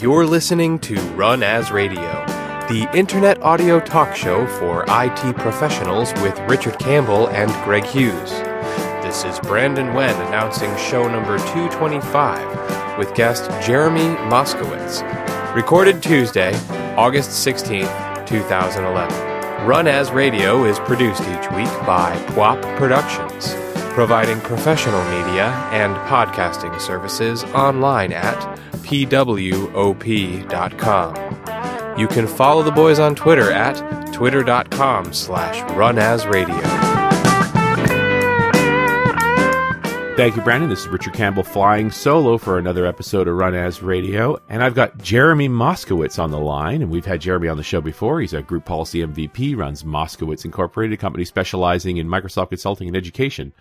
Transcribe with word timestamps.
You're 0.00 0.26
listening 0.26 0.78
to 0.80 0.96
Run 1.12 1.42
As 1.42 1.70
Radio, 1.70 2.26
the 2.68 2.86
internet 2.92 3.40
audio 3.42 3.80
talk 3.80 4.14
show 4.14 4.46
for 4.58 4.84
IT 4.86 5.34
professionals 5.36 6.12
with 6.20 6.38
Richard 6.40 6.78
Campbell 6.78 7.26
and 7.30 7.50
Greg 7.64 7.84
Hughes. 7.84 8.30
This 9.02 9.24
is 9.24 9.40
Brandon 9.40 9.94
Wen 9.94 10.14
announcing 10.26 10.76
show 10.76 11.08
number 11.08 11.38
225 11.38 12.98
with 12.98 13.14
guest 13.14 13.50
Jeremy 13.66 14.14
Moskowitz. 14.28 15.00
Recorded 15.54 16.02
Tuesday, 16.02 16.52
August 16.98 17.30
16th, 17.30 18.26
2011. 18.26 19.66
Run 19.66 19.88
As 19.88 20.10
Radio 20.10 20.64
is 20.64 20.78
produced 20.80 21.22
each 21.22 21.50
week 21.52 21.86
by 21.86 22.14
PWOP 22.32 22.76
Productions 22.76 23.56
providing 23.94 24.40
professional 24.40 25.02
media 25.04 25.48
and 25.72 25.96
podcasting 26.08 26.80
services 26.80 27.42
online 27.44 28.12
at 28.12 28.59
pwop.com. 28.72 30.00
You 31.98 32.08
can 32.08 32.26
follow 32.26 32.62
the 32.62 32.70
boys 32.70 32.98
on 32.98 33.14
Twitter 33.14 33.50
at 33.50 34.12
twitter.com 34.12 35.12
slash 35.12 35.56
runasradio. 35.72 36.90
Thank 40.20 40.36
you, 40.36 40.42
Brandon. 40.42 40.68
This 40.68 40.80
is 40.80 40.88
Richard 40.88 41.14
Campbell 41.14 41.44
flying 41.44 41.90
solo 41.90 42.36
for 42.36 42.58
another 42.58 42.84
episode 42.84 43.26
of 43.26 43.36
Run 43.36 43.54
As 43.54 43.80
Radio. 43.82 44.38
And 44.50 44.62
I've 44.62 44.74
got 44.74 44.98
Jeremy 44.98 45.48
Moskowitz 45.48 46.18
on 46.22 46.30
the 46.30 46.38
line. 46.38 46.82
And 46.82 46.90
we've 46.90 47.06
had 47.06 47.22
Jeremy 47.22 47.48
on 47.48 47.56
the 47.56 47.62
show 47.62 47.80
before. 47.80 48.20
He's 48.20 48.34
a 48.34 48.42
group 48.42 48.66
policy 48.66 48.98
MVP, 48.98 49.56
runs 49.56 49.82
Moskowitz 49.82 50.44
Incorporated, 50.44 50.98
a 50.98 51.00
company 51.00 51.24
specializing 51.24 51.96
in 51.96 52.06
Microsoft 52.06 52.50
consulting 52.50 52.86
and 52.88 52.98
education. 52.98 53.54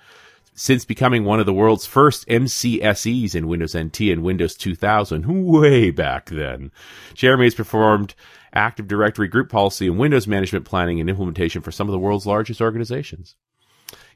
Since 0.61 0.83
becoming 0.83 1.23
one 1.23 1.39
of 1.39 1.45
the 1.45 1.53
world's 1.53 1.85
first 1.85 2.27
MCSEs 2.27 3.33
in 3.33 3.47
Windows 3.47 3.77
NT 3.77 4.01
and 4.01 4.23
Windows 4.23 4.55
2000, 4.55 5.25
way 5.25 5.89
back 5.89 6.25
then, 6.25 6.73
Jeremy 7.13 7.45
has 7.45 7.55
performed 7.55 8.13
Active 8.53 8.85
Directory 8.85 9.29
group 9.29 9.49
policy 9.49 9.87
and 9.87 9.97
Windows 9.97 10.27
management 10.27 10.65
planning 10.65 10.99
and 10.99 11.09
implementation 11.09 11.61
for 11.61 11.71
some 11.71 11.87
of 11.87 11.93
the 11.93 11.97
world's 11.97 12.25
largest 12.25 12.59
organizations. 12.59 13.37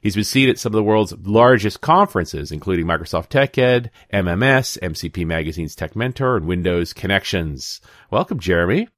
He's 0.02 0.16
been 0.16 0.24
seen 0.24 0.50
at 0.50 0.58
some 0.58 0.74
of 0.74 0.76
the 0.76 0.82
world's 0.82 1.14
largest 1.22 1.80
conferences, 1.80 2.52
including 2.52 2.84
Microsoft 2.84 3.30
TechEd, 3.30 3.88
MMS, 4.12 4.78
MCP 4.80 5.26
Magazine's 5.26 5.74
Tech 5.74 5.96
Mentor, 5.96 6.36
and 6.36 6.46
Windows 6.46 6.92
Connections. 6.92 7.80
Welcome, 8.10 8.38
Jeremy. 8.38 8.88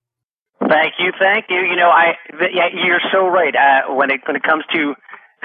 Thank 0.59 0.95
you, 0.99 1.13
thank 1.17 1.45
you. 1.49 1.61
You 1.61 1.77
know, 1.77 1.91
I 1.91 2.15
yeah, 2.53 2.71
you're 2.73 2.99
so 3.13 3.29
right. 3.29 3.55
Uh, 3.55 3.95
when 3.95 4.11
it 4.11 4.23
when 4.27 4.35
it 4.35 4.43
comes 4.43 4.65
to 4.75 4.97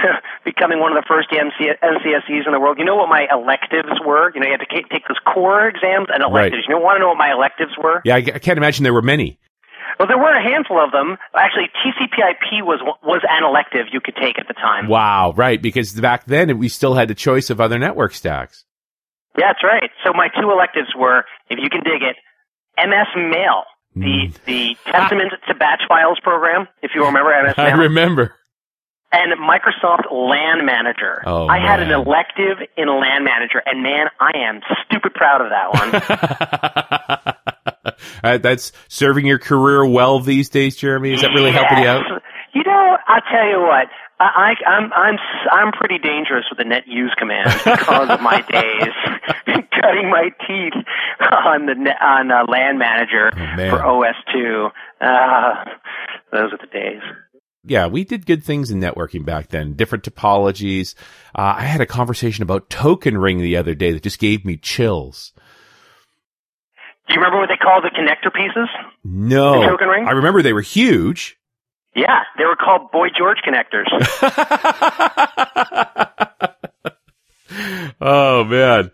becoming 0.45 0.79
one 0.79 0.95
of 0.95 0.97
the 1.01 1.07
first 1.07 1.29
MC, 1.31 1.71
MCSEs 1.81 2.45
in 2.45 2.51
the 2.53 2.59
world, 2.59 2.77
you 2.79 2.85
know 2.85 2.95
what 2.95 3.09
my 3.09 3.27
electives 3.31 3.93
were? 4.05 4.31
You 4.33 4.41
know, 4.41 4.47
you 4.47 4.53
had 4.57 4.65
to 4.65 4.71
take 4.71 4.89
those 5.07 5.19
core 5.25 5.67
exams 5.67 6.07
and 6.13 6.23
electives. 6.23 6.65
Right. 6.65 6.69
You 6.69 6.75
know, 6.75 6.81
want 6.81 6.97
to 6.97 6.99
know 7.01 7.09
what 7.09 7.17
my 7.17 7.31
electives 7.31 7.71
were? 7.77 8.01
Yeah, 8.05 8.15
I, 8.15 8.25
I 8.35 8.39
can't 8.39 8.57
imagine 8.57 8.83
there 8.83 8.93
were 8.93 9.01
many. 9.01 9.39
Well, 9.99 10.07
there 10.07 10.17
were 10.17 10.33
a 10.33 10.41
handful 10.41 10.83
of 10.83 10.91
them. 10.91 11.17
Actually, 11.35 11.69
TCP/IP 11.83 12.65
was 12.65 12.79
was 13.03 13.21
an 13.29 13.43
elective 13.43 13.87
you 13.91 14.01
could 14.01 14.15
take 14.15 14.39
at 14.39 14.47
the 14.47 14.53
time. 14.55 14.87
Wow, 14.87 15.33
right? 15.35 15.61
Because 15.61 15.91
back 15.93 16.25
then 16.25 16.57
we 16.57 16.69
still 16.69 16.95
had 16.95 17.07
the 17.07 17.13
choice 17.15 17.49
of 17.49 17.61
other 17.61 17.77
network 17.77 18.13
stacks. 18.13 18.65
Yeah, 19.37 19.47
that's 19.49 19.63
right. 19.63 19.91
So 20.03 20.11
my 20.13 20.27
two 20.39 20.49
electives 20.51 20.89
were, 20.97 21.25
if 21.49 21.59
you 21.61 21.69
can 21.69 21.81
dig 21.83 22.01
it, 22.01 22.15
MS 22.77 23.07
Mail, 23.15 23.63
the 23.95 24.01
Mm. 24.31 24.43
the 24.45 24.77
Testament 24.89 25.33
to 25.47 25.53
Batch 25.55 25.81
Files 25.87 26.19
program. 26.23 26.67
If 26.81 26.91
you 26.95 27.05
remember 27.05 27.29
MS 27.43 27.57
Mail, 27.57 27.65
I 27.67 27.71
remember. 27.71 28.33
And 29.11 29.33
Microsoft 29.39 30.11
LAN 30.11 30.65
Manager. 30.65 31.21
Oh, 31.25 31.47
I 31.47 31.59
had 31.59 31.81
an 31.81 31.91
elective 31.91 32.57
in 32.77 32.87
LAN 32.87 33.23
Manager, 33.23 33.61
and 33.65 33.83
man, 33.83 34.07
I 34.19 34.31
am 34.37 34.61
stupid 34.85 35.13
proud 35.13 35.41
of 35.41 35.49
that 35.49 35.73
one. 35.73 37.35
Uh, 38.23 38.37
That's 38.37 38.71
serving 38.87 39.25
your 39.25 39.39
career 39.39 39.83
well 39.85 40.19
these 40.19 40.49
days, 40.49 40.75
Jeremy. 40.75 41.13
Is 41.13 41.21
that 41.21 41.31
really 41.31 41.51
helping 41.51 41.79
you 41.79 41.87
out? 41.87 42.05
You 42.53 42.63
know, 42.63 42.97
I'll 43.07 43.21
tell 43.31 43.47
you 43.47 43.59
what. 43.61 43.87
I, 44.19 44.53
I, 44.65 44.69
I'm 44.69 44.93
I'm 44.93 45.17
I'm 45.51 45.71
pretty 45.71 45.97
dangerous 45.97 46.45
with 46.51 46.59
the 46.59 46.65
net 46.65 46.83
use 46.87 47.13
command 47.17 47.49
because 47.63 48.09
of 48.09 48.21
my 48.21 48.41
days 48.49 48.93
cutting 49.71 50.09
my 50.11 50.29
teeth 50.47 50.73
on 51.19 51.65
the 51.65 51.73
net, 51.75 51.97
on 52.01 52.29
uh, 52.31 52.45
LAN 52.47 52.77
Manager 52.77 53.31
Oh, 53.33 53.55
man. 53.55 53.69
for 53.71 53.79
OS2. 53.79 54.71
Uh, 55.01 55.65
those 56.31 56.53
are 56.53 56.57
the 56.57 56.67
days. 56.71 57.01
Yeah, 57.63 57.87
we 57.87 58.03
did 58.03 58.25
good 58.25 58.43
things 58.43 58.71
in 58.71 58.79
networking 58.79 59.23
back 59.25 59.49
then. 59.49 59.73
Different 59.73 60.03
topologies. 60.03 60.95
Uh, 61.35 61.55
I 61.57 61.63
had 61.63 61.81
a 61.81 61.85
conversation 61.85 62.43
about 62.43 62.69
Token 62.69 63.17
Ring 63.17 63.39
the 63.39 63.57
other 63.57 63.75
day 63.75 63.91
that 63.91 64.03
just 64.03 64.19
gave 64.19 64.43
me 64.45 64.57
chills. 64.57 65.33
Do 67.07 67.15
you 67.15 67.19
remember 67.19 67.39
what 67.39 67.49
they 67.49 67.57
called 67.57 67.83
the 67.83 67.89
connector 67.89 68.33
pieces? 68.33 68.69
No, 69.03 69.61
The 69.61 69.67
Token 69.67 69.87
Ring? 69.87 70.07
I 70.07 70.11
remember 70.11 70.41
they 70.41 70.53
were 70.53 70.61
huge. 70.61 71.37
Yeah, 71.95 72.21
they 72.37 72.45
were 72.45 72.55
called 72.55 72.89
Boy 72.91 73.07
George 73.15 73.39
connectors. 73.45 73.89
oh 78.01 78.45
man. 78.45 78.91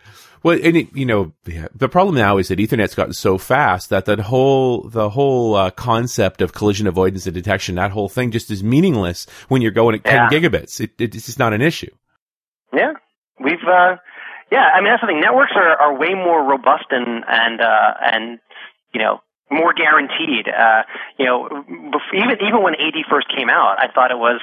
Well, 0.48 0.58
and 0.64 0.78
it, 0.78 0.96
you 0.96 1.06
know, 1.06 1.34
yeah, 1.46 1.68
the 1.76 1.90
problem 1.90 2.16
now 2.16 2.38
is 2.38 2.48
that 2.48 2.58
Ethernet's 2.58 2.96
gotten 2.96 3.12
so 3.12 3.38
fast 3.38 3.90
that 3.90 4.06
that 4.06 4.22
whole 4.22 4.88
the 4.88 5.10
whole 5.10 5.56
uh, 5.56 5.72
concept 5.72 6.42
of 6.42 6.54
collision 6.54 6.88
avoidance 6.88 7.26
and 7.26 7.34
detection, 7.34 7.76
that 7.76 7.92
whole 7.92 8.08
thing, 8.08 8.32
just 8.32 8.50
is 8.50 8.64
meaningless 8.64 9.28
when 9.50 9.62
you're 9.62 9.72
going 9.72 9.96
at 9.96 10.06
10 10.06 10.14
Yeah. 10.16 10.30
gigabits. 10.30 10.80
It, 10.80 10.92
it, 11.00 11.16
it's 11.16 11.26
just 11.26 11.38
not 11.38 11.52
an 11.52 11.62
issue. 11.62 11.92
Yeah, 12.74 12.94
we've 13.44 13.60
uh, 13.68 13.98
yeah. 14.50 14.70
I 14.74 14.80
mean, 14.80 14.90
that's 14.90 15.02
the 15.02 15.08
thing. 15.08 15.20
Networks 15.20 15.52
are, 15.54 15.76
are 15.82 16.00
way 16.00 16.14
more 16.14 16.42
robust 16.42 16.86
and 16.92 17.26
and 17.28 17.60
uh, 17.60 17.94
and 18.02 18.40
you 18.94 19.02
know 19.02 19.20
more 19.52 19.74
guaranteed. 19.74 20.48
Uh, 20.48 20.84
you 21.20 21.26
know, 21.26 21.50
even 22.14 22.38
even 22.40 22.64
when 22.64 22.74
AD 22.76 22.96
first 23.10 23.28
came 23.36 23.50
out, 23.50 23.76
I 23.80 23.92
thought 23.94 24.12
it 24.12 24.18
was. 24.18 24.40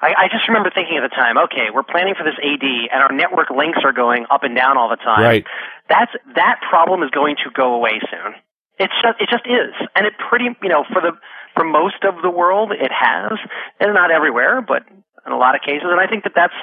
I, 0.00 0.14
I 0.14 0.24
just 0.30 0.46
remember 0.46 0.70
thinking 0.70 0.96
at 0.96 1.02
the 1.02 1.14
time, 1.14 1.38
okay, 1.50 1.74
we're 1.74 1.82
planning 1.82 2.14
for 2.14 2.22
this 2.22 2.38
AD, 2.38 2.62
and 2.62 3.02
our 3.02 3.10
network 3.10 3.50
links 3.50 3.82
are 3.82 3.92
going 3.92 4.26
up 4.30 4.44
and 4.44 4.54
down 4.54 4.78
all 4.78 4.88
the 4.88 5.00
time. 5.02 5.22
Right. 5.22 5.44
That's 5.88 6.12
that 6.36 6.62
problem 6.68 7.02
is 7.02 7.10
going 7.10 7.36
to 7.42 7.50
go 7.50 7.74
away 7.74 7.98
soon. 8.06 8.38
It's 8.78 8.94
just 9.02 9.18
it 9.18 9.28
just 9.28 9.46
is, 9.46 9.74
and 9.96 10.06
it 10.06 10.14
pretty 10.30 10.54
you 10.62 10.70
know 10.70 10.84
for 10.86 11.02
the 11.02 11.18
for 11.56 11.64
most 11.64 12.06
of 12.06 12.22
the 12.22 12.30
world 12.30 12.70
it 12.70 12.92
has, 12.94 13.34
and 13.80 13.94
not 13.94 14.10
everywhere, 14.10 14.62
but 14.62 14.86
in 15.26 15.32
a 15.32 15.38
lot 15.38 15.56
of 15.56 15.62
cases. 15.62 15.90
And 15.90 15.98
I 15.98 16.06
think 16.06 16.22
that 16.22 16.32
that's 16.36 16.54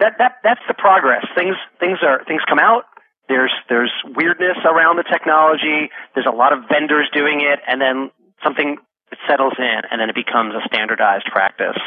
that 0.00 0.18
that 0.18 0.42
that's 0.42 0.64
the 0.66 0.74
progress. 0.74 1.22
Things 1.38 1.54
things 1.78 2.02
are 2.02 2.24
things 2.26 2.42
come 2.48 2.58
out. 2.58 2.90
There's 3.28 3.54
there's 3.68 3.92
weirdness 4.04 4.58
around 4.66 4.98
the 4.98 5.06
technology. 5.06 5.90
There's 6.14 6.26
a 6.26 6.34
lot 6.34 6.52
of 6.52 6.66
vendors 6.66 7.06
doing 7.14 7.46
it, 7.46 7.60
and 7.62 7.80
then 7.80 8.10
something 8.42 8.78
settles 9.30 9.54
in, 9.58 9.80
and 9.90 10.00
then 10.00 10.10
it 10.10 10.18
becomes 10.18 10.54
a 10.58 10.66
standardized 10.66 11.30
practice. 11.30 11.78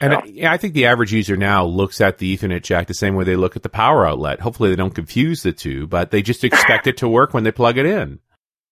And 0.00 0.14
I, 0.14 0.54
I 0.54 0.56
think 0.56 0.74
the 0.74 0.86
average 0.86 1.12
user 1.12 1.36
now 1.36 1.64
looks 1.64 2.00
at 2.00 2.18
the 2.18 2.36
Ethernet 2.36 2.62
jack 2.62 2.86
the 2.86 2.94
same 2.94 3.16
way 3.16 3.24
they 3.24 3.36
look 3.36 3.56
at 3.56 3.62
the 3.62 3.68
power 3.68 4.06
outlet. 4.06 4.40
Hopefully 4.40 4.70
they 4.70 4.76
don't 4.76 4.94
confuse 4.94 5.42
the 5.42 5.52
two, 5.52 5.86
but 5.88 6.10
they 6.10 6.22
just 6.22 6.44
expect 6.44 6.86
it 6.86 6.98
to 6.98 7.08
work 7.08 7.34
when 7.34 7.42
they 7.44 7.50
plug 7.50 7.78
it 7.78 7.86
in. 7.86 8.20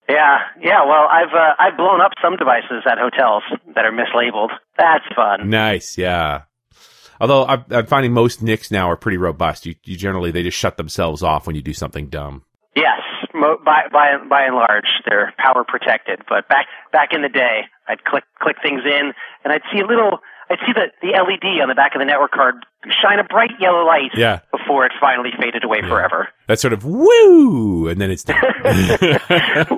Yeah, 0.08 0.36
yeah. 0.62 0.84
Well, 0.86 1.08
I've 1.10 1.34
uh, 1.34 1.54
I've 1.58 1.76
blown 1.76 2.00
up 2.00 2.12
some 2.22 2.36
devices 2.36 2.84
at 2.88 2.98
hotels 2.98 3.42
that 3.74 3.84
are 3.84 3.90
mislabeled. 3.90 4.50
That's 4.78 5.04
fun. 5.16 5.50
Nice, 5.50 5.98
yeah. 5.98 6.42
Although 7.20 7.44
I'm, 7.46 7.64
I'm 7.70 7.86
finding 7.86 8.12
most 8.12 8.42
NICs 8.42 8.70
now 8.70 8.90
are 8.90 8.96
pretty 8.96 9.16
robust. 9.16 9.66
You, 9.66 9.74
you 9.84 9.96
generally 9.96 10.30
they 10.30 10.42
just 10.42 10.58
shut 10.58 10.76
themselves 10.76 11.22
off 11.22 11.46
when 11.46 11.56
you 11.56 11.62
do 11.62 11.72
something 11.72 12.08
dumb. 12.08 12.44
Yes, 12.76 13.00
mo- 13.34 13.58
by 13.64 13.88
by 13.92 14.16
by 14.28 14.44
and 14.44 14.54
large, 14.54 14.86
they're 15.08 15.32
power 15.38 15.64
protected. 15.66 16.20
But 16.28 16.48
back 16.48 16.66
back 16.92 17.08
in 17.12 17.22
the 17.22 17.28
day, 17.28 17.62
I'd 17.88 18.04
click 18.04 18.24
click 18.40 18.56
things 18.62 18.82
in, 18.84 19.12
and 19.44 19.52
I'd 19.52 19.62
see 19.72 19.80
a 19.80 19.86
little. 19.86 20.18
I'd 20.50 20.58
see 20.66 20.72
the 20.72 20.86
the 21.02 21.08
LED 21.12 21.60
on 21.62 21.68
the 21.68 21.74
back 21.74 21.94
of 21.94 21.98
the 22.00 22.04
network 22.04 22.30
card 22.32 22.54
shine 23.02 23.18
a 23.18 23.24
bright 23.24 23.50
yellow 23.60 23.84
light 23.84 24.10
Yeah. 24.14 24.40
before 24.52 24.86
it 24.86 24.92
finally 25.00 25.30
faded 25.40 25.64
away 25.64 25.80
forever. 25.82 26.28
That 26.46 26.60
sort 26.60 26.72
of 26.72 26.84
woo, 26.84 27.88
and 27.88 28.00
then 28.00 28.10
it's 28.10 28.22
done. 28.24 28.36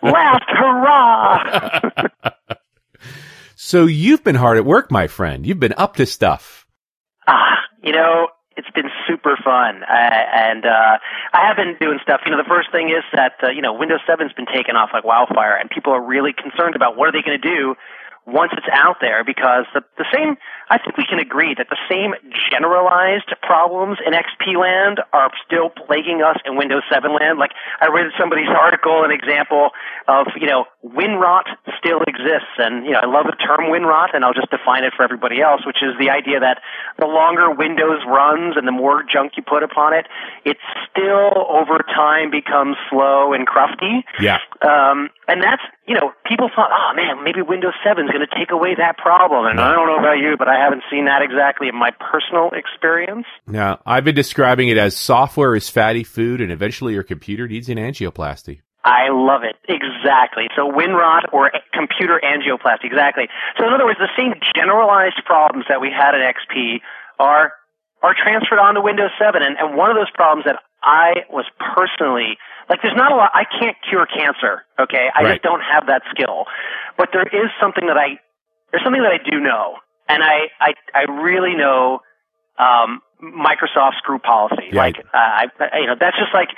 Last 0.03 0.45
hurrah! 0.49 2.09
so 3.57 3.87
you've 3.87 4.23
been 4.25 4.35
hard 4.37 4.59
at 4.59 4.65
work, 4.65 4.91
my 4.91 5.07
friend. 5.07 5.47
You've 5.47 5.61
been 5.61 5.75
up 5.77 5.97
to 5.97 6.07
stuff. 6.07 6.67
Ah, 7.27 7.57
you 7.83 7.93
know, 7.93 8.29
it's 8.57 8.71
been 8.75 8.91
super 9.07 9.37
fun, 9.43 9.83
uh, 9.85 9.93
and 9.93 10.65
uh, 10.67 10.99
I 11.33 11.47
have 11.47 11.57
been 11.57 11.77
doing 11.81 11.99
stuff. 12.03 12.21
You 12.27 12.33
know, 12.33 12.39
the 12.39 12.49
first 12.49 12.71
thing 12.73 12.89
is 12.91 13.05
that 13.15 13.35
uh, 13.43 13.49
you 13.51 13.63
know 13.63 13.73
Windows 13.73 14.01
7's 14.09 14.33
been 14.35 14.47
taken 14.47 14.77
off 14.77 14.91
like 14.93 15.05
wildfire, 15.05 15.57
and 15.57 15.71
people 15.71 15.93
are 15.93 16.03
really 16.03 16.33
concerned 16.33 16.75
about 16.77 16.97
what 16.97 17.09
are 17.09 17.13
they 17.13 17.23
going 17.23 17.41
to 17.41 17.49
do 17.57 17.75
once 18.29 18.53
it's 18.53 18.69
out 18.71 18.97
there 19.01 19.25
because 19.25 19.65
the 19.73 19.81
the 19.97 20.05
same. 20.13 20.37
I 20.71 20.77
think 20.77 20.99
we 21.01 21.07
can 21.09 21.19
agree 21.19 21.57
that 21.57 21.73
the 21.73 21.81
same 21.89 22.13
generalized 22.53 23.33
problems 23.41 23.97
in 24.05 24.13
XP 24.13 24.53
land 24.53 25.01
are 25.15 25.33
still 25.47 25.71
plaguing 25.73 26.21
us 26.21 26.37
in 26.45 26.61
Windows 26.61 26.83
7 26.93 27.09
land. 27.09 27.39
Like 27.39 27.53
I 27.81 27.89
read 27.89 28.13
somebody's 28.21 28.53
article, 28.53 29.03
an 29.03 29.11
example 29.11 29.71
of 30.07 30.29
you 30.37 30.47
know 30.47 30.67
wind 30.95 31.21
rot 31.21 31.47
still 31.79 32.01
exists. 32.07 32.57
And, 32.59 32.85
you 32.85 32.93
know, 32.93 33.01
I 33.03 33.07
love 33.07 33.27
the 33.27 33.37
term 33.37 33.71
wind 33.71 33.87
rot, 33.87 34.15
and 34.15 34.25
I'll 34.25 34.35
just 34.35 34.51
define 34.51 34.85
it 34.85 34.93
for 34.97 35.03
everybody 35.03 35.41
else, 35.41 35.67
which 35.67 35.83
is 35.83 35.97
the 35.99 36.11
idea 36.11 36.41
that 36.41 36.61
the 36.99 37.07
longer 37.07 37.51
Windows 37.51 38.03
runs 38.07 38.57
and 38.57 38.67
the 38.67 38.73
more 38.73 39.05
junk 39.05 39.33
you 39.37 39.43
put 39.43 39.63
upon 39.63 39.95
it, 39.95 40.07
it 40.45 40.57
still 40.91 41.47
over 41.49 41.79
time 41.85 42.31
becomes 42.31 42.77
slow 42.91 43.33
and 43.33 43.47
crufty. 43.47 44.03
Yeah. 44.21 44.39
Um, 44.63 45.11
and 45.29 45.43
that's, 45.43 45.63
you 45.87 45.95
know, 45.95 46.13
people 46.27 46.51
thought, 46.55 46.71
oh 46.73 46.97
man, 46.97 47.23
maybe 47.25 47.43
Windows 47.43 47.75
7 47.85 48.05
is 48.05 48.11
going 48.11 48.27
to 48.27 48.35
take 48.35 48.51
away 48.51 48.75
that 48.77 48.97
problem. 48.97 49.47
And 49.47 49.61
I 49.61 49.73
don't 49.73 49.87
know 49.87 49.99
about 49.99 50.19
you, 50.19 50.37
but 50.39 50.49
I 50.49 50.59
haven't 50.59 50.83
seen 50.91 51.05
that 51.05 51.23
exactly 51.23 51.69
in 51.69 51.77
my 51.77 51.91
personal 51.91 52.51
experience. 52.53 53.27
Now, 53.47 53.81
I've 53.85 54.05
been 54.05 54.15
describing 54.15 54.69
it 54.69 54.79
as 54.79 54.97
software 54.97 55.55
is 55.55 55.69
fatty 55.69 56.05
food 56.05 56.41
and 56.41 56.51
eventually 56.51 56.95
your 56.95 57.03
computer 57.03 57.47
needs 57.47 57.69
an 57.69 57.77
angioplasty. 57.77 58.61
I 58.89 59.13
love 59.13 59.43
it. 59.45 59.57
Exactly. 59.69 60.49
So 60.57 60.65
wind 60.65 60.97
rot 60.97 61.29
or 61.33 61.53
computer 61.75 62.19
angioplasty. 62.25 62.85
Exactly. 62.89 63.29
So 63.59 63.67
in 63.69 63.75
other 63.75 63.85
words, 63.85 63.99
the 64.01 64.09
same 64.17 64.33
generalized 64.57 65.21
problems 65.27 65.67
that 65.69 65.81
we 65.81 65.91
had 65.93 66.15
at 66.17 66.25
XP 66.25 66.81
are 67.21 67.53
are 68.03 68.15
transferred 68.15 68.59
onto 68.61 68.81
Windows 68.81 69.11
7. 69.21 69.43
And, 69.43 69.59
and 69.59 69.77
one 69.77 69.91
of 69.91 69.97
those 69.97 70.11
problems 70.15 70.45
that 70.47 70.57
I 70.83 71.27
was 71.29 71.45
personally 71.59 72.39
like, 72.71 72.81
there's 72.83 72.97
not 72.97 73.13
a 73.13 73.17
lot. 73.17 73.31
I 73.35 73.45
can't 73.45 73.77
cure 73.89 74.07
cancer. 74.07 74.65
Okay, 74.79 75.11
I 75.15 75.23
Right. 75.23 75.33
just 75.33 75.43
don't 75.43 75.61
have 75.61 75.87
that 75.89 76.03
skill. 76.11 76.47
But 76.97 77.11
there 77.13 77.27
is 77.27 77.51
something 77.61 77.87
that 77.89 77.99
I 77.99 78.19
there's 78.71 78.85
something 78.85 79.03
that 79.03 79.13
I 79.13 79.19
do 79.19 79.41
know, 79.41 79.77
and 80.09 80.23
I 80.23 80.49
I 80.61 80.73
I 80.95 81.03
really 81.11 81.55
know 81.55 82.01
um, 82.59 83.01
Microsoft's 83.23 84.01
group 84.03 84.23
policy. 84.23 84.71
Like, 84.73 84.99
uh, 84.99 85.19
I, 85.19 85.47
I, 85.59 85.79
you 85.79 85.87
know, 85.87 85.97
that's 85.99 86.17
just 86.17 86.35
like 86.35 86.51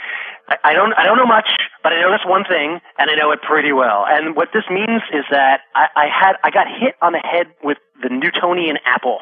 I, 0.48 0.56
I 0.70 0.72
don't 0.74 0.92
I 0.94 1.04
don't 1.04 1.16
know 1.16 1.26
much, 1.26 1.48
but 1.82 1.92
I 1.92 2.00
know 2.00 2.10
this 2.10 2.24
one 2.26 2.44
thing, 2.44 2.80
and 2.98 3.10
I 3.10 3.14
know 3.14 3.32
it 3.32 3.40
pretty 3.42 3.72
well. 3.72 4.04
And 4.08 4.36
what 4.36 4.48
this 4.52 4.64
means 4.70 5.02
is 5.12 5.24
that 5.30 5.60
I, 5.74 5.86
I 5.96 6.06
had 6.08 6.36
I 6.44 6.50
got 6.50 6.66
hit 6.66 6.96
on 7.00 7.12
the 7.12 7.22
head 7.24 7.46
with 7.62 7.78
the 8.02 8.08
Newtonian 8.08 8.76
apple 8.84 9.20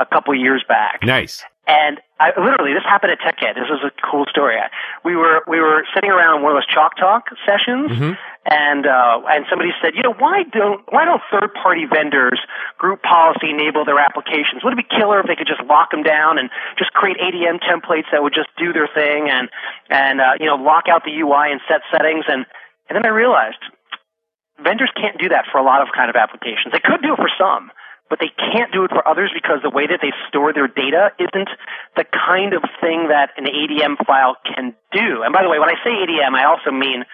a 0.00 0.06
couple 0.06 0.34
years 0.34 0.64
back. 0.68 1.00
Nice. 1.02 1.44
And 1.66 1.98
I 2.20 2.28
literally, 2.38 2.74
this 2.74 2.84
happened 2.84 3.12
at 3.12 3.20
TechEd. 3.24 3.54
This 3.56 3.68
was 3.72 3.80
a 3.82 3.92
cool 4.04 4.26
story. 4.28 4.56
We 5.04 5.16
were 5.16 5.42
we 5.48 5.60
were 5.60 5.84
sitting 5.94 6.10
around 6.10 6.42
one 6.42 6.52
of 6.52 6.56
those 6.56 6.66
chalk 6.68 6.96
talk 6.98 7.24
sessions, 7.48 7.90
Mhm. 7.90 8.18
and 8.44 8.86
uh, 8.86 9.22
and 9.32 9.46
somebody 9.48 9.72
said, 9.80 9.94
you 9.96 10.02
know, 10.02 10.12
why 10.12 10.42
don't 10.52 10.84
why 10.92 11.06
don't 11.06 11.22
third 11.32 11.54
party 11.54 11.86
vendors 11.86 12.38
group 12.76 13.02
policy 13.02 13.48
enable 13.48 13.84
their 13.86 13.98
applications? 13.98 14.62
Would 14.62 14.74
it 14.74 14.76
be 14.88 14.96
killer 14.96 15.20
if 15.20 15.26
they 15.26 15.36
could 15.36 15.48
just 15.48 15.62
lock 15.64 15.90
them 15.90 16.02
down 16.02 16.36
and 16.38 16.50
just 16.76 16.92
create 16.92 17.16
ADM 17.16 17.60
templates 17.64 18.12
that 18.12 18.22
would 18.22 18.34
just 18.34 18.50
do 18.58 18.72
their 18.74 18.88
thing 18.94 19.30
and 19.30 19.48
and 19.88 20.20
uh, 20.20 20.32
you 20.38 20.46
know 20.46 20.56
lock 20.56 20.84
out 20.92 21.04
the 21.04 21.16
UI 21.18 21.50
and 21.50 21.60
set 21.66 21.80
settings 21.90 22.26
and 22.28 22.44
and 22.90 22.96
then 22.96 23.06
I 23.06 23.08
realized 23.08 23.58
vendors 24.62 24.90
can't 24.94 25.18
do 25.18 25.30
that 25.30 25.46
for 25.50 25.58
a 25.58 25.64
lot 25.64 25.82
of 25.82 25.88
kind 25.96 26.10
of 26.10 26.16
applications. 26.16 26.72
They 26.72 26.80
could 26.84 27.02
do 27.02 27.14
it 27.14 27.16
for 27.16 27.30
some, 27.38 27.72
but 28.10 28.20
they 28.20 28.30
can't 28.36 28.72
do 28.72 28.84
it 28.84 28.90
for 28.90 29.06
others 29.06 29.30
because 29.34 29.60
the 29.62 29.70
way 29.70 29.86
that 29.86 30.00
they 30.02 30.12
store 30.28 30.52
their 30.52 30.68
data 30.68 31.10
isn't 31.18 31.48
the 31.96 32.04
kind 32.04 32.52
of 32.52 32.62
thing 32.80 33.08
that 33.08 33.30
an 33.36 33.46
ADM 33.46 33.96
file 34.06 34.36
can 34.44 34.74
do. 34.92 35.22
And 35.24 35.32
by 35.32 35.42
the 35.42 35.48
way, 35.48 35.58
when 35.58 35.70
I 35.70 35.78
say 35.82 35.90
ADM, 35.90 36.36
I 36.36 36.44
also 36.44 36.70
mean 36.70 37.04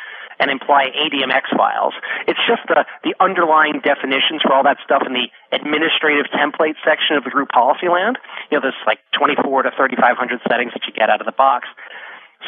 and 0.40 0.50
imply 0.50 0.88
ADMX 0.96 1.52
files. 1.54 1.92
It's 2.26 2.40
just 2.48 2.64
the, 2.66 2.88
the 3.04 3.14
underlying 3.20 3.84
definitions 3.84 4.40
for 4.40 4.56
all 4.56 4.64
that 4.64 4.78
stuff 4.82 5.04
in 5.04 5.12
the 5.12 5.28
administrative 5.52 6.32
template 6.32 6.80
section 6.80 7.20
of 7.20 7.24
the 7.24 7.30
group 7.30 7.50
policy 7.52 7.92
land. 7.92 8.16
You 8.50 8.56
know, 8.56 8.64
there's 8.64 8.82
like 8.88 9.04
24 9.12 9.68
to 9.68 9.70
3,500 9.76 10.40
settings 10.48 10.72
that 10.72 10.82
you 10.88 10.96
get 10.96 11.12
out 11.12 11.20
of 11.20 11.28
the 11.28 11.36
box. 11.36 11.68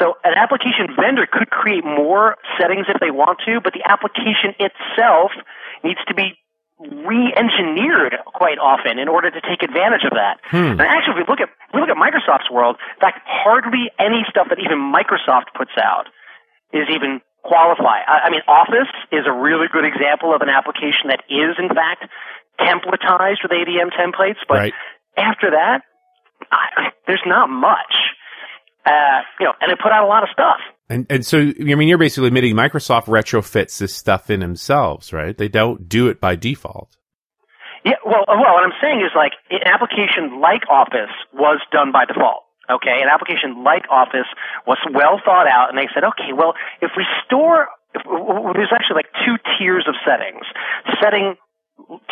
So 0.01 0.17
an 0.25 0.33
application 0.35 0.97
vendor 0.97 1.29
could 1.31 1.51
create 1.51 1.85
more 1.85 2.37
settings 2.59 2.87
if 2.89 2.99
they 2.99 3.13
want 3.13 3.45
to, 3.45 3.61
but 3.61 3.75
the 3.77 3.85
application 3.85 4.57
itself 4.57 5.33
needs 5.85 6.01
to 6.09 6.15
be 6.15 6.41
re-engineered 6.91 8.17
quite 8.27 8.59
often 8.59 8.99
in 8.99 9.09
order 9.09 9.31
to 9.31 9.41
take 9.41 9.63
advantage 9.63 10.05
of 10.05 10.19
that. 10.19 10.41
Hmm. 10.51 10.79
And 10.79 10.83
actually, 10.83 11.21
if 11.21 11.27
we 11.27 11.27
look 11.31 11.41
at 11.41 11.49
if 11.49 11.75
we 11.75 11.81
look 11.81 11.91
at 11.91 12.01
Microsoft's 12.01 12.51
world, 12.51 12.77
in 12.97 13.01
fact, 13.01 13.23
hardly 13.25 13.91
any 13.99 14.27
stuff 14.29 14.49
that 14.51 14.59
even 14.59 14.79
Microsoft 14.79 15.55
puts 15.57 15.73
out 15.79 16.11
is 16.73 16.89
even 16.91 17.21
qualify. 17.43 18.03
I, 18.07 18.27
I 18.27 18.31
mean, 18.31 18.43
Office 18.47 18.91
is 19.11 19.27
a 19.27 19.33
really 19.33 19.67
good 19.71 19.85
example 19.85 20.35
of 20.35 20.43
an 20.43 20.49
application 20.49 21.11
that 21.11 21.23
is, 21.29 21.59
in 21.59 21.69
fact, 21.69 22.07
templatized 22.61 23.43
with 23.43 23.53
ADM 23.53 23.91
templates. 23.95 24.41
But 24.49 24.71
Right. 24.71 24.75
after 25.17 25.51
that, 25.51 25.83
I, 26.51 26.91
there's 27.07 27.23
not 27.27 27.49
much. 27.51 27.95
Uh, 28.85 29.23
you 29.39 29.47
know, 29.47 29.55
and 29.61 29.71
they 29.71 29.77
put 29.77 29.93
out 29.93 30.03
a 30.05 30.11
lot 30.11 30.23
of 30.25 30.31
stuff. 30.33 30.59
And 30.93 31.07
and 31.09 31.25
so 31.25 31.39
I 31.41 31.75
mean 31.75 31.89
you're 31.89 31.97
basically 31.97 32.29
admitting 32.29 32.55
Microsoft 32.55 33.07
retrofits 33.07 33.79
this 33.79 33.95
stuff 33.95 34.29
in 34.29 34.41
themselves, 34.41 35.13
right? 35.13 35.37
They 35.37 35.49
don't 35.49 35.89
do 35.89 36.09
it 36.09 36.21
by 36.21 36.37
default. 36.37 36.99
Yeah, 37.85 37.97
well, 38.05 38.29
uh, 38.29 38.37
well, 38.37 38.53
what 38.55 38.63
I'm 38.63 38.77
saying 38.81 39.01
is 39.01 39.11
like 39.17 39.33
an 39.51 39.65
application 39.65 40.39
like 40.41 40.69
Office 40.69 41.11
was 41.33 41.61
done 41.73 41.93
by 41.93 42.05
default. 42.05 42.45
Okay, 42.71 43.01
an 43.01 43.09
application 43.09 43.65
like 43.65 43.89
Office 43.91 44.29
was 44.67 44.79
well 44.93 45.19
thought 45.25 45.49
out, 45.49 45.71
and 45.71 45.79
they 45.79 45.89
said, 45.93 46.05
okay, 46.05 46.31
well, 46.37 46.55
if 46.81 46.93
we 46.97 47.05
store, 47.27 47.67
if, 47.95 48.05
there's 48.55 48.71
actually 48.71 49.03
like 49.03 49.11
two 49.27 49.35
tiers 49.59 49.89
of 49.89 49.97
settings. 50.07 50.47
Setting 51.03 51.35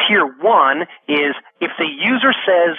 tier 0.09 0.27
one 0.41 0.89
is 1.07 1.37
if 1.61 1.71
the 1.79 1.87
user 1.87 2.33
says, 2.43 2.75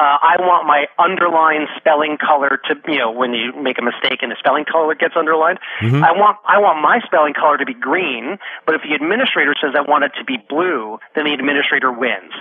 uh, 0.00 0.16
I 0.22 0.36
want 0.40 0.66
my 0.66 0.86
underline 0.98 1.66
spelling 1.76 2.16
color 2.16 2.58
to, 2.68 2.74
you 2.90 2.96
know, 2.98 3.10
when 3.12 3.34
you 3.34 3.52
make 3.60 3.76
a 3.78 3.82
mistake 3.84 4.20
and 4.22 4.32
the 4.32 4.36
spelling 4.38 4.64
color 4.64 4.94
gets 4.94 5.14
underlined, 5.14 5.58
Mhm. 5.82 6.02
I 6.02 6.12
want 6.12 6.38
I 6.48 6.56
want 6.58 6.80
my 6.80 7.00
spelling 7.04 7.34
color 7.34 7.58
to 7.58 7.66
be 7.66 7.74
green, 7.74 8.38
but 8.64 8.74
if 8.74 8.80
the 8.82 8.94
administrator 8.94 9.52
says 9.60 9.74
I 9.76 9.82
want 9.82 10.04
it 10.04 10.12
to 10.18 10.24
be 10.24 10.38
blue, 10.48 10.98
then 11.14 11.24
the 11.26 11.34
administrator 11.34 11.92
wins. 11.92 12.32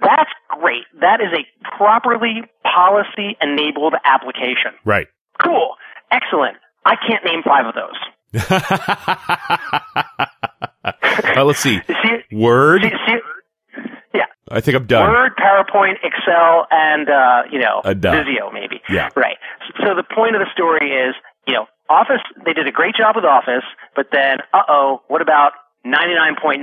That's 0.00 0.30
great. 0.60 0.84
That 1.00 1.22
is 1.22 1.32
a 1.32 1.46
properly 1.78 2.42
policy 2.62 3.38
enabled 3.40 3.94
application. 4.04 4.74
Right. 4.84 5.08
Cool. 5.42 5.76
Excellent. 6.10 6.58
I 6.84 6.96
can't 6.96 7.24
name 7.24 7.42
five 7.42 7.64
of 7.64 7.74
those. 7.74 7.96
well, 11.36 11.46
let's 11.46 11.60
see. 11.60 11.80
See, 11.88 12.36
Word. 12.36 12.82
see, 12.82 12.90
see. 13.06 13.18
I 14.50 14.60
think 14.60 14.76
I'm 14.76 14.86
done. 14.86 15.10
Word, 15.10 15.32
PowerPoint, 15.36 15.96
Excel, 16.02 16.66
and 16.70 17.08
uh, 17.08 17.42
you 17.50 17.58
know. 17.58 17.82
Visio 18.24 18.50
maybe. 18.52 18.80
Yeah. 18.88 19.10
Right. 19.16 19.36
So 19.82 19.94
the 19.94 20.04
point 20.04 20.36
of 20.36 20.40
the 20.40 20.50
story 20.52 20.90
is, 20.90 21.14
you 21.46 21.54
know, 21.54 21.66
Office. 21.88 22.22
They 22.44 22.52
did 22.52 22.66
a 22.66 22.72
great 22.72 22.94
job 22.94 23.16
with 23.16 23.24
Office, 23.24 23.64
but 23.94 24.08
then, 24.12 24.38
uh 24.52 24.62
oh, 24.68 25.02
what 25.08 25.22
about 25.22 25.52
99.98% 25.86 26.62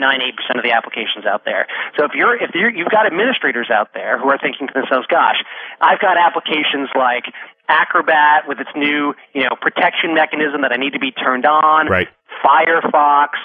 of 0.58 0.64
the 0.64 0.72
applications 0.72 1.26
out 1.26 1.44
there? 1.46 1.68
So 1.98 2.06
if 2.06 2.12
you're 2.14 2.36
if 2.36 2.52
you're, 2.54 2.70
you've 2.70 2.92
got 2.92 3.06
administrators 3.06 3.70
out 3.72 3.94
there 3.94 4.20
who 4.20 4.30
are 4.30 4.38
thinking 4.38 4.68
to 4.68 4.74
themselves, 4.74 5.08
"Gosh, 5.08 5.40
I've 5.80 6.00
got 6.00 6.18
applications 6.18 6.90
like 6.96 7.26
Acrobat 7.70 8.48
with 8.48 8.60
its 8.60 8.72
new, 8.76 9.16
you 9.34 9.44
know, 9.44 9.56
protection 9.60 10.14
mechanism 10.14 10.62
that 10.62 10.72
I 10.72 10.78
need 10.78 10.94
to 10.94 11.00
be 11.00 11.12
turned 11.12 11.46
on." 11.46 11.88
Right. 11.88 12.10
Firefox, 12.44 13.40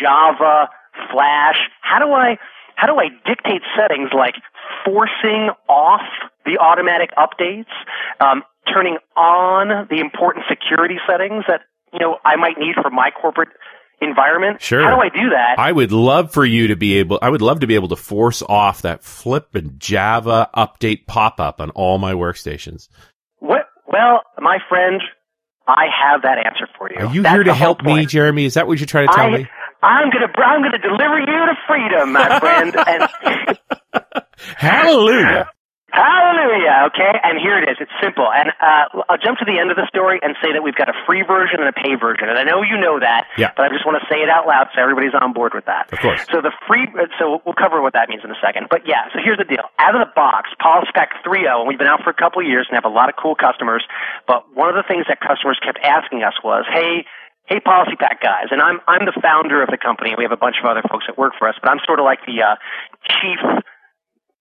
Java, 0.00 0.68
Flash. 1.12 1.58
How 1.82 1.98
do 1.98 2.12
I 2.12 2.38
how 2.80 2.86
do 2.86 2.98
I 2.98 3.08
dictate 3.26 3.60
settings 3.76 4.08
like 4.16 4.34
forcing 4.86 5.50
off 5.68 6.00
the 6.46 6.56
automatic 6.58 7.10
updates, 7.16 7.68
um, 8.20 8.42
turning 8.72 8.96
on 9.16 9.86
the 9.90 10.00
important 10.00 10.46
security 10.48 10.96
settings 11.06 11.44
that 11.46 11.60
you 11.92 11.98
know 11.98 12.16
I 12.24 12.36
might 12.36 12.58
need 12.58 12.76
for 12.80 12.90
my 12.90 13.10
corporate 13.10 13.50
environment? 14.00 14.62
Sure. 14.62 14.82
How 14.82 14.96
do 14.96 15.02
I 15.02 15.10
do 15.10 15.28
that? 15.30 15.58
I 15.58 15.72
would 15.72 15.92
love 15.92 16.32
for 16.32 16.44
you 16.44 16.68
to 16.68 16.76
be 16.76 16.94
able. 16.98 17.18
I 17.20 17.28
would 17.28 17.42
love 17.42 17.60
to 17.60 17.66
be 17.66 17.74
able 17.74 17.88
to 17.88 17.96
force 17.96 18.42
off 18.48 18.80
that 18.82 19.04
flip 19.04 19.54
and 19.54 19.78
Java 19.78 20.48
update 20.56 21.06
pop 21.06 21.38
up 21.38 21.60
on 21.60 21.68
all 21.70 21.98
my 21.98 22.14
workstations. 22.14 22.88
what? 23.40 23.66
Well, 23.86 24.22
my 24.38 24.58
friend, 24.70 25.02
I 25.66 25.86
have 26.02 26.22
that 26.22 26.38
answer 26.38 26.66
for 26.78 26.90
you. 26.90 26.98
Are 26.98 27.14
you 27.14 27.22
That's 27.22 27.34
here 27.34 27.44
to 27.44 27.54
help 27.54 27.82
me. 27.82 28.06
Jeremy? 28.06 28.46
Is 28.46 28.54
that 28.54 28.66
what 28.66 28.78
you're 28.78 28.86
trying 28.86 29.08
to 29.08 29.14
tell 29.14 29.26
I, 29.26 29.38
me? 29.38 29.48
I'm 29.82 30.10
gonna 30.10 30.30
I'm 30.36 30.62
gonna 30.62 30.78
deliver 30.78 31.18
you 31.20 31.26
to 31.26 31.56
freedom, 31.66 32.12
my 32.12 32.38
friend. 32.38 32.74
And 32.76 33.58
Hallelujah. 34.56 35.48
Hallelujah. 35.90 36.86
Okay, 36.94 37.12
and 37.18 37.34
here 37.42 37.58
it 37.58 37.66
is. 37.66 37.76
It's 37.82 37.90
simple. 37.98 38.22
And 38.30 38.54
uh, 38.62 39.02
I'll 39.10 39.18
jump 39.18 39.42
to 39.42 39.46
the 39.48 39.58
end 39.58 39.74
of 39.74 39.76
the 39.76 39.90
story 39.90 40.22
and 40.22 40.38
say 40.38 40.54
that 40.54 40.62
we've 40.62 40.78
got 40.78 40.86
a 40.86 40.94
free 41.02 41.26
version 41.26 41.58
and 41.58 41.66
a 41.66 41.74
pay 41.74 41.98
version. 41.98 42.30
And 42.30 42.38
I 42.38 42.46
know 42.46 42.62
you 42.62 42.78
know 42.78 43.02
that, 43.02 43.26
Yeah. 43.34 43.50
but 43.58 43.66
I 43.66 43.74
just 43.74 43.82
want 43.82 43.98
to 43.98 44.06
say 44.06 44.22
it 44.22 44.30
out 44.30 44.46
loud 44.46 44.70
so 44.70 44.78
everybody's 44.78 45.18
on 45.18 45.34
board 45.34 45.50
with 45.50 45.66
that. 45.66 45.90
Of 45.90 45.98
course. 45.98 46.22
So 46.30 46.38
the 46.46 46.54
free. 46.70 46.86
So 47.18 47.42
we'll 47.42 47.58
cover 47.58 47.82
what 47.82 47.98
that 47.98 48.06
means 48.06 48.22
in 48.22 48.30
a 48.30 48.38
second. 48.38 48.70
But 48.70 48.86
yeah. 48.86 49.10
So 49.10 49.18
here's 49.18 49.42
the 49.42 49.50
deal. 49.50 49.66
Out 49.82 49.98
of 49.98 50.06
the 50.06 50.12
box, 50.14 50.54
PolicyPak 50.62 51.26
3.0, 51.26 51.58
and 51.58 51.66
we've 51.66 51.78
been 51.80 51.90
out 51.90 52.06
for 52.06 52.14
a 52.14 52.18
couple 52.18 52.38
of 52.38 52.46
years 52.46 52.70
and 52.70 52.78
have 52.78 52.86
a 52.86 52.94
lot 52.94 53.10
of 53.10 53.18
cool 53.18 53.34
customers. 53.34 53.82
But 54.30 54.46
one 54.54 54.70
of 54.70 54.78
the 54.78 54.86
things 54.86 55.10
that 55.10 55.18
customers 55.18 55.58
kept 55.58 55.82
asking 55.82 56.22
us 56.22 56.38
was, 56.46 56.70
"Hey." 56.70 57.02
Hey, 57.50 57.58
PolicyPak 57.58 58.22
guys, 58.22 58.54
and 58.54 58.62
I'm 58.62 58.78
I'm 58.86 59.04
the 59.06 59.16
founder 59.20 59.60
of 59.60 59.68
the 59.74 59.76
company. 59.76 60.14
We 60.16 60.22
have 60.22 60.30
a 60.30 60.38
bunch 60.38 60.56
of 60.62 60.70
other 60.70 60.82
folks 60.86 61.06
that 61.08 61.18
work 61.18 61.34
for 61.36 61.48
us, 61.48 61.56
but 61.60 61.68
I'm 61.68 61.82
sort 61.84 61.98
of 61.98 62.04
like 62.04 62.20
the 62.24 62.46
uh, 62.46 62.54
chief 63.02 63.42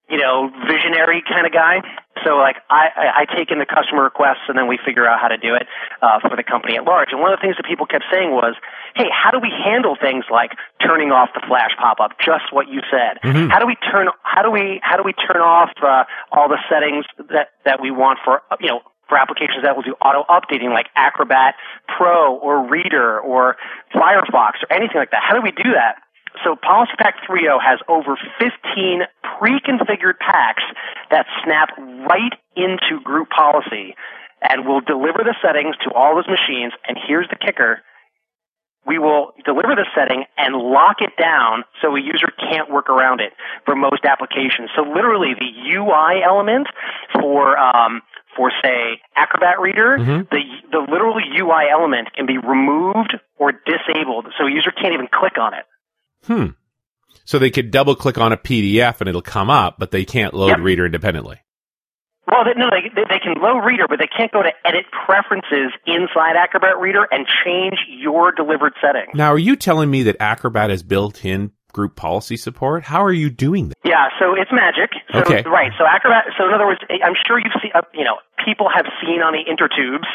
you 0.09 0.17
know, 0.17 0.49
visionary 0.65 1.21
kind 1.21 1.45
of 1.45 1.53
guy. 1.53 1.81
So 2.25 2.35
like 2.35 2.57
I, 2.69 2.89
I, 2.97 3.05
I 3.21 3.35
take 3.37 3.51
in 3.51 3.59
the 3.59 3.65
customer 3.65 4.03
requests 4.03 4.49
and 4.49 4.57
then 4.57 4.67
we 4.67 4.77
figure 4.83 5.07
out 5.07 5.21
how 5.21 5.29
to 5.29 5.37
do 5.37 5.55
it 5.55 5.65
uh, 6.01 6.19
for 6.19 6.35
the 6.35 6.43
company 6.43 6.75
at 6.75 6.83
large. 6.83 7.09
And 7.11 7.21
one 7.21 7.31
of 7.31 7.39
the 7.39 7.45
things 7.45 7.55
that 7.57 7.65
people 7.65 7.85
kept 7.85 8.03
saying 8.11 8.31
was, 8.31 8.55
"Hey, 8.95 9.07
how 9.13 9.31
do 9.31 9.39
we 9.39 9.49
handle 9.49 9.95
things 9.95 10.25
like 10.29 10.51
turning 10.81 11.11
off 11.11 11.29
the 11.33 11.41
flash 11.47 11.71
pop-up?" 11.79 12.19
Just 12.19 12.51
what 12.51 12.67
you 12.67 12.81
said. 12.91 13.21
Mhm. 13.23 13.49
How 13.49 13.59
do 13.59 13.67
we 13.67 13.77
turn? 13.89 14.09
How 14.23 14.41
do 14.41 14.51
we? 14.51 14.81
How 14.83 14.97
do 14.97 15.03
we 15.03 15.13
turn 15.13 15.41
off 15.41 15.71
uh, 15.81 16.03
all 16.31 16.49
the 16.49 16.59
settings 16.69 17.05
that 17.29 17.49
that 17.65 17.79
we 17.79 17.91
want 17.91 18.19
for 18.25 18.41
you 18.59 18.67
know 18.67 18.81
for 19.09 19.17
applications 19.17 19.63
that 19.63 19.75
will 19.75 19.83
do 19.83 19.95
auto 20.05 20.23
updating 20.29 20.69
like 20.69 20.87
Acrobat 20.95 21.55
Pro 21.87 22.35
or 22.37 22.69
Reader 22.69 23.19
or 23.19 23.57
Firefox 23.93 24.61
or 24.63 24.71
anything 24.71 24.97
like 24.97 25.11
that? 25.11 25.21
How 25.27 25.35
do 25.35 25.41
we 25.41 25.51
do 25.51 25.73
that? 25.73 25.97
So 26.43 26.55
PolicyPak 26.55 27.25
3.0 27.27 27.59
has 27.61 27.79
over 27.89 28.15
15 28.39 29.01
pre-configured 29.39 30.19
packs 30.19 30.63
that 31.11 31.25
snap 31.43 31.69
right 31.77 32.33
into 32.55 33.01
group 33.03 33.29
policy 33.29 33.95
and 34.41 34.65
will 34.65 34.81
deliver 34.81 35.19
the 35.23 35.35
settings 35.41 35.75
to 35.83 35.91
all 35.91 36.15
those 36.15 36.27
machines. 36.27 36.73
And 36.87 36.97
here's 37.07 37.27
the 37.29 37.35
kicker. 37.35 37.81
We 38.87 38.97
will 38.97 39.33
deliver 39.45 39.75
the 39.75 39.85
setting 39.95 40.23
and 40.37 40.55
lock 40.55 40.97
it 41.01 41.11
down 41.21 41.63
so 41.81 41.95
a 41.95 41.99
user 42.01 42.27
can't 42.39 42.71
work 42.71 42.89
around 42.89 43.19
it 43.21 43.33
for 43.65 43.75
most 43.75 44.03
applications. 44.05 44.69
So 44.75 44.81
literally 44.83 45.33
the 45.37 45.51
UI 45.77 46.23
element 46.25 46.67
for, 47.13 47.57
um, 47.57 48.01
for 48.35 48.51
say 48.63 48.99
Acrobat 49.15 49.59
Reader, 49.59 49.97
Mhm. 49.99 50.29
the, 50.29 50.41
the 50.71 50.79
literal 50.79 51.17
UI 51.19 51.69
element 51.71 52.13
can 52.15 52.25
be 52.25 52.37
removed 52.37 53.15
or 53.37 53.51
disabled 53.51 54.27
so 54.37 54.45
a 54.47 54.51
user 54.51 54.71
can't 54.71 54.93
even 54.93 55.07
click 55.11 55.37
on 55.37 55.53
it. 55.53 55.65
Hmm. 56.25 56.45
So 57.25 57.37
they 57.37 57.49
could 57.51 57.69
double 57.71 57.95
click 57.95 58.17
on 58.17 58.31
a 58.33 58.37
PDF 58.37 59.01
and 59.01 59.07
it'll 59.09 59.21
come 59.21 59.49
up, 59.49 59.75
but 59.77 59.91
they 59.91 60.05
can't 60.05 60.33
load 60.33 60.49
Yep. 60.49 60.59
Reader 60.61 60.85
independently. 60.87 61.41
Well, 62.31 62.45
they, 62.45 62.53
no, 62.59 62.69
they, 62.69 62.89
they 62.93 63.05
they 63.09 63.19
can 63.19 63.41
load 63.41 63.65
Reader, 63.65 63.85
but 63.89 63.99
they 63.99 64.07
can't 64.07 64.31
go 64.31 64.43
to 64.43 64.51
edit 64.65 64.85
preferences 65.05 65.73
inside 65.85 66.35
Acrobat 66.37 66.79
Reader 66.79 67.07
and 67.11 67.25
change 67.43 67.75
your 67.89 68.31
delivered 68.31 68.73
setting. 68.81 69.09
Now, 69.13 69.33
are 69.33 69.39
you 69.39 69.55
telling 69.55 69.89
me 69.89 70.03
that 70.03 70.17
Acrobat 70.19 70.69
has 70.69 70.83
built 70.83 71.25
in 71.25 71.51
group 71.71 71.95
policy 71.95 72.37
support? 72.37 72.83
How 72.83 73.03
are 73.03 73.13
you 73.13 73.29
doing 73.29 73.69
that? 73.69 73.77
Yeah, 73.83 74.09
so 74.19 74.33
it's 74.33 74.51
magic. 74.51 74.91
So, 75.11 75.19
Okay. 75.21 75.43
Right. 75.49 75.71
So 75.77 75.85
Acrobat. 75.85 76.25
So 76.37 76.47
in 76.47 76.53
other 76.53 76.65
words, 76.65 76.81
I'm 76.89 77.15
sure 77.27 77.39
you've 77.39 77.57
seen. 77.61 77.71
Uh, 77.73 77.81
you 77.93 78.03
know, 78.03 78.17
people 78.45 78.69
have 78.73 78.85
seen 79.01 79.21
on 79.21 79.33
the 79.33 79.43
intertubes 79.49 80.07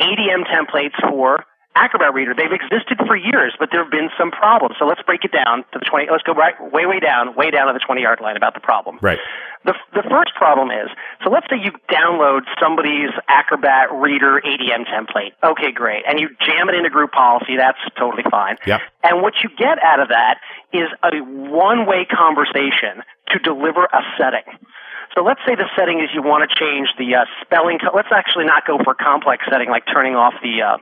ADM 0.00 0.46
templates 0.46 0.94
for 1.10 1.44
Acrobat 1.78 2.12
Reader. 2.12 2.34
They've 2.34 2.50
existed 2.50 2.98
for 3.06 3.14
years, 3.14 3.54
but 3.58 3.70
there 3.70 3.82
have 3.82 3.90
been 3.90 4.10
some 4.18 4.30
problems. 4.30 4.76
So 4.78 4.86
let's 4.86 5.02
break 5.02 5.24
it 5.24 5.30
down 5.30 5.62
to 5.72 5.78
the 5.78 5.86
20. 5.86 6.10
Let's 6.10 6.26
go 6.26 6.34
right 6.34 6.58
way, 6.72 6.86
way 6.86 6.98
down, 6.98 7.34
way 7.36 7.50
down 7.50 7.68
to 7.68 7.72
the 7.72 7.78
20 7.78 8.02
yard 8.02 8.20
line 8.20 8.36
about 8.36 8.54
the 8.54 8.60
problem. 8.60 8.98
Right. 9.00 9.18
The, 9.64 9.74
the 9.94 10.02
first 10.02 10.34
problem 10.34 10.70
is, 10.70 10.90
so 11.22 11.30
let's 11.30 11.46
say 11.50 11.56
you 11.62 11.72
download 11.90 12.42
somebody's 12.60 13.10
Acrobat 13.28 13.92
Reader 13.92 14.42
ADM 14.42 14.86
template. 14.86 15.34
Okay, 15.42 15.72
great. 15.72 16.02
And 16.06 16.18
you 16.18 16.30
jam 16.46 16.68
it 16.68 16.74
into 16.74 16.90
group 16.90 17.12
policy. 17.12 17.56
That's 17.56 17.78
totally 17.98 18.24
fine. 18.30 18.56
Yep. 18.66 18.80
And 19.02 19.22
what 19.22 19.34
you 19.42 19.50
get 19.56 19.78
out 19.82 20.00
of 20.00 20.08
that 20.08 20.38
is 20.72 20.88
a 21.02 21.18
one-way 21.22 22.06
conversation 22.06 23.02
to 23.30 23.38
deliver 23.38 23.84
a 23.84 24.02
setting. 24.18 24.46
So 25.16 25.24
let's 25.24 25.40
say 25.46 25.54
the 25.56 25.66
setting 25.76 26.00
is 26.00 26.10
you 26.14 26.22
want 26.22 26.48
to 26.48 26.50
change 26.52 26.88
the 26.98 27.14
uh, 27.16 27.24
spelling. 27.42 27.78
Co- 27.78 27.90
let's 27.94 28.12
actually 28.12 28.44
not 28.44 28.66
go 28.66 28.78
for 28.84 28.92
a 28.92 28.98
complex 28.98 29.44
setting 29.50 29.68
like 29.68 29.84
turning 29.86 30.14
off 30.14 30.34
the 30.42 30.62
uh, 30.62 30.76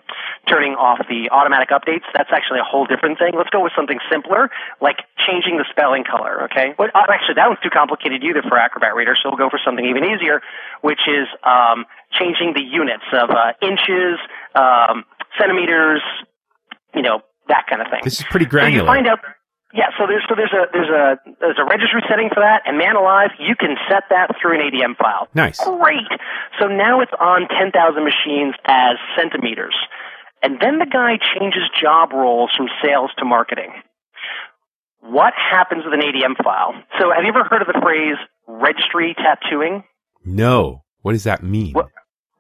turning 0.51 0.75
off 0.75 0.99
the 1.09 1.31
automatic 1.31 1.71
updates. 1.71 2.05
That's 2.13 2.31
actually 2.33 2.61
a 2.61 2.67
whole 2.69 2.85
different 2.87 3.19
thing. 3.19 3.33
Let's 3.37 3.51
go 3.51 3.63
with 3.63 3.73
something 3.75 3.99
simpler, 4.11 4.51
like 4.81 4.99
changing 5.27 5.57
the 5.57 5.65
spelling 5.71 6.05
color. 6.05 6.45
Okay. 6.51 6.75
Well, 6.79 6.89
uh, 6.95 7.07
actually, 7.09 7.41
that 7.41 7.49
one's 7.49 7.61
too 7.63 7.71
complicated 7.73 8.23
either 8.25 8.43
for 8.43 8.59
Acrobat 8.59 8.95
Reader. 8.95 9.17
So 9.23 9.31
we'll 9.31 9.39
go 9.39 9.49
for 9.49 9.61
something 9.65 9.85
even 9.85 10.05
easier, 10.05 10.43
which 10.83 11.01
is 11.09 11.29
um, 11.47 11.87
changing 12.13 12.53
the 12.55 12.63
units 12.63 13.07
of 13.13 13.31
uh, 13.31 13.53
inches, 13.63 14.19
um, 14.55 15.05
centimeters, 15.41 16.03
you 16.95 17.03
know, 17.03 17.21
that 17.49 17.67
kind 17.69 17.81
of 17.81 17.89
thing. 17.91 18.01
This 18.05 18.21
is 18.21 18.27
pretty 18.29 18.45
So 18.47 18.59
you 18.67 18.83
granular. 18.83 18.87
find 18.87 19.07
out. 19.07 19.21
Yeah, 19.77 19.93
so 20.01 20.09
there's 20.09 20.25
so 20.25 20.35
there's 20.35 20.57
a 20.57 20.65
there's 20.73 20.89
a 20.89 21.21
there's 21.39 21.61
a 21.61 21.69
registry 21.69 22.01
setting 22.09 22.31
for 22.33 22.41
that, 22.41 22.65
and 22.65 22.79
man 22.79 22.97
alive, 22.97 23.37
you 23.39 23.55
can 23.55 23.77
set 23.93 24.09
that 24.09 24.33
through 24.41 24.57
an 24.57 24.65
ADM 24.65 24.97
file. 24.97 25.29
Nice. 25.35 25.61
Great. 25.61 26.09
So 26.59 26.67
now 26.67 27.01
it's 27.05 27.13
on 27.21 27.45
10,000 27.47 27.77
machines 28.01 28.55
as 28.65 28.97
centimeters, 29.13 29.77
and 30.43 30.57
then 30.65 30.79
the 30.79 30.89
guy 30.89 31.21
changes 31.37 31.69
job 31.77 32.13
roles 32.17 32.51
from 32.57 32.69
sales 32.83 33.11
to 33.19 33.27
marketing. 33.27 33.69
What 35.01 35.35
happens 35.37 35.85
with 35.85 35.93
an 35.93 36.01
ADM 36.01 36.43
file? 36.43 36.73
So 36.99 37.13
have 37.13 37.23
you 37.23 37.29
ever 37.29 37.45
heard 37.45 37.61
of 37.61 37.69
the 37.69 37.79
phrase 37.83 38.17
registry 38.49 39.15
tattooing? 39.15 39.85
No. 40.25 40.85
What 41.03 41.13
does 41.13 41.25
that 41.25 41.45
mean? 41.45 41.75
Well, 41.75 41.91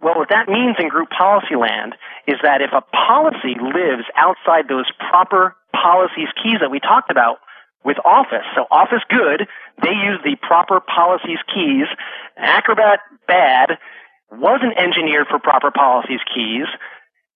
well, 0.06 0.22
what 0.22 0.30
that 0.30 0.46
means 0.46 0.76
in 0.78 0.86
group 0.86 1.10
policy 1.10 1.58
land 1.58 1.98
is 2.30 2.38
that 2.46 2.62
if 2.62 2.70
a 2.70 2.80
policy 2.94 3.58
lives 3.58 4.06
outside 4.14 4.70
those 4.70 4.86
proper 5.10 5.56
policies 5.74 6.30
keys 6.38 6.62
that 6.62 6.70
we 6.70 6.78
talked 6.78 7.10
about 7.10 7.42
with 7.84 7.98
Office, 8.06 8.46
so 8.54 8.70
Office 8.70 9.02
good, 9.10 9.50
they 9.82 9.90
use 9.90 10.22
the 10.22 10.38
proper 10.46 10.78
policies 10.78 11.42
keys. 11.52 11.90
Acrobat 12.38 13.00
bad, 13.26 13.82
wasn't 14.30 14.78
engineered 14.78 15.26
for 15.26 15.40
proper 15.40 15.72
policies 15.74 16.22
keys. 16.32 16.70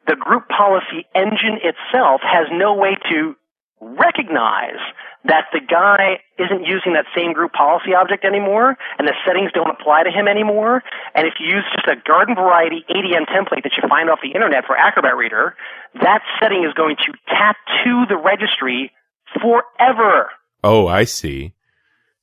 The 0.07 0.15
group 0.15 0.47
policy 0.47 1.11
engine 1.13 1.59
itself 1.67 2.21
has 2.23 2.47
no 2.53 2.75
way 2.75 2.95
to 3.11 3.35
recognize 3.81 4.81
that 5.25 5.49
the 5.53 5.61
guy 5.61 6.21
isn't 6.39 6.65
using 6.65 6.93
that 6.95 7.05
same 7.17 7.33
group 7.33 7.53
policy 7.53 7.93
object 7.95 8.25
anymore 8.25 8.77
and 8.99 9.09
the 9.09 9.15
settings 9.27 9.53
don't 9.53 9.71
apply 9.71 10.05
to 10.05 10.11
him 10.11 10.29
anymore. 10.29 10.83
And 11.15 11.27
if 11.27 11.35
you 11.41 11.47
use 11.57 11.65
just 11.75 11.89
a 11.89 11.97
garden 12.07 12.35
variety 12.35 12.85
ADM 12.89 13.29
template 13.29 13.65
that 13.65 13.73
you 13.77 13.89
find 13.89 14.09
off 14.09 14.21
the 14.23 14.33
internet 14.33 14.65
for 14.67 14.77
Acrobat 14.77 15.17
Reader, 15.17 15.57
that 16.01 16.21
setting 16.41 16.65
is 16.65 16.73
going 16.75 16.97
to 16.97 17.13
tattoo 17.29 18.05
the 18.09 18.17
registry 18.17 18.93
forever. 19.41 20.31
Oh, 20.63 20.87
I 20.87 21.05
see. 21.05 21.55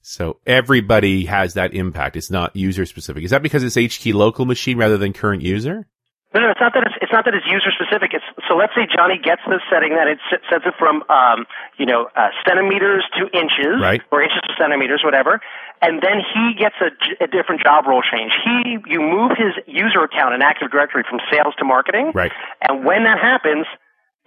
So 0.01 0.39
everybody 0.45 1.25
has 1.25 1.55
that 1.55 1.73
impact. 1.73 2.15
It's 2.15 2.31
not 2.31 2.55
user 2.55 2.85
specific. 2.85 3.23
Is 3.23 3.31
that 3.31 3.43
because 3.43 3.63
it's 3.63 3.75
HKey 3.75 4.13
local 4.13 4.45
machine 4.45 4.77
rather 4.77 4.97
than 4.97 5.11
current 5.11 5.41
user? 5.41 5.87
No, 6.35 6.41
no, 6.43 6.51
it's 6.51 6.59
not 6.59 6.73
that 6.75 6.83
it's, 6.83 6.97
it's 7.01 7.11
not 7.15 7.23
that 7.23 7.33
it's 7.33 7.47
user 7.47 7.71
specific. 7.71 8.11
It's 8.11 8.25
so 8.51 8.59
let's 8.59 8.75
say 8.75 8.83
Johnny 8.83 9.15
gets 9.15 9.39
this 9.47 9.63
setting 9.71 9.95
that 9.95 10.11
it 10.11 10.19
sets 10.29 10.67
it 10.67 10.75
from 10.77 11.01
um, 11.07 11.47
you 11.79 11.85
know 11.87 12.11
uh, 12.15 12.35
centimeters 12.43 13.07
to 13.15 13.31
inches, 13.31 13.79
Right. 13.79 14.03
or 14.11 14.21
inches 14.21 14.43
to 14.43 14.53
centimeters, 14.59 15.01
whatever, 15.07 15.39
and 15.81 16.03
then 16.03 16.19
he 16.19 16.51
gets 16.59 16.75
a 16.83 17.27
different 17.31 17.63
job 17.63 17.87
role 17.87 18.03
change. 18.03 18.35
He 18.43 18.75
you 18.91 18.99
move 18.99 19.39
his 19.39 19.55
user 19.71 20.03
account 20.03 20.35
in 20.35 20.41
Active 20.43 20.69
Directory 20.69 21.07
from 21.07 21.23
sales 21.31 21.55
to 21.59 21.65
marketing, 21.65 22.11
Right. 22.13 22.31
and 22.59 22.83
when 22.83 23.07
that 23.07 23.23
happens, 23.23 23.65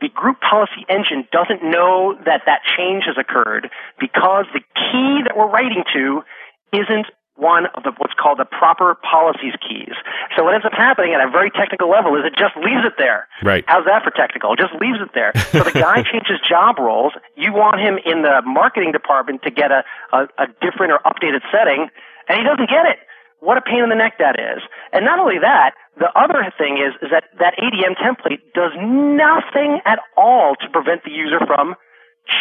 the 0.00 0.08
group 0.08 0.40
policy 0.40 0.88
engine 0.88 1.28
doesn't 1.30 1.60
know 1.62 2.16
that 2.24 2.48
that 2.48 2.64
change 2.80 3.04
has 3.04 3.20
occurred 3.20 3.68
because 4.00 4.48
the 4.56 4.64
key 4.72 5.20
that 5.28 5.36
we're 5.36 5.52
writing 5.52 5.84
to 5.92 6.24
isn't 6.72 7.06
one 7.40 7.66
of 7.74 7.82
the 7.82 7.92
what's 7.96 8.14
called 8.14 8.38
the 8.38 8.44
proper 8.44 8.94
policies 9.00 9.56
keys. 9.64 9.96
So 10.36 10.44
what 10.44 10.54
ends 10.54 10.68
up 10.68 10.76
happening 10.76 11.16
at 11.16 11.24
a 11.24 11.30
very 11.32 11.50
technical 11.50 11.88
level 11.88 12.14
is 12.20 12.28
it 12.28 12.36
just 12.36 12.54
leaves 12.60 12.84
it 12.84 13.00
there. 13.00 13.26
Right. 13.42 13.64
How's 13.66 13.88
that 13.88 14.04
for 14.04 14.12
technical? 14.12 14.52
It 14.52 14.60
just 14.60 14.76
leaves 14.76 15.00
it 15.00 15.10
there. 15.16 15.32
So 15.50 15.64
the 15.64 15.72
guy 15.72 16.02
changes 16.12 16.36
job 16.44 16.78
roles. 16.78 17.16
You 17.36 17.52
want 17.52 17.80
him 17.80 17.96
in 18.04 18.22
the 18.22 18.44
marketing 18.44 18.92
department 18.92 19.42
to 19.42 19.50
get 19.50 19.72
a, 19.72 19.82
a, 20.12 20.28
a 20.36 20.46
different 20.60 20.92
or 20.92 21.00
updated 21.08 21.40
setting, 21.48 21.88
and 22.28 22.34
he 22.36 22.44
doesn't 22.44 22.68
get 22.68 22.84
it. 22.84 23.00
What 23.40 23.56
a 23.56 23.64
pain 23.64 23.82
in 23.82 23.88
the 23.88 23.96
neck 23.96 24.20
that 24.20 24.36
is. 24.36 24.60
And 24.92 25.04
not 25.04 25.18
only 25.18 25.40
that, 25.40 25.72
the 25.96 26.12
other 26.12 26.44
thing 26.60 26.76
is, 26.76 26.92
is 27.00 27.08
that 27.08 27.24
that 27.40 27.56
ADM 27.56 27.96
template 27.96 28.44
does 28.52 28.76
nothing 28.76 29.80
at 29.88 29.98
all 30.16 30.54
to 30.60 30.68
prevent 30.68 31.04
the 31.04 31.10
user 31.10 31.40
from 31.48 31.74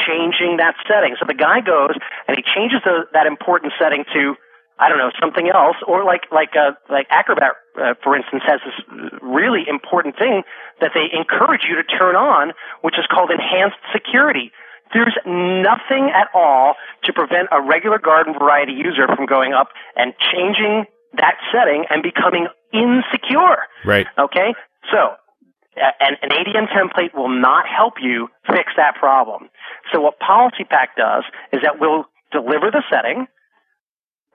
changing 0.05 0.57
that 0.57 0.75
setting. 0.87 1.15
So 1.19 1.25
the 1.25 1.33
guy 1.33 1.61
goes 1.61 1.95
and 2.27 2.37
he 2.37 2.43
changes 2.43 2.83
the, 2.83 3.07
that 3.13 3.25
important 3.25 3.73
setting 3.79 4.03
to, 4.13 4.35
I 4.79 4.87
don't 4.87 4.97
know, 4.97 5.11
something 5.19 5.51
else, 5.51 5.75
or 5.85 6.05
like 6.05 6.31
like 6.31 6.55
uh, 6.55 6.71
like 6.89 7.07
Acrobat, 7.11 7.51
uh, 7.75 7.93
for 8.01 8.15
instance, 8.15 8.43
has 8.47 8.61
this 8.63 8.79
really 9.21 9.67
important 9.67 10.15
thing 10.17 10.43
that 10.79 10.91
they 10.95 11.11
encourage 11.11 11.67
you 11.67 11.75
to 11.75 11.83
turn 11.83 12.15
on, 12.15 12.53
which 12.81 12.95
is 12.97 13.05
called 13.11 13.29
enhanced 13.29 13.77
security. 13.91 14.51
There's 14.93 15.15
nothing 15.27 16.09
at 16.09 16.31
all 16.33 16.73
to 17.03 17.13
prevent 17.13 17.49
a 17.51 17.61
regular 17.61 17.99
garden 17.99 18.33
variety 18.33 18.73
user 18.73 19.05
from 19.05 19.27
going 19.27 19.53
up 19.53 19.69
and 19.95 20.13
changing 20.31 20.85
that 21.13 21.35
setting 21.51 21.85
and 21.89 22.01
becoming 22.01 22.47
insecure. 22.73 23.67
Right. 23.85 24.07
Okay? 24.17 24.55
So, 24.91 25.19
an, 25.75 26.15
an 26.21 26.29
ADM 26.29 26.67
template 26.69 27.13
will 27.13 27.29
not 27.29 27.65
help 27.67 27.95
you 28.01 28.29
fix 28.47 28.71
that 28.77 28.95
problem. 28.95 29.49
So 29.93 30.01
what 30.01 30.19
PolicyPak 30.19 30.97
does 30.97 31.23
is 31.53 31.61
that 31.63 31.79
we'll 31.79 32.05
deliver 32.31 32.71
the 32.71 32.83
setting, 32.91 33.27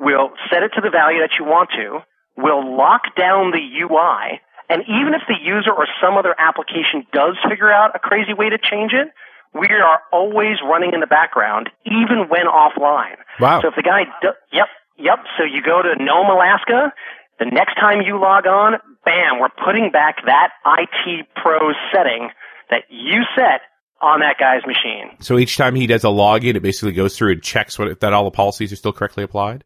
we'll 0.00 0.30
set 0.50 0.62
it 0.62 0.72
to 0.74 0.80
the 0.80 0.90
value 0.90 1.20
that 1.20 1.38
you 1.38 1.44
want 1.44 1.70
to, 1.76 2.00
we'll 2.36 2.76
lock 2.76 3.14
down 3.16 3.50
the 3.50 3.62
UI, 3.62 4.40
and 4.68 4.82
even 4.88 5.12
if 5.14 5.22
the 5.28 5.36
user 5.42 5.70
or 5.70 5.86
some 6.00 6.16
other 6.16 6.34
application 6.38 7.06
does 7.12 7.36
figure 7.48 7.70
out 7.70 7.94
a 7.94 7.98
crazy 7.98 8.32
way 8.32 8.48
to 8.48 8.58
change 8.58 8.92
it, 8.92 9.08
we 9.52 9.68
are 9.68 10.00
always 10.12 10.56
running 10.64 10.92
in 10.94 11.00
the 11.00 11.06
background, 11.06 11.70
even 11.86 12.26
when 12.28 12.46
offline. 12.50 13.16
Wow. 13.38 13.60
So 13.62 13.68
if 13.68 13.76
the 13.76 13.82
guy, 13.82 14.04
do, 14.20 14.28
yep, 14.52 14.66
yep. 14.98 15.18
So 15.38 15.44
you 15.44 15.62
go 15.62 15.82
to 15.82 16.02
Nome, 16.02 16.26
Alaska, 16.26 16.92
The 17.38 17.46
next 17.46 17.74
time 17.74 18.00
you 18.02 18.18
log 18.18 18.46
on, 18.46 18.80
bam, 19.04 19.38
we're 19.38 19.54
putting 19.64 19.90
back 19.92 20.16
that 20.26 20.50
IT 20.66 21.28
Pro 21.36 21.72
setting 21.92 22.30
that 22.70 22.84
you 22.88 23.22
set 23.36 23.60
on 24.00 24.20
that 24.20 24.36
guy's 24.38 24.66
machine. 24.66 25.16
So 25.20 25.38
each 25.38 25.56
time 25.56 25.74
he 25.74 25.86
does 25.86 26.04
a 26.04 26.08
login, 26.08 26.56
it 26.56 26.60
basically 26.60 26.92
goes 26.92 27.16
through 27.16 27.32
and 27.32 27.42
checks 27.42 27.78
what, 27.78 28.00
that 28.00 28.12
all 28.12 28.24
the 28.24 28.30
policies 28.30 28.72
are 28.72 28.76
still 28.76 28.92
correctly 28.92 29.22
applied? 29.24 29.64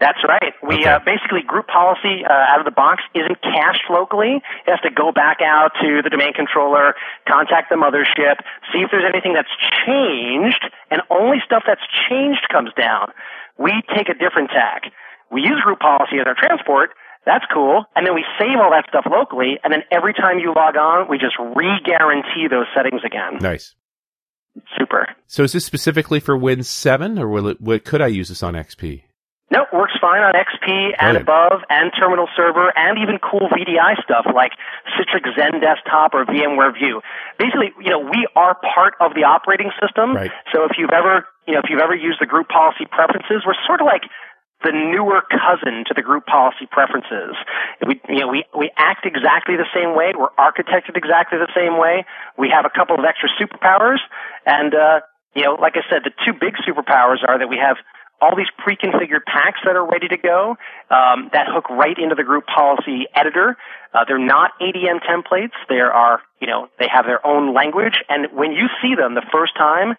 That's 0.00 0.18
right. 0.26 0.54
We 0.64 0.76
Okay. 0.80 0.88
uh, 0.88 0.98
basically 1.04 1.42
group 1.46 1.66
policy 1.68 2.24
uh, 2.24 2.32
out 2.32 2.58
of 2.58 2.64
the 2.64 2.72
box 2.72 3.02
isn't 3.14 3.36
cached 3.42 3.84
locally. 3.90 4.40
It 4.66 4.70
has 4.70 4.80
to 4.80 4.90
go 4.90 5.12
back 5.12 5.38
out 5.44 5.72
to 5.82 6.00
the 6.02 6.08
domain 6.08 6.32
controller, 6.32 6.94
contact 7.28 7.68
the 7.68 7.76
mothership, 7.76 8.40
see 8.72 8.80
if 8.80 8.90
there's 8.90 9.04
anything 9.04 9.34
that's 9.34 9.52
changed, 9.84 10.64
and 10.90 11.02
only 11.10 11.38
stuff 11.44 11.64
that's 11.66 11.84
changed 12.08 12.48
comes 12.50 12.70
down. 12.80 13.12
We 13.58 13.72
take 13.94 14.08
a 14.08 14.14
different 14.14 14.48
tack. 14.50 14.88
We 15.30 15.42
use 15.42 15.60
group 15.62 15.80
policy 15.80 16.16
as 16.18 16.26
our 16.26 16.34
transport. 16.34 16.90
That's 17.26 17.44
cool. 17.52 17.84
And 17.94 18.06
then 18.06 18.14
we 18.14 18.24
save 18.40 18.56
all 18.56 18.70
that 18.72 18.86
stuff 18.88 19.04
locally, 19.04 19.60
and 19.62 19.70
then 19.70 19.82
every 19.92 20.14
time 20.14 20.38
you 20.38 20.54
log 20.56 20.76
on, 20.76 21.08
we 21.10 21.18
just 21.18 21.36
re-guarantee 21.38 22.48
those 22.48 22.66
settings 22.74 23.02
again. 23.04 23.36
Nice. 23.40 23.74
Super. 24.78 25.08
So 25.26 25.44
is 25.44 25.52
this 25.52 25.66
specifically 25.66 26.20
for 26.20 26.36
Win 26.36 26.62
7 26.62 27.18
or 27.18 27.28
will 27.28 27.46
it, 27.48 27.60
what, 27.60 27.84
could 27.84 28.00
I 28.00 28.06
use 28.08 28.30
this 28.30 28.42
on 28.42 28.54
XP? 28.54 29.02
Nope, 29.50 29.66
works 29.74 29.98
fine 30.00 30.22
on 30.22 30.38
XP 30.38 30.94
and 30.94 31.18
Brilliant. 31.18 31.26
above 31.26 31.58
and 31.66 31.90
terminal 31.98 32.30
server 32.38 32.70
and 32.70 33.02
even 33.02 33.18
cool 33.18 33.50
VDI 33.50 33.98
stuff 33.98 34.30
like 34.30 34.54
Citrix 34.94 35.26
XenDesktop 35.34 36.14
or 36.14 36.22
VMware 36.24 36.70
View. 36.78 37.02
Basically, 37.34 37.74
you 37.82 37.90
know, 37.90 37.98
we 37.98 38.30
are 38.38 38.54
part 38.54 38.94
of 39.02 39.18
the 39.18 39.26
operating 39.26 39.74
system. 39.82 40.14
Right. 40.14 40.30
So 40.54 40.70
if 40.70 40.78
you've 40.78 40.94
ever, 40.94 41.26
you 41.50 41.54
know, 41.54 41.60
if 41.66 41.68
you've 41.68 41.82
ever 41.82 41.98
used 41.98 42.22
the 42.22 42.30
group 42.30 42.46
policy 42.46 42.86
preferences, 42.86 43.42
we're 43.42 43.58
sort 43.66 43.82
of 43.82 43.90
like 43.90 44.06
the 44.62 44.70
newer 44.70 45.18
cousin 45.26 45.82
to 45.88 45.98
the 45.98 46.02
group 46.02 46.30
policy 46.30 46.70
preferences. 46.70 47.34
We, 47.82 47.98
you 48.06 48.22
know, 48.22 48.28
we, 48.28 48.44
we 48.54 48.70
act 48.78 49.02
exactly 49.02 49.56
the 49.58 49.66
same 49.74 49.96
way. 49.96 50.14
We're 50.14 50.30
architected 50.38 50.94
exactly 50.94 51.42
the 51.42 51.50
same 51.58 51.74
way. 51.74 52.06
We 52.38 52.54
have 52.54 52.68
a 52.68 52.70
couple 52.70 52.94
of 52.94 53.02
extra 53.02 53.26
superpowers 53.34 53.98
and, 54.46 54.74
uh, 54.74 55.00
you 55.34 55.42
know, 55.42 55.54
like 55.54 55.74
I 55.78 55.86
said, 55.88 56.02
the 56.02 56.10
two 56.26 56.34
big 56.38 56.58
superpowers 56.66 57.22
are 57.26 57.38
that 57.38 57.48
we 57.48 57.56
have 57.56 57.78
all 58.20 58.36
these 58.36 58.50
pre-configured 58.58 59.24
packs 59.26 59.60
that 59.64 59.76
are 59.76 59.86
ready 59.86 60.08
to 60.08 60.16
go 60.16 60.56
um, 60.90 61.30
that 61.32 61.46
hook 61.48 61.70
right 61.70 61.96
into 61.98 62.14
the 62.14 62.24
group 62.24 62.44
policy 62.46 63.06
editor. 63.14 63.56
Uh, 63.94 64.04
they're 64.06 64.18
not 64.18 64.52
ADM 64.60 65.00
templates. 65.02 65.56
They 65.68 65.80
are, 65.80 66.20
you 66.40 66.46
know, 66.46 66.68
they 66.78 66.86
have 66.92 67.06
their 67.06 67.24
own 67.26 67.54
language, 67.54 67.96
and 68.08 68.28
when 68.32 68.52
you 68.52 68.68
see 68.82 68.94
them 68.94 69.14
the 69.14 69.26
first 69.32 69.56
time, 69.56 69.96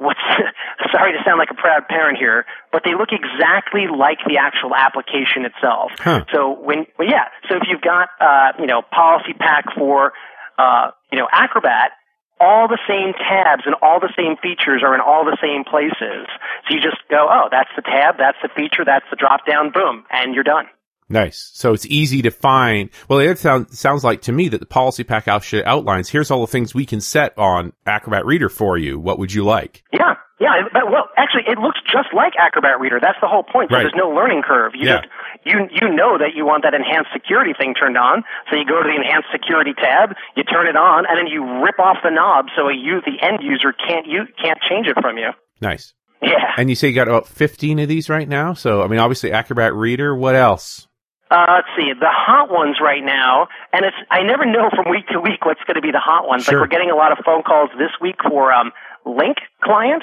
what's 0.00 0.20
sorry 0.92 1.12
to 1.12 1.18
sound 1.24 1.38
like 1.38 1.50
a 1.50 1.54
proud 1.54 1.86
parent 1.88 2.18
here, 2.18 2.46
but 2.72 2.82
they 2.84 2.94
look 2.96 3.10
exactly 3.12 3.86
like 3.86 4.18
the 4.26 4.38
actual 4.38 4.74
application 4.74 5.44
itself. 5.44 5.92
Huh. 6.00 6.24
So 6.32 6.56
when, 6.58 6.86
well, 6.98 7.08
yeah, 7.08 7.28
so 7.48 7.56
if 7.56 7.62
you've 7.68 7.82
got, 7.84 8.08
uh, 8.18 8.52
you 8.58 8.66
know, 8.66 8.82
PolicyPak 8.82 9.76
for, 9.76 10.12
uh, 10.58 10.90
you 11.12 11.18
know, 11.18 11.28
Acrobat, 11.30 11.92
all 12.40 12.66
the 12.68 12.78
same 12.88 13.12
tabs 13.14 13.62
and 13.66 13.74
all 13.82 14.00
the 14.00 14.12
same 14.16 14.36
features 14.42 14.82
are 14.84 14.94
in 14.94 15.00
all 15.00 15.24
the 15.24 15.36
same 15.42 15.62
places. 15.64 16.26
So 16.66 16.74
you 16.74 16.80
just 16.80 16.98
go, 17.10 17.28
oh, 17.30 17.48
that's 17.50 17.70
the 17.76 17.82
tab, 17.82 18.16
that's 18.18 18.38
the 18.42 18.48
feature, 18.56 18.84
that's 18.84 19.04
the 19.10 19.16
drop 19.16 19.46
down, 19.46 19.70
boom, 19.72 20.04
and 20.10 20.34
you're 20.34 20.44
done. 20.44 20.64
Nice. 21.08 21.50
So 21.54 21.72
it's 21.74 21.86
easy 21.86 22.22
to 22.22 22.30
find. 22.30 22.88
Well, 23.08 23.18
it 23.18 23.36
sounds, 23.38 23.76
sounds 23.78 24.04
like 24.04 24.22
to 24.22 24.32
me 24.32 24.48
that 24.48 24.60
the 24.60 24.66
PolicyPak 24.66 25.26
outlines, 25.66 26.08
here's 26.08 26.30
all 26.30 26.40
the 26.40 26.46
things 26.46 26.72
we 26.72 26.86
can 26.86 27.00
set 27.00 27.36
on 27.36 27.72
Acrobat 27.84 28.24
Reader 28.24 28.48
for 28.48 28.78
you. 28.78 28.98
What 29.00 29.18
would 29.18 29.32
you 29.32 29.44
like? 29.44 29.82
Yeah, 29.92 30.14
yeah. 30.38 30.68
But 30.72 30.86
well, 30.88 31.08
actually, 31.16 31.44
it 31.48 31.58
looks 31.58 31.80
just 31.84 32.14
like 32.14 32.34
Acrobat 32.38 32.78
Reader. 32.78 33.00
That's 33.02 33.18
the 33.20 33.26
whole 33.26 33.42
point. 33.42 33.70
So 33.70 33.76
Right. 33.76 33.82
there's 33.82 33.94
no 33.96 34.10
learning 34.10 34.42
curve. 34.46 34.72
You 34.76 34.86
Yeah. 34.86 35.00
just 35.00 35.08
you 35.44 35.68
you 35.70 35.88
know 35.88 36.18
that 36.18 36.34
you 36.34 36.44
want 36.44 36.64
that 36.64 36.74
enhanced 36.74 37.10
security 37.12 37.52
thing 37.56 37.74
turned 37.74 37.96
on. 37.96 38.24
So 38.50 38.56
you 38.56 38.64
go 38.64 38.82
to 38.82 38.88
the 38.88 38.96
enhanced 38.96 39.28
security 39.32 39.72
tab, 39.74 40.16
you 40.36 40.44
turn 40.44 40.66
it 40.66 40.76
on, 40.76 41.06
and 41.08 41.16
then 41.16 41.26
you 41.26 41.62
rip 41.62 41.78
off 41.78 41.98
the 42.02 42.10
knob 42.10 42.46
so 42.56 42.68
a 42.68 42.74
you 42.74 43.00
the 43.04 43.16
end 43.24 43.40
user 43.42 43.72
can't 43.72 44.06
you 44.06 44.26
can't 44.40 44.58
change 44.68 44.86
it 44.86 44.96
from 45.00 45.18
you. 45.18 45.30
Nice. 45.60 45.94
Yeah. 46.22 46.52
And 46.56 46.68
you 46.68 46.76
say 46.76 46.88
you 46.88 46.94
got 46.94 47.08
about 47.08 47.26
15 47.26 47.78
of 47.78 47.88
these 47.88 48.10
right 48.10 48.28
now. 48.28 48.52
So, 48.52 48.82
I 48.82 48.88
mean, 48.88 48.98
obviously 48.98 49.32
Acrobat 49.32 49.74
Reader. 49.74 50.14
What 50.14 50.34
else? 50.34 50.86
Uh, 51.30 51.62
let's 51.62 51.68
see, 51.78 51.92
the 51.94 52.10
hot 52.10 52.50
ones 52.50 52.78
right 52.82 53.04
now, 53.04 53.46
and 53.72 53.84
it's 53.86 53.96
I 54.10 54.24
never 54.24 54.44
know 54.44 54.68
from 54.74 54.90
week 54.90 55.06
to 55.14 55.20
week 55.20 55.46
what's 55.46 55.62
going 55.62 55.76
to 55.76 55.80
be 55.80 55.92
the 55.92 56.02
hot 56.02 56.26
ones. 56.26 56.42
Sure. 56.42 56.58
Like 56.58 56.66
we're 56.66 56.74
getting 56.74 56.90
a 56.90 56.96
lot 56.96 57.12
of 57.12 57.22
phone 57.24 57.44
calls 57.44 57.70
this 57.78 57.94
week 58.02 58.16
for 58.28 58.52
um, 58.52 58.72
Lync 59.06 59.36
client, 59.62 60.02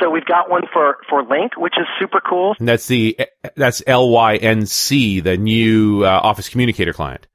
so 0.00 0.10
we've 0.10 0.24
got 0.24 0.50
one 0.50 0.62
for 0.72 0.98
for 1.08 1.22
Lync, 1.22 1.50
which 1.56 1.74
is 1.78 1.86
super 1.98 2.20
cool. 2.20 2.54
And 2.58 2.68
that's 2.68 2.86
the, 2.86 3.18
that's 3.56 3.80
LYNC, 3.82 5.22
the 5.24 5.36
new 5.36 6.04
uh, 6.04 6.20
Office 6.22 6.48
Communicator 6.48 6.92
client. 6.92 7.26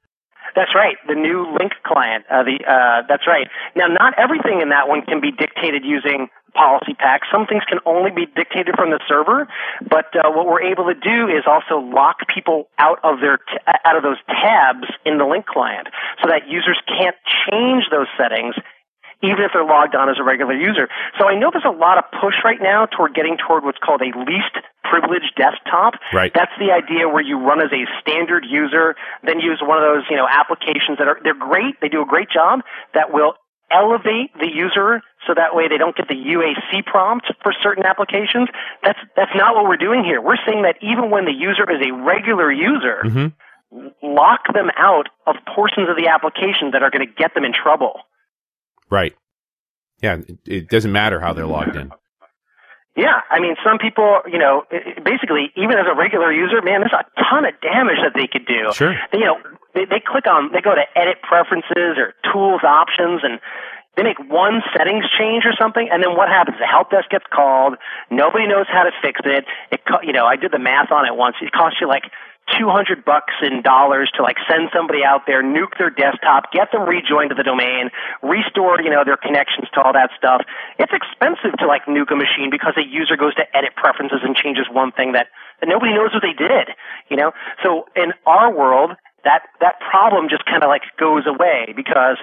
That's 0.54 0.74
right, 0.74 0.96
the 1.08 1.14
new 1.14 1.46
Lync 1.58 1.72
client. 1.84 2.24
Uh, 2.30 2.42
the 2.44 2.60
uh, 2.64 3.06
that's 3.08 3.26
right. 3.26 3.48
Now, 3.74 3.86
not 3.88 4.14
everything 4.18 4.60
in 4.60 4.68
that 4.68 4.88
one 4.88 5.02
can 5.02 5.20
be 5.20 5.32
dictated 5.32 5.82
using 5.84 6.28
PolicyPak. 6.54 7.24
Some 7.32 7.46
things 7.46 7.64
can 7.64 7.80
only 7.86 8.10
be 8.10 8.26
dictated 8.26 8.76
from 8.76 8.90
the 8.90 9.00
server, 9.08 9.48
but 9.88 10.12
uh, 10.12 10.28
what 10.30 10.46
we're 10.46 10.62
able 10.62 10.84
to 10.92 10.94
do 10.94 11.28
is 11.32 11.44
also 11.48 11.80
lock 11.80 12.28
people 12.28 12.68
out 12.78 13.00
of 13.02 13.20
their 13.20 13.38
t- 13.38 13.64
out 13.64 13.96
of 13.96 14.02
those 14.02 14.20
tabs 14.28 14.84
in 15.06 15.16
the 15.16 15.24
Lync 15.24 15.46
client, 15.46 15.88
so 16.20 16.28
that 16.28 16.48
users 16.48 16.76
can't 16.86 17.16
change 17.48 17.88
those 17.90 18.08
settings 18.20 18.54
even 19.22 19.40
if 19.46 19.54
they're 19.54 19.64
logged 19.64 19.94
on 19.94 20.10
as 20.10 20.16
a 20.18 20.24
regular 20.24 20.54
user. 20.54 20.88
So 21.18 21.26
I 21.26 21.38
know 21.38 21.50
there's 21.50 21.66
a 21.66 21.74
lot 21.74 21.98
of 21.98 22.04
push 22.20 22.34
right 22.44 22.60
now 22.60 22.86
toward 22.86 23.14
getting 23.14 23.38
toward 23.38 23.64
what's 23.64 23.78
called 23.78 24.02
a 24.02 24.10
least 24.18 24.54
privileged 24.84 25.32
desktop. 25.36 25.94
Right. 26.12 26.32
That's 26.34 26.52
the 26.58 26.74
idea 26.74 27.08
where 27.08 27.22
you 27.22 27.38
run 27.38 27.62
as 27.62 27.70
a 27.72 27.86
standard 28.00 28.44
user, 28.44 28.94
then 29.22 29.40
use 29.40 29.62
one 29.62 29.78
of 29.78 29.84
those, 29.86 30.04
you 30.10 30.16
know, 30.16 30.26
applications 30.28 30.98
that 30.98 31.08
are 31.08 31.18
they're 31.22 31.38
great, 31.38 31.80
they 31.80 31.88
do 31.88 32.02
a 32.02 32.06
great 32.06 32.28
job 32.28 32.60
that 32.94 33.12
will 33.12 33.34
elevate 33.70 34.34
the 34.36 34.50
user 34.52 35.00
so 35.26 35.32
that 35.32 35.54
way 35.54 35.66
they 35.68 35.78
don't 35.78 35.96
get 35.96 36.06
the 36.08 36.18
UAC 36.18 36.84
prompt 36.84 37.32
for 37.42 37.54
certain 37.62 37.86
applications. 37.86 38.48
That's 38.82 38.98
that's 39.16 39.32
not 39.34 39.54
what 39.54 39.64
we're 39.64 39.80
doing 39.80 40.04
here. 40.04 40.20
We're 40.20 40.40
saying 40.44 40.62
that 40.62 40.76
even 40.82 41.10
when 41.10 41.24
the 41.24 41.32
user 41.32 41.64
is 41.70 41.80
a 41.80 41.92
regular 41.94 42.52
user, 42.52 43.00
hmm 43.02 43.26
lock 44.02 44.52
them 44.52 44.68
out 44.76 45.08
of 45.26 45.36
portions 45.54 45.88
of 45.88 45.96
the 45.96 46.08
application 46.08 46.72
that 46.72 46.82
are 46.82 46.90
going 46.90 47.06
to 47.06 47.12
get 47.12 47.32
them 47.34 47.44
in 47.44 47.52
trouble. 47.52 48.00
Right. 48.92 49.16
Yeah. 50.02 50.20
It, 50.28 50.38
it 50.44 50.68
doesn't 50.68 50.92
matter 50.92 51.18
how 51.18 51.32
they're 51.32 51.46
logged 51.46 51.76
in. 51.76 51.90
Yeah, 52.94 53.24
I 53.30 53.40
mean, 53.40 53.56
some 53.64 53.78
people, 53.80 54.20
you 54.28 54.36
know, 54.36 54.68
basically, 54.68 55.48
even 55.56 55.80
as 55.80 55.88
a 55.88 55.96
regular 55.96 56.30
user, 56.30 56.60
man, 56.60 56.84
there's 56.84 56.92
a 56.92 57.08
ton 57.24 57.48
of 57.48 57.56
damage 57.64 57.96
that 58.04 58.12
they 58.12 58.28
could 58.28 58.44
do. 58.44 58.68
Sure. 58.76 58.92
You 59.16 59.24
know, 59.24 59.40
they, 59.72 59.86
they 59.88 59.96
click 60.04 60.28
on, 60.28 60.52
they 60.52 60.60
go 60.60 60.76
to 60.76 60.84
edit 60.92 61.24
preferences 61.24 61.96
or 61.96 62.12
tools 62.28 62.60
options 62.60 63.24
and 63.24 63.40
they 63.96 64.02
make 64.02 64.20
one 64.28 64.60
settings 64.76 65.04
change 65.18 65.44
or 65.44 65.52
something, 65.56 65.88
and 65.92 66.02
then 66.02 66.16
what 66.16 66.28
happens? 66.28 66.56
The 66.60 66.66
help 66.66 66.90
desk 66.90 67.08
gets 67.08 67.24
called. 67.32 67.76
Nobody 68.10 68.46
knows 68.46 68.64
how 68.68 68.84
to 68.84 68.92
fix 69.00 69.20
it. 69.24 69.44
It, 69.70 69.80
you 70.02 70.12
know, 70.12 70.24
I 70.24 70.36
did 70.36 70.52
the 70.52 70.58
math 70.58 70.92
on 70.92 71.04
it 71.04 71.16
once. 71.16 71.36
It 71.40 71.52
costs 71.52 71.76
you 71.80 71.88
like 71.88 72.04
200 72.58 73.04
bucks 73.04 73.34
in 73.42 73.62
dollars 73.62 74.10
to 74.16 74.22
like 74.22 74.36
send 74.48 74.68
somebody 74.74 75.00
out 75.04 75.24
there, 75.26 75.42
nuke 75.42 75.78
their 75.78 75.90
desktop, 75.90 76.52
get 76.52 76.72
them 76.72 76.88
rejoined 76.88 77.30
to 77.30 77.36
the 77.36 77.42
domain, 77.42 77.90
restore, 78.22 78.80
you 78.80 78.90
know, 78.90 79.04
their 79.04 79.16
connections 79.16 79.68
to 79.74 79.80
all 79.80 79.92
that 79.92 80.10
stuff. 80.16 80.42
It's 80.78 80.92
expensive 80.92 81.58
to 81.58 81.66
like 81.66 81.86
nuke 81.86 82.12
a 82.12 82.16
machine 82.16 82.50
because 82.50 82.74
a 82.76 82.84
user 82.84 83.16
goes 83.16 83.34
to 83.36 83.44
edit 83.56 83.74
preferences 83.76 84.20
and 84.22 84.36
changes 84.36 84.66
one 84.70 84.92
thing 84.92 85.12
that, 85.12 85.28
that 85.60 85.68
nobody 85.68 85.94
knows 85.94 86.12
what 86.12 86.22
they 86.22 86.36
did, 86.36 86.74
you 87.10 87.16
know? 87.16 87.32
So 87.62 87.86
in 87.96 88.12
our 88.26 88.52
world, 88.52 88.92
that, 89.24 89.42
that 89.60 89.80
problem 89.80 90.28
just 90.28 90.44
kind 90.44 90.62
of 90.62 90.68
like 90.68 90.82
goes 90.98 91.24
away 91.26 91.72
because 91.76 92.18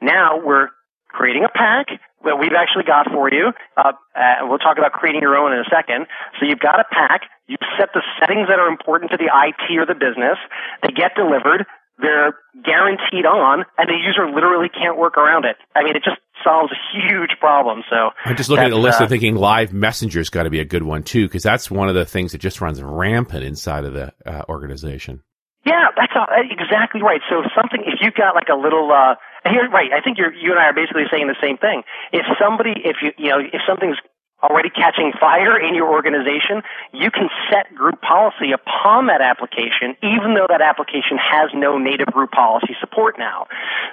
now 0.00 0.40
we're 0.40 0.68
creating 1.08 1.44
a 1.44 1.52
pack 1.52 1.88
that 2.24 2.38
we've 2.38 2.56
actually 2.56 2.84
got 2.84 3.10
for 3.10 3.30
you. 3.30 3.52
Uh, 3.76 3.92
uh, 4.14 4.46
we'll 4.48 4.58
talk 4.58 4.78
about 4.78 4.92
creating 4.92 5.22
your 5.22 5.36
own 5.36 5.52
in 5.52 5.60
a 5.60 5.68
second. 5.70 6.06
So 6.38 6.46
you've 6.46 6.58
got 6.58 6.80
a 6.80 6.86
pack. 6.90 7.30
You 7.46 7.56
set 7.78 7.90
the 7.94 8.02
settings 8.20 8.48
that 8.48 8.58
are 8.58 8.68
important 8.68 9.10
to 9.12 9.16
the 9.16 9.30
IT 9.30 9.64
or 9.78 9.86
the 9.86 9.94
business. 9.94 10.36
They 10.82 10.90
get 10.92 11.14
delivered. 11.14 11.66
They're 11.98 12.38
guaranteed 12.62 13.26
on, 13.26 13.64
and 13.76 13.88
the 13.88 13.98
user 13.98 14.30
literally 14.30 14.68
can't 14.68 14.96
work 14.96 15.18
around 15.18 15.44
it. 15.44 15.56
I 15.74 15.82
mean, 15.82 15.96
it 15.96 16.04
just 16.04 16.22
solves 16.44 16.70
a 16.70 16.78
huge 16.94 17.30
problem. 17.40 17.82
So 17.90 18.10
I'm 18.24 18.36
just 18.36 18.48
looking 18.48 18.66
at 18.66 18.70
the 18.70 18.78
list 18.78 19.00
uh, 19.00 19.04
and 19.04 19.10
thinking 19.10 19.34
live 19.34 19.72
messenger's 19.72 20.30
got 20.30 20.44
to 20.44 20.50
be 20.50 20.60
a 20.60 20.64
good 20.64 20.84
one 20.84 21.02
too, 21.02 21.26
because 21.26 21.42
that's 21.42 21.70
one 21.70 21.88
of 21.88 21.96
the 21.96 22.04
things 22.04 22.32
that 22.32 22.38
just 22.38 22.60
runs 22.60 22.80
rampant 22.80 23.42
inside 23.42 23.84
of 23.84 23.94
the 23.94 24.12
uh, 24.24 24.42
organization. 24.48 25.22
Yeah, 25.66 25.90
that's 25.96 26.12
all, 26.14 26.26
uh, 26.30 26.46
exactly 26.48 27.02
right. 27.02 27.20
So 27.28 27.40
if 27.40 27.50
something, 27.56 27.82
if 27.84 27.98
you've 28.00 28.14
got 28.14 28.34
like 28.34 28.48
a 28.48 28.56
little, 28.56 28.90
uh, 28.92 29.16
here, 29.46 29.68
right, 29.70 29.92
I 29.92 30.00
think 30.00 30.18
you're, 30.18 30.32
you 30.32 30.50
and 30.50 30.58
I 30.58 30.66
are 30.66 30.74
basically 30.74 31.04
saying 31.10 31.28
the 31.28 31.38
same 31.40 31.58
thing. 31.58 31.82
If 32.12 32.26
somebody, 32.40 32.74
if 32.84 32.96
you, 33.02 33.12
you 33.18 33.30
know, 33.30 33.38
if 33.40 33.60
something's 33.66 33.98
already 34.42 34.70
catching 34.70 35.12
fire 35.18 35.58
in 35.58 35.74
your 35.74 35.90
organization, 35.90 36.62
you 36.92 37.10
can 37.10 37.28
set 37.50 37.74
group 37.74 38.00
policy 38.00 38.52
upon 38.52 39.06
that 39.08 39.20
application, 39.20 39.96
even 40.02 40.34
though 40.34 40.46
that 40.48 40.62
application 40.62 41.18
has 41.18 41.50
no 41.54 41.76
native 41.76 42.06
group 42.06 42.30
policy 42.30 42.76
support 42.78 43.18
now. 43.18 43.46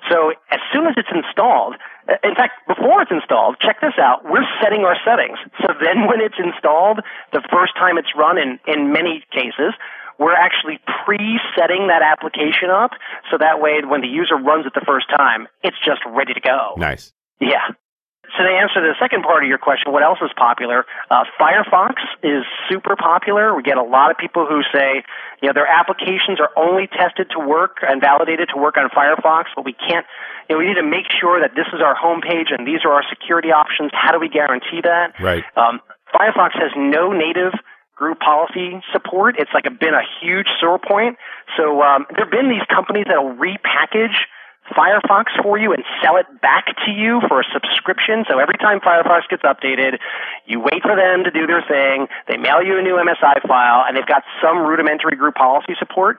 So 0.10 0.34
as 0.52 0.60
soon 0.72 0.86
as 0.86 0.94
it's 0.98 1.10
installed, 1.10 1.76
uh, 2.08 2.22
in 2.24 2.36
fact, 2.36 2.62
before 2.68 3.02
it's 3.02 3.12
installed, 3.12 3.58
check 3.60 3.82
this 3.82 3.98
out. 3.98 4.24
We're 4.24 4.46
setting 4.62 4.86
our 4.86 4.98
settings. 5.04 5.40
So 5.62 5.74
then 5.82 6.06
when 6.06 6.22
it's 6.22 6.38
installed, 6.38 7.00
the 7.34 7.42
first 7.52 7.74
time 7.76 7.98
it's 7.98 8.14
run 8.16 8.38
in, 8.38 8.60
in 8.68 8.94
many 8.94 9.26
cases, 9.32 9.74
we're 10.20 10.36
actually 10.36 10.80
pre-setting 11.06 11.88
that 11.88 12.02
application 12.02 12.70
up 12.70 12.92
so 13.32 13.38
that 13.38 13.60
way 13.60 13.82
when 13.86 14.02
the 14.02 14.08
user 14.08 14.36
runs 14.36 14.66
it 14.66 14.74
the 14.74 14.86
first 14.86 15.08
time, 15.10 15.48
it's 15.64 15.78
just 15.84 16.02
ready 16.08 16.34
to 16.34 16.42
go. 16.42 16.76
Nice. 16.78 17.14
Yeah. 17.40 17.76
So 18.34 18.44
to 18.44 18.50
answer 18.50 18.82
the 18.82 18.98
second 19.00 19.24
part 19.24 19.44
of 19.44 19.48
your 19.48 19.62
question, 19.62 19.94
what 19.94 20.04
else 20.04 20.20
is 20.22 20.32
popular? 20.36 20.86
Uh, 21.12 21.24
Firefox 21.40 22.02
is 22.24 22.44
super 22.68 22.96
popular. 22.96 23.56
We 23.56 23.62
get 23.64 23.78
a 23.78 23.84
lot 23.86 24.12
of 24.12 24.18
people 24.18 24.46
who 24.46 24.62
say, 24.74 25.06
you 25.42 25.48
know, 25.48 25.54
their 25.54 25.68
applications 25.68 26.42
are 26.42 26.50
only 26.58 26.88
tested 26.88 27.30
to 27.38 27.40
work 27.40 27.78
and 27.86 28.02
validated 28.02 28.50
to 28.54 28.58
work 28.60 28.76
on 28.78 28.90
Firefox, 28.90 29.54
but 29.56 29.64
we 29.64 29.74
can't, 29.74 30.06
you 30.50 30.56
know, 30.56 30.60
we 30.60 30.68
need 30.68 30.82
to 30.82 30.88
make 30.88 31.06
sure 31.22 31.40
that 31.40 31.56
this 31.56 31.68
is 31.72 31.80
our 31.80 31.96
homepage 31.96 32.52
and 32.52 32.68
these 32.68 32.84
are 32.84 32.92
our 32.92 33.06
security 33.08 33.50
options. 33.54 33.92
How 33.94 34.12
do 34.12 34.20
we 34.20 34.28
guarantee 34.28 34.82
that? 34.84 35.14
Right. 35.22 35.44
Um, 35.56 35.80
Firefox 36.12 36.58
has 36.60 36.72
no 36.76 37.12
native 37.12 37.54
group 37.96 38.20
policy 38.20 38.82
support. 38.92 39.36
It's 39.40 39.52
like 39.54 39.66
a, 39.66 39.72
been 39.72 39.94
a 39.94 40.04
huge 40.22 40.48
sore 40.60 40.80
point. 40.80 41.18
So 41.58 41.82
um, 41.82 42.06
there 42.12 42.26
have 42.26 42.32
been 42.32 42.50
these 42.50 42.66
companies 42.70 43.06
that 43.08 43.24
will 43.24 43.36
repackage 43.36 44.16
Firefox 44.74 45.30
for 45.44 45.58
you 45.60 45.74
and 45.74 45.84
sell 46.02 46.18
it 46.18 46.26
back 46.42 46.66
to 46.86 46.92
you 46.92 47.22
for 47.28 47.42
a 47.42 47.46
subscription. 47.54 48.26
So 48.28 48.40
every 48.40 48.58
time 48.58 48.80
Firefox 48.80 49.30
gets 49.30 49.44
updated, 49.44 50.00
you 50.46 50.60
wait 50.60 50.82
for 50.82 50.96
them 50.96 51.24
to 51.24 51.32
do 51.32 51.46
their 51.46 51.62
thing. 51.62 52.08
They 52.28 52.38
mail 52.38 52.64
you 52.64 52.80
a 52.80 52.82
new 52.82 52.98
MSI 52.98 53.48
file 53.48 53.86
and 53.88 53.96
they've 53.96 54.06
got 54.06 54.24
some 54.42 54.66
rudimentary 54.66 55.16
group 55.16 55.36
policy 55.36 55.76
support. 55.78 56.18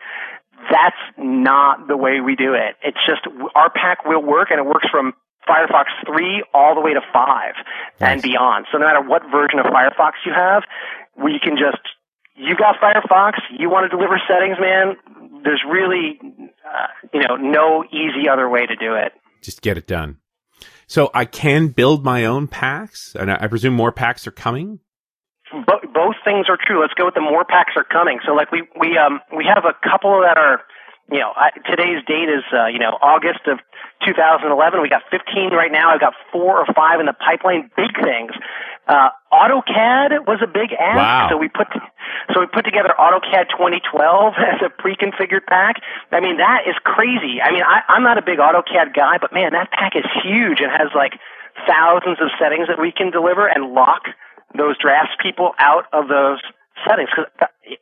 That's 0.70 0.96
not 1.18 1.88
the 1.88 1.96
way 1.96 2.20
we 2.20 2.36
do 2.36 2.54
it. 2.54 2.76
It's 2.82 2.98
just 3.04 3.26
our 3.54 3.70
pack 3.70 4.04
will 4.04 4.22
work 4.22 4.48
and 4.50 4.60
it 4.60 4.66
works 4.66 4.88
from 4.90 5.12
Firefox 5.48 5.86
3 6.06 6.44
all 6.54 6.74
the 6.74 6.80
way 6.80 6.94
to 6.94 7.00
5 7.12 7.54
nice. 8.00 8.12
and 8.12 8.22
beyond. 8.22 8.66
So 8.72 8.78
no 8.78 8.86
matter 8.86 9.02
what 9.02 9.22
version 9.30 9.58
of 9.58 9.66
Firefox 9.66 10.12
you 10.24 10.32
have, 10.34 10.62
we 11.16 11.38
can 11.42 11.56
just 11.56 11.82
you 12.36 12.54
got 12.54 12.76
Firefox, 12.76 13.38
you 13.58 13.70
want 13.70 13.90
to 13.90 13.96
deliver 13.96 14.20
settings, 14.28 14.58
man, 14.60 14.96
there's 15.42 15.62
really, 15.68 16.20
uh, 16.20 16.86
you 17.12 17.20
know, 17.20 17.36
no 17.36 17.84
easy 17.84 18.28
other 18.28 18.48
way 18.48 18.66
to 18.66 18.76
do 18.76 18.94
it. 18.94 19.12
Just 19.42 19.62
get 19.62 19.78
it 19.78 19.86
done. 19.86 20.18
So 20.86 21.10
I 21.14 21.24
can 21.24 21.68
build 21.68 22.04
my 22.04 22.24
own 22.24 22.46
packs, 22.46 23.16
and 23.18 23.30
I 23.30 23.46
presume 23.48 23.74
more 23.74 23.90
packs 23.90 24.26
are 24.26 24.32
coming. 24.32 24.80
Bo- 25.50 25.86
both 25.92 26.16
things 26.24 26.46
are 26.48 26.58
true. 26.60 26.80
Let's 26.80 26.94
go 26.94 27.06
with 27.06 27.14
the 27.14 27.20
more 27.20 27.44
packs 27.44 27.72
are 27.76 27.84
coming. 27.84 28.18
So, 28.26 28.34
like 28.34 28.52
we 28.52 28.62
we 28.78 28.98
um 28.98 29.20
we 29.36 29.46
have 29.46 29.64
a 29.64 29.74
couple 29.88 30.22
that 30.22 30.38
are, 30.38 30.62
you 31.10 31.18
know, 31.18 31.32
I, 31.34 31.50
today's 31.68 32.04
date 32.06 32.30
is 32.30 32.44
uh, 32.52 32.66
you 32.66 32.78
know 32.78 32.98
August 33.02 33.46
of 33.46 33.58
2011. 34.06 34.82
We 34.82 34.88
got 34.88 35.02
15 35.10 35.50
right 35.50 35.72
now. 35.72 35.90
I've 35.94 36.00
got 36.00 36.14
four 36.30 36.58
or 36.58 36.66
five 36.74 37.00
in 37.00 37.06
the 37.06 37.14
pipeline. 37.14 37.70
Big 37.76 37.94
things. 38.02 38.30
Uh, 38.86 39.10
AutoCAD 39.34 40.30
was 40.30 40.38
a 40.42 40.46
big 40.46 40.70
ask, 40.70 40.96
wow. 40.96 41.26
so 41.28 41.36
we 41.36 41.48
put 41.48 41.66
so 42.32 42.38
we 42.38 42.46
put 42.46 42.64
together 42.64 42.94
AutoCAD 42.94 43.50
2012 43.50 43.82
as 44.38 44.62
a 44.62 44.70
pre-configured 44.70 45.42
pack. 45.46 45.82
I 46.12 46.20
mean, 46.20 46.38
that 46.38 46.70
is 46.70 46.74
crazy. 46.86 47.42
I 47.42 47.50
mean, 47.50 47.66
I, 47.66 47.82
I'm 47.90 48.04
not 48.06 48.16
a 48.16 48.22
big 48.22 48.38
AutoCAD 48.38 48.94
guy, 48.94 49.18
but 49.20 49.34
man, 49.34 49.52
that 49.58 49.70
pack 49.74 49.98
is 49.98 50.06
huge 50.22 50.62
and 50.62 50.70
has 50.70 50.94
like 50.94 51.18
thousands 51.66 52.22
of 52.22 52.30
settings 52.38 52.68
that 52.68 52.78
we 52.78 52.92
can 52.92 53.10
deliver 53.10 53.46
and 53.46 53.74
lock 53.74 54.06
those 54.54 54.78
drafts 54.78 55.18
people 55.20 55.50
out 55.58 55.90
of 55.92 56.06
those 56.06 56.38
settings. 56.86 57.10
Because 57.10 57.26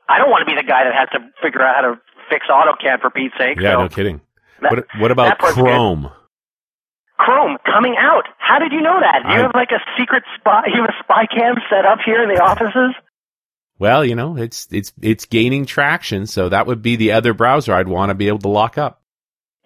I 0.09 0.17
don't 0.17 0.33
want 0.33 0.49
to 0.49 0.49
be 0.49 0.57
the 0.57 0.67
guy 0.67 0.89
that 0.89 0.95
has 0.97 1.13
to 1.13 1.21
figure 1.45 1.61
out 1.61 1.77
how 1.77 1.85
to 1.93 2.01
fix 2.33 2.49
AutoCAD 2.49 3.05
for 3.05 3.11
Pete's 3.11 3.37
sake. 3.37 3.61
Yeah, 3.61 3.77
so 3.77 3.83
no 3.83 3.89
kidding. 3.89 4.21
That, 4.63 4.73
what, 4.73 4.87
what 4.99 5.11
about 5.11 5.39
Chrome? 5.39 6.09
Good. 6.09 6.24
Chrome 7.17 7.59
coming 7.65 7.95
out. 7.99 8.25
How 8.39 8.59
did 8.59 8.73
you 8.73 8.81
know 8.81 8.99
that? 9.01 9.23
Do 9.23 9.33
you 9.35 9.41
I, 9.41 9.43
have 9.43 9.55
like 9.55 9.71
a 9.71 9.81
secret 9.99 10.25
spy? 10.39 10.65
You 10.75 10.83
have 10.83 10.91
a 10.91 11.03
spy 11.03 11.27
cam 11.27 11.57
set 11.71 11.85
up 11.85 11.99
here 12.05 12.23
in 12.23 12.29
the 12.29 12.43
offices? 12.43 12.95
Well, 13.79 14.05
you 14.05 14.15
know, 14.15 14.37
it's 14.37 14.69
it's 14.71 14.93
it's 15.03 15.27
gaining 15.27 15.67
traction, 15.67 16.27
so 16.27 16.49
that 16.49 16.67
would 16.67 16.83
be 16.83 16.97
the 16.97 17.13
other 17.13 17.35
browser 17.35 17.75
I'd 17.75 17.89
want 17.89 18.11
to 18.11 18.15
be 18.15 18.29
able 18.29 18.39
to 18.41 18.49
lock 18.49 18.79
up. 18.79 19.03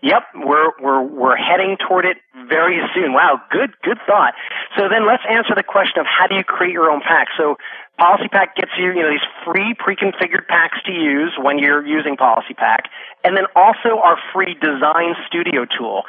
Yep, 0.03 0.23
we're 0.47 0.71
we're 0.81 1.03
we're 1.03 1.37
heading 1.37 1.77
toward 1.77 2.05
it 2.05 2.17
very 2.49 2.79
soon. 2.95 3.13
Wow, 3.13 3.41
good 3.51 3.71
good 3.83 3.99
thought. 4.07 4.35
So 4.77 4.89
then 4.89 5.07
let's 5.07 5.23
answer 5.29 5.55
the 5.57 5.63
question 5.63 6.01
of 6.01 6.07
how 6.07 6.27
do 6.27 6.37
you 6.37 6.45
create 6.45 6.73
your 6.73 6.91
own 6.91 7.01
pack. 7.01 7.29
So 7.37 7.57
PolicyPak 7.99 8.55
gets 8.55 8.71
you, 8.79 8.95
you 8.95 9.03
know, 9.03 9.11
these 9.11 9.29
free 9.45 9.75
pre-configured 9.77 10.47
packs 10.47 10.79
to 10.87 10.93
use 10.93 11.35
when 11.37 11.59
you're 11.59 11.85
using 11.85 12.17
PolicyPak, 12.17 12.87
and 13.25 13.37
then 13.37 13.45
also 13.57 13.99
our 13.99 14.17
free 14.33 14.55
Design 14.55 15.15
Studio 15.27 15.67
tool. 15.67 16.05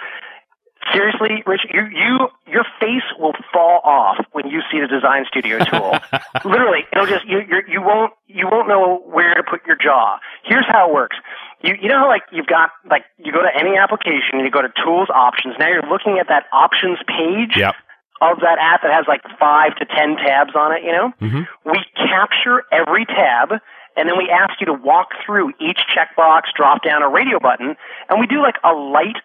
Seriously, 0.94 1.44
Rich, 1.46 1.68
you, 1.74 1.82
you, 1.92 2.30
your 2.48 2.64
face 2.80 3.04
will 3.20 3.34
fall 3.52 3.82
off 3.84 4.26
when 4.32 4.48
you 4.48 4.62
see 4.72 4.80
the 4.80 4.88
Design 4.88 5.26
Studio 5.28 5.60
tool. 5.60 6.00
Literally, 6.46 6.88
it'll 6.92 7.06
just 7.06 7.26
you, 7.28 7.40
you, 7.40 7.62
you 7.68 7.82
won't, 7.82 8.14
you 8.28 8.48
won't 8.50 8.68
know 8.68 9.04
where 9.06 9.36
to 9.36 9.44
put 9.44 9.66
your 9.68 9.76
jaw. 9.76 10.18
Here's 10.46 10.66
how 10.68 10.90
it 10.90 10.94
works. 10.94 11.18
You, 11.62 11.76
you 11.82 11.90
know 11.90 12.00
how 12.00 12.08
like 12.08 12.24
you've 12.32 12.48
got 12.48 12.72
like 12.90 13.04
you 13.18 13.34
go 13.34 13.42
to 13.42 13.52
any 13.54 13.76
application 13.78 14.40
and 14.40 14.46
you 14.46 14.52
go 14.52 14.62
to 14.62 14.72
Tools 14.84 15.10
Options. 15.14 15.56
Now 15.60 15.68
you're 15.68 15.90
looking 15.90 16.18
at 16.20 16.28
that 16.30 16.46
Options 16.54 16.98
page. 17.08 17.58
Yep. 17.58 17.76
Of 18.22 18.42
that 18.42 18.60
app 18.60 18.82
that 18.84 18.92
has 18.92 19.06
like 19.08 19.22
five 19.40 19.78
to 19.80 19.86
ten 19.86 20.18
tabs 20.18 20.52
on 20.54 20.76
it, 20.76 20.84
you 20.84 20.92
know, 20.92 21.14
mm-hmm. 21.22 21.48
we 21.64 21.80
capture 21.96 22.64
every 22.70 23.06
tab 23.06 23.62
and 23.96 24.08
then 24.08 24.18
we 24.18 24.30
ask 24.30 24.60
you 24.60 24.66
to 24.68 24.74
walk 24.74 25.10
through 25.26 25.52
each 25.60 25.80
checkbox, 25.92 26.52
drop 26.56 26.84
down 26.84 27.02
a 27.02 27.10
radio 27.10 27.40
button, 27.40 27.76
and 28.10 28.20
we 28.20 28.28
do 28.28 28.42
like 28.42 28.56
a 28.64 28.72
light 28.72 29.18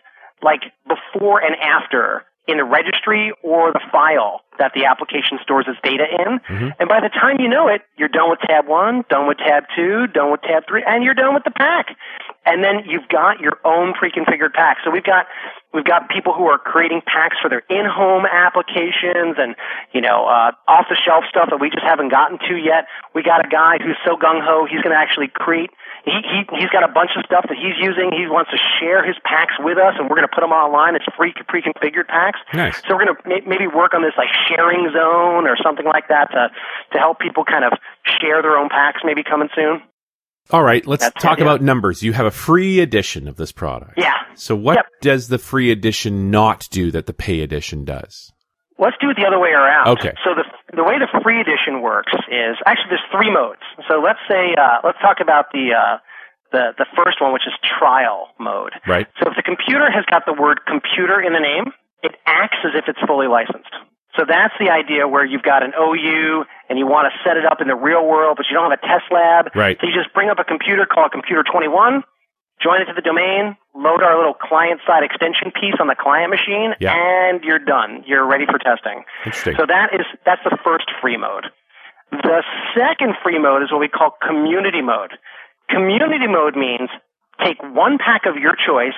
like 0.45 0.63
before 0.87 1.41
and 1.41 1.57
after 1.57 2.25
in 2.47 2.59
the 2.59 2.65
registry 2.65 3.33
or 3.43 3.73
the 3.73 3.81
file 3.91 4.43
that 4.59 4.73
the 4.75 4.85
application 4.85 5.39
stores 5.43 5.65
its 5.67 5.79
data 5.83 6.05
in. 6.05 6.39
Mm-hmm. 6.39 6.69
And 6.79 6.89
by 6.89 7.01
the 7.01 7.09
time 7.09 7.41
you 7.41 7.49
know 7.49 7.69
it, 7.69 7.81
you're 7.97 8.13
done 8.13 8.29
with 8.29 8.41
tab 8.41 8.69
one, 8.69 9.03
done 9.09 9.27
with 9.27 9.39
tab 9.39 9.65
two, 9.75 10.07
done 10.09 10.31
with 10.31 10.43
tab 10.43 10.65
three, 10.69 10.85
and 10.87 11.03
you're 11.03 11.15
done 11.15 11.33
with 11.33 11.45
the 11.45 11.51
pack. 11.51 11.97
And 12.45 12.63
then 12.63 12.85
you've 12.87 13.09
got 13.09 13.41
your 13.41 13.59
own 13.65 13.95
pre-configured 13.95 14.53
pack. 14.53 14.79
So 14.85 14.91
we've 14.91 15.03
got 15.03 15.27
we've 15.75 15.85
got 15.85 16.09
people 16.09 16.33
who 16.33 16.47
are 16.47 16.59
creating 16.59 17.03
packs 17.05 17.37
for 17.43 17.51
their 17.51 17.67
in-home 17.69 18.25
applications 18.25 19.37
and 19.37 19.57
you 19.93 20.01
know 20.01 20.25
uh, 20.25 20.53
off-the-shelf 20.71 21.25
stuff 21.29 21.51
that 21.51 21.59
we 21.61 21.69
just 21.69 21.85
haven't 21.85 22.09
gotten 22.09 22.39
to 22.49 22.55
yet. 22.57 22.87
We 23.15 23.23
got 23.23 23.45
a 23.45 23.49
guy 23.49 23.83
who's 23.83 23.99
so 24.07 24.17
gung 24.17 24.41
ho, 24.41 24.67
he's 24.71 24.81
going 24.81 24.95
to 24.95 25.01
actually 25.01 25.29
create 25.29 25.71
he, 26.05 26.21
he 26.21 26.39
he's 26.61 26.69
got 26.69 26.85
a 26.85 26.93
bunch 26.93 27.17
of 27.17 27.25
stuff 27.25 27.49
that 27.49 27.57
he's 27.57 27.81
using. 27.81 28.13
He 28.13 28.29
wants 28.29 28.53
to 28.53 28.61
share 28.79 29.01
his 29.05 29.17
packs 29.25 29.55
with 29.59 29.79
us, 29.79 29.97
and 29.97 30.09
we're 30.09 30.17
going 30.21 30.29
to 30.29 30.35
put 30.35 30.45
them 30.45 30.53
online. 30.53 30.95
It's 30.95 31.09
free 31.17 31.33
pre-configured 31.49 32.09
packs. 32.09 32.39
Nice. 32.53 32.77
So 32.85 32.95
we're 32.95 33.09
going 33.09 33.17
to 33.17 33.21
ma- 33.25 33.47
maybe 33.49 33.67
work 33.67 33.95
on 33.97 34.03
this 34.05 34.13
like 34.17 34.29
sharing 34.47 34.93
zone 34.93 35.49
or 35.49 35.57
something 35.57 35.87
like 35.87 36.09
that 36.09 36.31
to 36.37 36.53
to 36.93 36.97
help 36.99 37.19
people 37.19 37.45
kind 37.45 37.65
of 37.65 37.73
share 38.21 38.43
their 38.43 38.57
own 38.57 38.69
packs. 38.69 39.01
Maybe 39.03 39.25
coming 39.25 39.49
soon. 39.57 39.81
All 40.51 40.63
right, 40.63 40.87
let's 40.87 41.05
That's 41.05 41.23
talk 41.23 41.41
about 41.41 41.63
numbers. 41.63 42.03
You 42.03 42.13
have 42.13 42.27
a 42.27 42.31
free 42.31 42.81
edition 42.81 43.29
of 43.29 43.37
this 43.37 43.51
product. 43.51 43.95
Yeah. 43.97 44.13
So 44.35 44.55
what 44.55 44.77
Yep. 44.77 44.87
does 45.01 45.29
the 45.29 45.39
free 45.39 45.71
edition 45.71 46.31
not 46.31 46.67
do 46.71 46.91
that 46.91 47.07
the 47.07 47.15
pay 47.15 47.41
edition 47.41 47.85
does? 47.85 48.31
Let's 48.79 48.97
do 49.01 49.09
it 49.09 49.17
the 49.17 49.25
other 49.27 49.39
way 49.39 49.51
around. 49.51 49.89
Okay. 49.89 50.13
So 50.25 50.35
the 50.35 50.45
the 50.77 50.83
way 50.85 50.99
the 50.99 51.09
free 51.23 51.41
edition 51.41 51.81
works 51.81 52.13
is 52.29 52.57
actually 52.67 52.91
there's 52.91 53.09
three 53.13 53.33
modes. 53.33 53.63
So 53.89 54.01
let's 54.01 54.19
say 54.29 54.55
uh, 54.59 54.81
let's 54.85 54.99
talk 55.01 55.19
about 55.23 55.47
the 55.53 55.73
uh, 55.73 55.97
the 56.53 56.75
the 56.77 56.87
first 56.97 57.23
one, 57.23 57.33
which 57.33 57.47
is 57.47 57.55
trial 57.79 58.29
mode. 58.39 58.73
Right. 58.87 59.07
So 59.23 59.31
if 59.31 59.37
the 59.37 59.43
computer 59.47 59.89
has 59.91 60.05
got 60.11 60.27
the 60.27 60.35
word 60.35 60.61
computer 60.67 61.23
in 61.23 61.33
the 61.33 61.41
name, 61.41 61.73
it 62.03 62.13
acts 62.27 62.59
as 62.67 62.73
if 62.75 62.85
it's 62.89 63.01
fully 63.07 63.29
licensed. 63.29 63.73
So 64.17 64.25
that's 64.27 64.55
the 64.61 64.71
idea 64.71 65.09
where 65.09 65.25
you've 65.25 65.43
got 65.43 65.63
an 65.63 65.73
OU 65.75 66.45
and 66.69 66.79
you 66.79 66.87
want 66.87 67.11
to 67.11 67.15
set 67.27 67.37
it 67.37 67.45
up 67.45 67.61
in 67.61 67.67
the 67.67 67.75
real 67.75 68.07
world, 68.07 68.37
but 68.37 68.47
you 68.49 68.55
don't 68.55 68.71
have 68.71 68.79
a 68.79 68.83
test 68.87 69.11
lab. 69.11 69.51
Right. 69.55 69.77
So 69.81 69.87
you 69.89 69.93
just 69.95 70.15
bring 70.15 70.31
up 70.31 70.39
a 70.39 70.45
computer 70.45 70.87
called 70.87 71.11
Computer 71.11 71.43
21, 71.43 72.05
join 72.63 72.81
it 72.81 72.87
to 72.87 72.95
the 72.95 73.03
domain, 73.03 73.57
load 73.75 74.03
our 74.07 74.17
little 74.17 74.35
client 74.35 74.81
side 74.87 75.03
extension 75.03 75.51
piece 75.51 75.75
on 75.81 75.89
the 75.89 75.97
client 75.99 76.31
machine, 76.31 76.75
Yeah. 76.79 76.95
and 76.95 77.43
you're 77.43 77.59
done. 77.59 78.05
You're 78.07 78.25
ready 78.27 78.47
for 78.47 78.59
testing. 78.59 79.03
Interesting. 79.27 79.57
So 79.59 79.67
that 79.67 79.91
is 79.93 80.07
that's 80.25 80.43
the 80.45 80.57
first 80.63 80.87
free 81.03 81.17
mode. 81.17 81.51
The 82.13 82.45
second 82.79 83.15
free 83.23 83.41
mode 83.43 83.63
is 83.65 83.73
what 83.73 83.81
we 83.81 83.89
call 83.89 84.15
community 84.23 84.81
mode. 84.83 85.19
Community 85.69 86.29
mode 86.29 86.55
means 86.55 86.89
take 87.43 87.59
one 87.63 87.99
pack 87.99 88.27
of 88.27 88.37
your 88.37 88.55
choice 88.55 88.95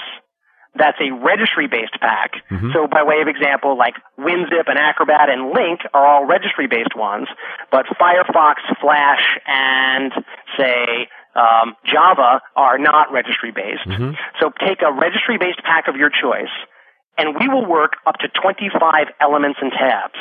that's 0.74 0.98
a 1.00 1.10
registry 1.12 1.68
based 1.68 1.98
pack. 2.00 2.32
Mhm. 2.50 2.72
So 2.72 2.86
by 2.86 3.02
way 3.02 3.20
of 3.20 3.28
example, 3.28 3.76
like 3.76 3.94
WinZip 4.18 4.68
and 4.68 4.78
Acrobat 4.78 5.30
and 5.30 5.54
Lync 5.54 5.80
are 5.94 6.06
all 6.06 6.24
registry 6.24 6.66
based 6.66 6.94
ones, 6.96 7.28
but 7.70 7.86
Firefox, 7.86 8.56
Flash, 8.80 9.38
and 9.46 10.12
say 10.56 11.08
um, 11.34 11.76
Java 11.84 12.40
are 12.56 12.78
not 12.78 13.12
registry 13.12 13.50
based. 13.50 13.86
Mhm. 13.86 14.16
So 14.40 14.50
take 14.66 14.80
a 14.80 14.90
registry 14.90 15.36
based 15.36 15.62
pack 15.62 15.86
of 15.86 15.96
your 15.96 16.08
choice 16.08 16.48
and 17.18 17.38
we 17.38 17.48
will 17.48 17.64
work 17.64 17.94
up 18.06 18.16
to 18.18 18.28
25 18.28 19.08
elements 19.20 19.58
and 19.60 19.72
tabs. 19.72 20.18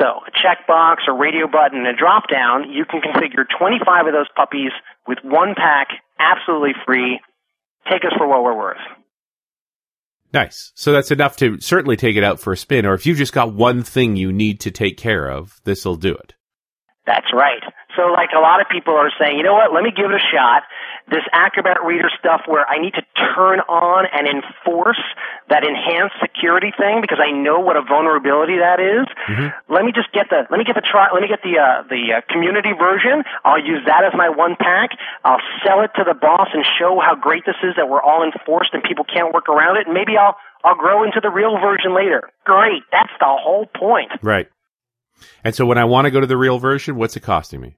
So 0.00 0.22
a 0.26 0.30
checkbox, 0.30 1.06
a 1.08 1.12
radio 1.12 1.46
button, 1.46 1.86
a 1.86 1.92
drop 1.92 2.28
down, 2.28 2.70
you 2.70 2.84
can 2.84 3.00
configure 3.00 3.44
25 3.58 4.06
of 4.06 4.12
those 4.12 4.28
puppies 4.34 4.72
with 5.06 5.18
one 5.22 5.54
pack, 5.54 5.88
absolutely 6.18 6.74
free. 6.86 7.20
Take 7.90 8.04
us 8.04 8.12
for 8.16 8.26
what 8.26 8.42
we're 8.44 8.56
worth. 8.56 8.78
Nice. 10.32 10.72
So 10.74 10.92
that's 10.92 11.10
enough 11.10 11.36
to 11.38 11.60
certainly 11.60 11.96
take 11.96 12.16
it 12.16 12.24
out 12.24 12.40
for 12.40 12.52
a 12.52 12.56
spin. 12.56 12.86
Or 12.86 12.94
if 12.94 13.04
you've 13.04 13.18
just 13.18 13.34
got 13.34 13.52
one 13.52 13.82
thing 13.82 14.16
you 14.16 14.32
need 14.32 14.60
to 14.60 14.70
take 14.70 14.96
care 14.96 15.28
of, 15.28 15.60
this'll 15.64 15.96
do 15.96 16.14
it. 16.14 16.34
That's 17.06 17.32
right. 17.34 17.62
So 17.96 18.08
like 18.12 18.30
a 18.36 18.40
lot 18.40 18.60
of 18.60 18.68
people 18.68 18.94
are 18.94 19.12
saying, 19.20 19.36
you 19.36 19.44
know 19.44 19.54
what, 19.54 19.72
let 19.72 19.82
me 19.82 19.92
give 19.92 20.08
it 20.08 20.16
a 20.16 20.24
shot. 20.32 20.64
This 21.10 21.24
Acrobat 21.32 21.84
Reader 21.84 22.08
stuff 22.18 22.42
where 22.46 22.64
I 22.64 22.78
need 22.78 22.94
to 22.94 23.04
turn 23.34 23.60
on 23.68 24.06
and 24.08 24.24
enforce 24.24 25.00
that 25.50 25.66
enhanced 25.66 26.16
security 26.22 26.72
thing 26.72 27.02
because 27.02 27.20
I 27.20 27.34
know 27.34 27.60
what 27.60 27.76
a 27.76 27.82
vulnerability 27.82 28.58
that 28.62 28.80
is. 28.80 29.04
Mm-hmm. 29.28 29.48
Let 29.68 29.84
me 29.84 29.92
just 29.92 30.12
get 30.12 30.30
the, 30.30 30.48
let 30.48 30.56
me 30.56 30.64
get 30.64 30.78
the 30.78 30.86
try, 30.86 31.12
let 31.12 31.20
me 31.20 31.28
get 31.28 31.42
the, 31.42 31.58
uh, 31.58 31.82
the 31.90 32.16
uh, 32.16 32.20
community 32.32 32.72
version. 32.72 33.24
I'll 33.44 33.60
use 33.60 33.84
that 33.86 34.06
as 34.06 34.14
my 34.16 34.30
one 34.30 34.56
pack. 34.56 34.96
I'll 35.24 35.42
sell 35.66 35.84
it 35.84 35.90
to 36.00 36.04
the 36.06 36.14
boss 36.14 36.48
and 36.54 36.64
show 36.78 36.96
how 37.02 37.14
great 37.18 37.44
this 37.44 37.58
is 37.60 37.76
that 37.76 37.90
we're 37.90 38.02
all 38.02 38.24
enforced 38.24 38.72
and 38.72 38.82
people 38.82 39.04
can't 39.04 39.34
work 39.34 39.48
around 39.48 39.76
it. 39.76 39.90
And 39.90 39.94
maybe 39.94 40.16
I'll, 40.16 40.38
I'll 40.64 40.78
grow 40.78 41.04
into 41.04 41.20
the 41.20 41.30
real 41.30 41.58
version 41.58 41.94
later. 41.94 42.30
Great. 42.46 42.82
That's 42.90 43.12
the 43.18 43.28
whole 43.28 43.66
point. 43.66 44.12
Right. 44.22 44.48
And 45.44 45.54
so 45.54 45.66
when 45.66 45.78
I 45.78 45.84
want 45.84 46.06
to 46.06 46.10
go 46.10 46.20
to 46.20 46.26
the 46.26 46.36
real 46.36 46.58
version, 46.58 46.96
what's 46.96 47.16
it 47.16 47.20
costing 47.20 47.60
me? 47.60 47.76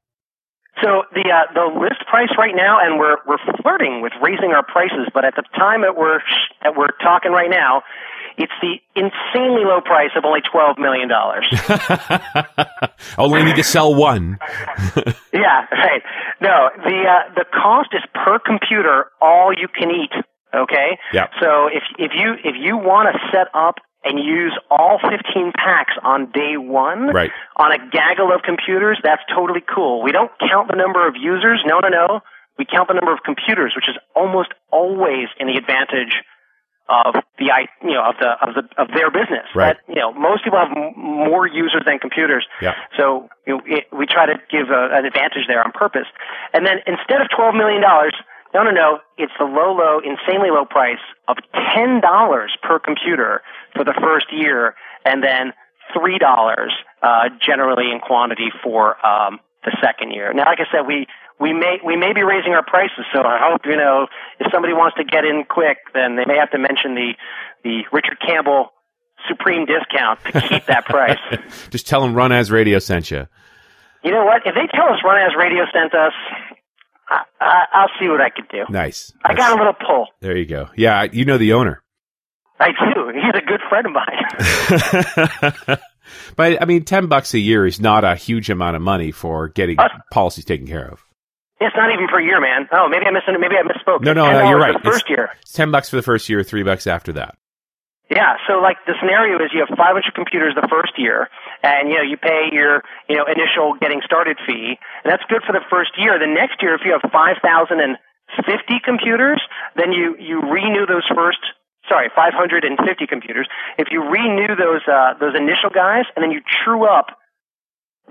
So 0.82 1.04
the 1.14 1.30
uh, 1.30 1.52
the 1.54 1.66
list 1.78 2.02
price 2.10 2.30
right 2.36 2.54
now, 2.54 2.78
and 2.82 2.98
we're 2.98 3.18
we're 3.26 3.38
flirting 3.62 4.02
with 4.02 4.12
raising 4.20 4.50
our 4.50 4.64
prices, 4.64 5.06
but 5.14 5.24
at 5.24 5.34
the 5.36 5.44
time 5.56 5.82
that 5.82 5.96
we're 5.96 6.20
that 6.62 6.76
we're 6.76 6.90
talking 7.00 7.30
right 7.30 7.50
now, 7.50 7.82
it's 8.36 8.52
the 8.60 8.82
insanely 8.96 9.62
low 9.64 9.80
price 9.80 10.10
of 10.16 10.24
only 10.24 10.40
twelve 10.40 10.76
million 10.78 11.08
dollars. 11.08 11.46
only 13.18 13.44
need 13.44 13.56
to 13.56 13.62
sell 13.62 13.94
one. 13.94 14.38
yeah, 15.32 15.66
right. 15.70 16.02
No, 16.40 16.70
the 16.82 16.98
uh, 17.06 17.34
the 17.34 17.44
cost 17.52 17.90
is 17.92 18.02
per 18.12 18.40
computer, 18.40 19.06
all 19.20 19.52
you 19.54 19.68
can 19.68 19.90
eat. 19.90 20.12
Okay. 20.54 20.98
Yeah. 21.12 21.28
So 21.40 21.68
if 21.68 21.82
if 21.98 22.12
you 22.14 22.34
if 22.42 22.56
you 22.58 22.76
want 22.76 23.14
to 23.14 23.18
set 23.30 23.46
up 23.54 23.76
and 24.04 24.18
use 24.18 24.56
all 24.70 25.00
15 25.00 25.52
packs 25.56 25.94
on 26.02 26.30
day 26.30 26.56
one 26.56 27.08
right. 27.08 27.30
on 27.56 27.72
a 27.72 27.78
gaggle 27.90 28.32
of 28.32 28.42
computers, 28.42 29.00
that's 29.02 29.22
totally 29.34 29.62
cool. 29.62 30.02
We 30.02 30.12
don't 30.12 30.30
count 30.38 30.68
the 30.68 30.76
number 30.76 31.06
of 31.08 31.16
users. 31.16 31.64
No, 31.66 31.80
no, 31.80 31.88
no. 31.88 32.20
We 32.58 32.64
count 32.64 32.88
the 32.88 32.94
number 32.94 33.12
of 33.12 33.20
computers, 33.24 33.72
which 33.74 33.88
is 33.88 33.96
almost 34.14 34.50
always 34.70 35.28
in 35.40 35.48
the 35.48 35.56
advantage 35.56 36.22
of 36.88 37.14
the 37.38 37.48
you 37.82 37.94
know 37.96 38.04
of 38.04 38.14
the 38.20 38.30
of 38.44 38.54
the 38.54 38.62
of 38.76 38.88
their 38.94 39.10
business. 39.10 39.48
Right. 39.54 39.74
That, 39.74 39.88
you 39.88 40.00
know, 40.00 40.12
most 40.12 40.44
people 40.44 40.58
have 40.58 40.70
m- 40.76 40.92
more 40.96 41.48
users 41.48 41.82
than 41.86 41.98
computers. 41.98 42.46
Yeah. 42.60 42.74
So 42.98 43.28
you 43.46 43.56
know, 43.56 43.60
it, 43.64 43.88
we 43.90 44.06
try 44.06 44.26
to 44.26 44.36
give 44.50 44.68
a, 44.68 44.92
an 44.92 45.06
advantage 45.06 45.48
there 45.48 45.64
on 45.64 45.72
purpose. 45.72 46.06
And 46.52 46.66
then 46.66 46.84
instead 46.86 47.22
of 47.22 47.28
twelve 47.34 47.54
million 47.54 47.80
dollars, 47.80 48.14
no, 48.54 48.62
no, 48.62 48.70
no. 48.70 48.98
It's 49.18 49.32
the 49.38 49.44
low, 49.44 49.74
low, 49.74 49.98
insanely 49.98 50.50
low 50.50 50.64
price 50.64 51.02
of 51.28 51.36
ten 51.74 52.00
dollars 52.00 52.56
per 52.62 52.78
computer 52.78 53.42
for 53.74 53.84
the 53.84 53.94
first 54.00 54.26
year, 54.32 54.74
and 55.04 55.22
then 55.22 55.52
three 55.92 56.18
dollars 56.18 56.72
uh, 57.02 57.28
generally 57.44 57.90
in 57.92 58.00
quantity 58.00 58.50
for 58.62 58.94
um, 59.04 59.40
the 59.64 59.76
second 59.82 60.12
year. 60.12 60.32
Now, 60.32 60.46
like 60.46 60.60
I 60.60 60.70
said, 60.70 60.86
we 60.86 61.06
we 61.40 61.52
may 61.52 61.78
we 61.84 61.96
may 61.96 62.12
be 62.12 62.22
raising 62.22 62.52
our 62.52 62.64
prices, 62.64 63.04
so 63.12 63.20
I 63.20 63.38
hope 63.42 63.62
you 63.66 63.76
know 63.76 64.06
if 64.38 64.52
somebody 64.52 64.72
wants 64.72 64.96
to 64.98 65.04
get 65.04 65.24
in 65.24 65.44
quick, 65.48 65.78
then 65.92 66.16
they 66.16 66.24
may 66.24 66.38
have 66.38 66.50
to 66.52 66.58
mention 66.58 66.94
the 66.94 67.14
the 67.64 67.82
Richard 67.92 68.18
Campbell 68.24 68.70
supreme 69.28 69.66
discount 69.66 70.20
to 70.24 70.40
keep 70.48 70.66
that 70.66 70.84
price. 70.86 71.18
Just 71.70 71.86
tell 71.86 72.02
them 72.02 72.14
Run 72.14 72.30
As 72.30 72.50
Radio 72.50 72.78
sent 72.78 73.10
you. 73.10 73.26
You 74.04 74.10
know 74.10 74.24
what? 74.24 74.42
If 74.44 74.54
they 74.54 74.68
tell 74.68 74.92
us 74.92 75.00
Run 75.02 75.16
As 75.16 75.34
Radio 75.34 75.64
sent 75.72 75.94
us, 75.94 76.12
I, 77.08 77.82
will 77.82 77.88
see 78.00 78.08
what 78.08 78.20
I 78.20 78.30
can 78.30 78.46
do. 78.50 78.64
Nice. 78.70 79.12
I 79.24 79.34
got 79.34 79.52
a 79.52 79.56
little 79.56 79.74
pull. 79.74 80.06
There 80.20 80.36
you 80.36 80.46
go. 80.46 80.68
Yeah, 80.76 81.04
you 81.04 81.24
know 81.24 81.38
the 81.38 81.52
owner. 81.52 81.82
I 82.58 82.68
do. 82.68 83.08
He's 83.14 83.34
a 83.34 83.44
good 83.44 83.60
friend 83.68 83.86
of 83.86 83.92
mine. 83.92 85.78
but 86.36 86.62
I 86.62 86.64
mean, 86.64 86.84
ten 86.84 87.06
bucks 87.06 87.34
a 87.34 87.38
year 87.38 87.66
is 87.66 87.80
not 87.80 88.04
a 88.04 88.14
huge 88.14 88.50
amount 88.50 88.76
of 88.76 88.82
money 88.82 89.10
for 89.10 89.48
getting 89.48 89.78
uh, 89.78 89.88
policies 90.10 90.44
taken 90.44 90.66
care 90.66 90.86
of. 90.86 91.00
It's 91.60 91.76
not 91.76 91.92
even 91.92 92.08
per 92.08 92.20
year, 92.20 92.40
man. 92.40 92.68
Oh, 92.72 92.88
maybe 92.88 93.06
I 93.06 93.10
missed. 93.10 93.26
Maybe 93.28 93.54
I 93.56 93.62
misspoke. 93.62 94.02
No, 94.02 94.12
no, 94.12 94.30
no 94.30 94.48
you're 94.50 94.58
right. 94.58 94.74
The 94.74 94.90
first 94.90 95.02
it's, 95.02 95.10
year. 95.10 95.30
Ten 95.52 95.70
bucks 95.70 95.88
for 95.88 95.96
the 95.96 96.02
first 96.02 96.28
year, 96.28 96.42
three 96.42 96.62
bucks 96.62 96.86
after 96.86 97.12
that. 97.14 97.36
Yeah, 98.10 98.36
so 98.46 98.60
like 98.60 98.76
the 98.86 98.94
scenario 99.00 99.42
is 99.42 99.50
you 99.54 99.64
have 99.66 99.74
500 99.76 100.14
computers 100.14 100.54
the 100.54 100.68
first 100.68 100.92
year, 100.98 101.28
and 101.64 101.88
you 101.88 101.96
know 101.96 102.04
you 102.04 102.20
pay 102.20 102.52
your 102.52 102.84
you 103.08 103.16
know 103.16 103.24
initial 103.24 103.74
getting 103.80 104.04
started 104.04 104.36
fee, 104.46 104.76
and 105.02 105.08
that's 105.08 105.24
good 105.32 105.40
for 105.48 105.56
the 105.56 105.64
first 105.72 105.96
year. 105.96 106.20
The 106.20 106.28
next 106.28 106.60
year, 106.60 106.76
if 106.76 106.82
you 106.84 106.92
have 106.92 107.00
5,050 107.10 108.80
computers, 108.84 109.40
then 109.74 109.92
you 109.92 110.14
you 110.20 110.44
renew 110.44 110.84
those 110.84 111.08
first 111.16 111.40
sorry 111.88 112.12
550 112.14 112.68
computers. 113.08 113.48
If 113.78 113.88
you 113.90 114.04
renew 114.04 114.54
those 114.54 114.84
uh, 114.84 115.16
those 115.18 115.34
initial 115.34 115.72
guys, 115.72 116.04
and 116.14 116.22
then 116.22 116.30
you 116.30 116.44
true 116.64 116.84
up 116.84 117.16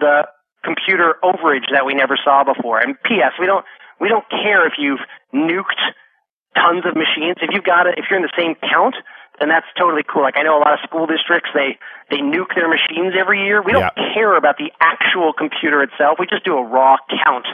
the 0.01 0.25
computer 0.65 1.15
overage 1.23 1.69
that 1.71 1.85
we 1.85 1.93
never 1.93 2.17
saw 2.17 2.43
before. 2.43 2.79
And 2.79 2.97
P.S. 3.05 3.37
We 3.39 3.45
don't 3.45 3.65
we 4.01 4.09
don't 4.09 4.25
care 4.29 4.65
if 4.65 4.73
you've 4.81 5.03
nuked 5.33 5.81
tons 6.55 6.85
of 6.89 6.95
machines. 6.95 7.37
If 7.37 7.53
you've 7.53 7.63
got 7.63 7.85
it, 7.85 7.95
if 7.97 8.05
you're 8.09 8.17
in 8.17 8.25
the 8.25 8.37
same 8.37 8.55
count 8.65 8.95
and 9.39 9.49
that's 9.49 9.65
totally 9.77 10.03
cool. 10.03 10.21
Like 10.21 10.37
I 10.37 10.43
know 10.43 10.57
a 10.57 10.63
lot 10.63 10.73
of 10.73 10.79
school 10.83 11.07
districts 11.07 11.49
they 11.53 11.77
they 12.09 12.17
nuke 12.17 12.53
their 12.55 12.69
machines 12.69 13.13
every 13.17 13.45
year. 13.45 13.61
We 13.61 13.71
don't 13.71 13.89
yeah. 13.95 14.13
care 14.13 14.35
about 14.37 14.57
the 14.57 14.71
actual 14.79 15.33
computer 15.33 15.81
itself. 15.83 16.17
We 16.19 16.27
just 16.27 16.45
do 16.45 16.57
a 16.57 16.63
raw 16.63 16.97
count 17.09 17.47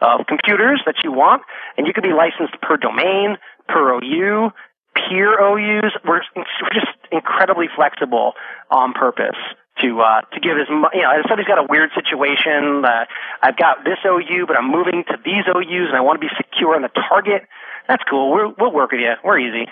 of 0.00 0.26
computers 0.26 0.82
that 0.86 0.96
you 1.04 1.12
want, 1.12 1.42
and 1.76 1.86
you 1.86 1.92
can 1.92 2.02
be 2.02 2.12
licensed 2.12 2.60
per 2.62 2.76
domain, 2.76 3.36
per 3.68 3.94
OU, 3.94 4.50
peer 4.94 5.38
OUs. 5.38 5.92
We're 6.04 6.22
we're 6.34 6.74
just 6.74 6.94
incredibly 7.12 7.66
flexible 7.74 8.34
on 8.70 8.92
purpose 8.92 9.38
to 9.80 10.00
uh, 10.00 10.20
to 10.32 10.40
give 10.40 10.58
as 10.58 10.68
much. 10.70 10.92
You 10.94 11.02
know, 11.02 11.10
if 11.18 11.26
somebody's 11.28 11.46
got 11.46 11.58
a 11.58 11.66
weird 11.68 11.90
situation, 11.94 12.84
uh, 12.84 13.06
I've 13.42 13.56
got 13.56 13.84
this 13.84 13.98
OU, 14.04 14.46
but 14.46 14.56
I'm 14.56 14.70
moving 14.70 15.04
to 15.08 15.16
these 15.24 15.46
OUs, 15.46 15.88
and 15.88 15.96
I 15.96 16.00
want 16.00 16.20
to 16.20 16.26
be 16.26 16.32
secure 16.36 16.74
on 16.74 16.82
the 16.82 16.92
target. 17.08 17.46
That's 17.88 18.02
cool. 18.08 18.30
We're, 18.30 18.48
we'll 18.48 18.72
work 18.72 18.92
with 18.92 19.00
you. 19.00 19.14
We're 19.24 19.38
easy. 19.38 19.66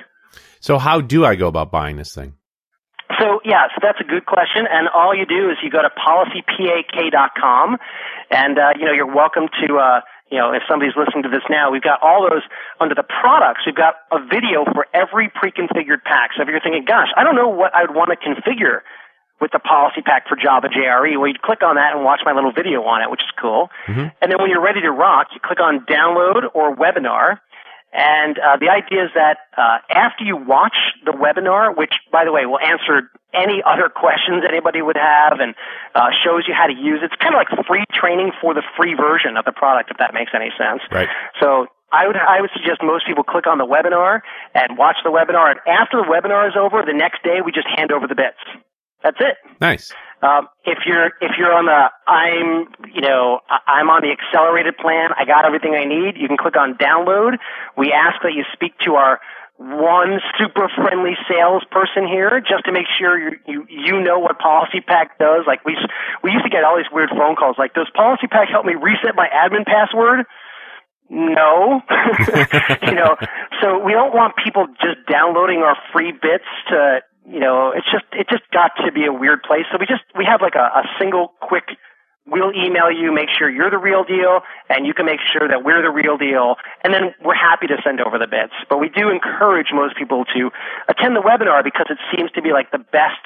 So 0.61 0.79
how 0.79 1.01
do 1.01 1.25
I 1.25 1.35
go 1.35 1.49
about 1.49 1.71
buying 1.71 1.97
this 1.97 2.15
thing? 2.15 2.35
So 3.19 3.41
yeah, 3.45 3.67
so 3.75 3.81
that's 3.83 4.01
a 4.01 4.05
good 4.05 4.27
question. 4.27 4.67
And 4.71 4.89
all 4.89 5.15
you 5.15 5.27
do 5.27 5.51
is 5.51 5.57
you 5.63 5.71
go 5.71 5.83
to 5.83 5.91
policypak.com, 5.91 7.77
and 8.31 8.59
uh, 8.59 8.73
you 8.79 8.85
know 8.85 8.93
you're 8.93 9.13
welcome 9.13 9.49
to. 9.67 9.77
Uh, 9.77 10.01
you 10.31 10.37
know, 10.37 10.53
if 10.53 10.61
somebody's 10.69 10.93
listening 10.93 11.25
to 11.25 11.33
this 11.33 11.41
now, 11.49 11.73
we've 11.73 11.81
got 11.81 12.03
all 12.03 12.29
those 12.29 12.45
under 12.81 12.95
the 12.95 13.03
products. 13.03 13.65
We've 13.65 13.75
got 13.75 13.97
a 14.13 14.21
video 14.21 14.69
for 14.77 14.85
every 14.93 15.33
pre-configured 15.33 16.05
pack. 16.05 16.37
So 16.37 16.43
if 16.43 16.49
you're 16.53 16.61
thinking, 16.61 16.85
gosh, 16.85 17.09
I 17.17 17.25
don't 17.25 17.35
know 17.35 17.49
what 17.49 17.73
I 17.75 17.89
would 17.89 17.97
want 17.97 18.13
to 18.13 18.21
configure 18.21 18.85
with 19.41 19.53
the 19.53 19.61
PolicyPak 19.63 20.29
for 20.29 20.37
Java 20.37 20.69
JRE, 20.69 21.17
well, 21.17 21.29
you'd 21.29 21.41
click 21.41 21.63
on 21.63 21.77
that 21.77 21.95
and 21.95 22.05
watch 22.05 22.21
my 22.27 22.33
little 22.33 22.53
video 22.53 22.83
on 22.85 23.01
it, 23.03 23.11
which 23.11 23.23
is 23.23 23.33
cool. 23.41 23.71
Mm-hmm. 23.87 24.13
And 24.21 24.27
then 24.29 24.37
when 24.37 24.51
you're 24.51 24.63
ready 24.63 24.83
to 24.83 24.91
rock, 24.91 25.29
you 25.33 25.41
click 25.41 25.61
on 25.61 25.87
download 25.87 26.45
or 26.55 26.77
webinar, 26.77 27.41
and 27.93 28.39
uh, 28.39 28.61
the 28.61 28.69
idea 28.69 29.09
is 29.09 29.11
that 29.15 29.49
uh, 29.57 29.81
after 29.89 30.25
you 30.25 30.37
watch 30.37 30.77
the 31.05 31.13
webinar, 31.13 31.77
which, 31.77 31.93
by 32.13 32.25
the 32.25 32.33
way, 32.33 32.45
will 32.45 32.61
answer 32.61 33.09
any 33.33 33.63
other 33.65 33.89
questions 33.95 34.45
anybody 34.45 34.83
would 34.83 35.01
have 35.01 35.41
and 35.41 35.55
uh, 35.95 36.13
shows 36.25 36.45
you 36.47 36.53
how 36.53 36.67
to 36.67 36.77
use 36.77 37.01
it, 37.01 37.09
it's 37.13 37.17
kind 37.17 37.35
of 37.35 37.41
like 37.41 37.49
free 37.67 37.85
training 37.93 38.33
for 38.41 38.53
the 38.53 38.63
free 38.77 38.93
version 38.93 39.37
of 39.37 39.45
the 39.45 39.53
product, 39.53 39.91
if 39.91 39.97
that 39.99 40.13
makes 40.13 40.33
any 40.37 40.53
sense. 40.61 40.85
Right. 40.93 41.09
So 41.41 41.67
I 41.91 42.07
would 42.07 42.17
I 42.17 42.41
would 42.41 42.51
suggest 42.53 42.85
most 42.85 43.07
people 43.07 43.25
click 43.25 43.47
on 43.47 43.57
the 43.57 43.65
webinar 43.65 44.21
and 44.55 44.77
watch 44.77 44.97
the 45.03 45.11
webinar, 45.11 45.57
and 45.57 45.61
after 45.65 45.97
the 45.97 46.09
webinar 46.09 46.49
is 46.49 46.55
over, 46.61 46.85
the 46.85 46.93
next 46.93 47.23
day 47.25 47.41
we 47.41 47.53
just 47.53 47.69
hand 47.73 47.93
over 47.93 48.07
the 48.07 48.15
bits. 48.15 48.37
That's 49.03 49.17
it. 49.21 49.37
Nice. 49.61 49.93
Um, 50.21 50.49
if 50.65 50.79
you're 50.85 51.07
if 51.21 51.39
you're 51.39 51.55
on 51.55 51.67
the 51.67 51.91
I'm 52.11 52.67
you 52.93 53.01
know 53.01 53.39
I'm 53.49 53.89
on 53.89 54.03
the 54.03 54.11
accelerated 54.11 54.77
plan, 54.77 55.11
I 55.15 55.25
got 55.25 55.47
everything 55.47 55.75
I 55.79 55.85
need. 55.85 56.19
You 56.19 56.27
can 56.27 56.37
click 56.37 56.57
on 56.57 56.75
download. 56.75 57.39
We 57.77 57.93
ask 57.95 58.19
that 58.23 58.35
you 58.35 58.43
speak 58.53 58.75
to 58.85 58.95
our 58.95 59.21
one 59.59 60.19
super 60.39 60.71
friendly 60.75 61.15
salesperson 61.31 62.07
here 62.07 62.43
just 62.43 62.65
to 62.67 62.73
make 62.73 62.87
sure 62.99 63.15
you 63.19 63.39
you 63.47 63.67
you 63.71 64.01
know 64.03 64.19
what 64.19 64.39
PolicyPak 64.43 65.19
does. 65.23 65.47
Like 65.47 65.65
we 65.65 65.79
we 66.23 66.31
used 66.35 66.45
to 66.45 66.51
get 66.51 66.65
all 66.65 66.77
these 66.77 66.91
weird 66.91 67.11
phone 67.11 67.37
calls 67.37 67.55
like, 67.59 67.75
"Does 67.75 67.91
PolicyPak 67.95 68.51
help 68.51 68.67
me 68.67 68.75
reset 68.75 69.15
my 69.15 69.31
admin 69.31 69.67
password?" 69.67 70.27
No, 71.11 71.81
you 72.83 72.95
know. 72.95 73.17
So 73.61 73.83
we 73.83 73.91
don't 73.91 74.15
want 74.15 74.35
people 74.37 74.69
just 74.81 75.03
downloading 75.11 75.67
our 75.67 75.77
free 75.93 76.13
bits 76.13 76.47
to 76.69 77.01
you 77.29 77.41
know, 77.41 77.73
it's 77.77 77.87
just 77.93 78.05
it 78.13 78.29
just 78.29 78.49
got 78.53 78.73
to 78.85 78.93
be 78.93 79.05
a 79.05 79.13
weird 79.13 79.43
place. 79.43 79.65
So 79.71 79.79
we 79.79 79.87
just 79.87 80.05
we 80.17 80.25
have 80.25 80.41
like 80.41 80.55
a, 80.55 80.81
a 80.81 80.85
single 80.99 81.33
quick 81.41 81.77
we'll 82.31 82.53
email 82.53 82.91
you, 82.93 83.13
make 83.13 83.29
sure 83.37 83.49
you're 83.49 83.71
the 83.71 83.79
real 83.79 84.05
deal, 84.05 84.41
and 84.69 84.87
you 84.87 84.95
can 84.95 85.07
make 85.07 85.21
sure 85.21 85.49
that 85.49 85.65
we're 85.65 85.83
the 85.83 85.91
real 85.91 86.17
deal, 86.17 86.57
and 86.85 86.93
then 86.93 87.15
we're 87.25 87.35
happy 87.35 87.67
to 87.67 87.77
send 87.83 88.01
over 88.01 88.19
the 88.19 88.27
bits. 88.27 88.53
But 88.69 88.79
we 88.79 88.89
do 88.89 89.11
encourage 89.11 89.69
most 89.73 89.97
people 89.97 90.25
to 90.37 90.51
attend 90.89 91.17
the 91.17 91.25
webinar 91.25 91.65
because 91.65 91.87
it 91.91 91.99
seems 92.15 92.31
to 92.33 92.43
be 92.43 92.53
like 92.53 92.71
the 92.71 92.79
best 92.79 93.25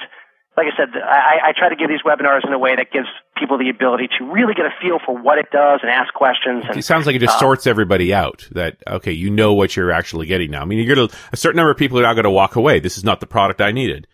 like 0.56 0.66
I 0.66 0.76
said, 0.76 0.88
I, 0.94 1.48
I 1.48 1.52
try 1.56 1.70
to 1.70 1.76
give 1.76 1.88
these 1.88 2.02
webinars 2.04 2.46
in 2.46 2.52
a 2.52 2.58
way 2.58 2.76
that 2.76 2.92
gives 2.92 3.08
people 3.38 3.56
the 3.56 3.70
ability 3.70 4.08
to 4.18 4.24
really 4.30 4.52
get 4.52 4.66
a 4.66 4.74
feel 4.82 4.98
for 5.04 5.16
what 5.16 5.38
it 5.38 5.50
does 5.50 5.80
and 5.82 5.90
ask 5.90 6.12
questions. 6.12 6.64
And, 6.68 6.76
it 6.76 6.84
sounds 6.84 7.06
like 7.06 7.16
it 7.16 7.20
just 7.20 7.36
uh, 7.36 7.40
sorts 7.40 7.66
everybody 7.66 8.12
out. 8.12 8.46
That 8.52 8.76
okay, 8.86 9.12
you 9.12 9.30
know 9.30 9.54
what 9.54 9.76
you're 9.76 9.90
actually 9.90 10.26
getting 10.26 10.50
now. 10.50 10.60
I 10.60 10.64
mean, 10.66 10.78
you're 10.78 10.94
gonna 10.94 11.08
a 11.32 11.36
certain 11.36 11.56
number 11.56 11.70
of 11.70 11.78
people 11.78 11.98
are 11.98 12.02
now 12.02 12.12
going 12.12 12.24
to 12.24 12.30
walk 12.30 12.56
away. 12.56 12.80
This 12.80 12.98
is 12.98 13.04
not 13.04 13.20
the 13.20 13.26
product 13.26 13.60
I 13.60 13.72
needed. 13.72 14.06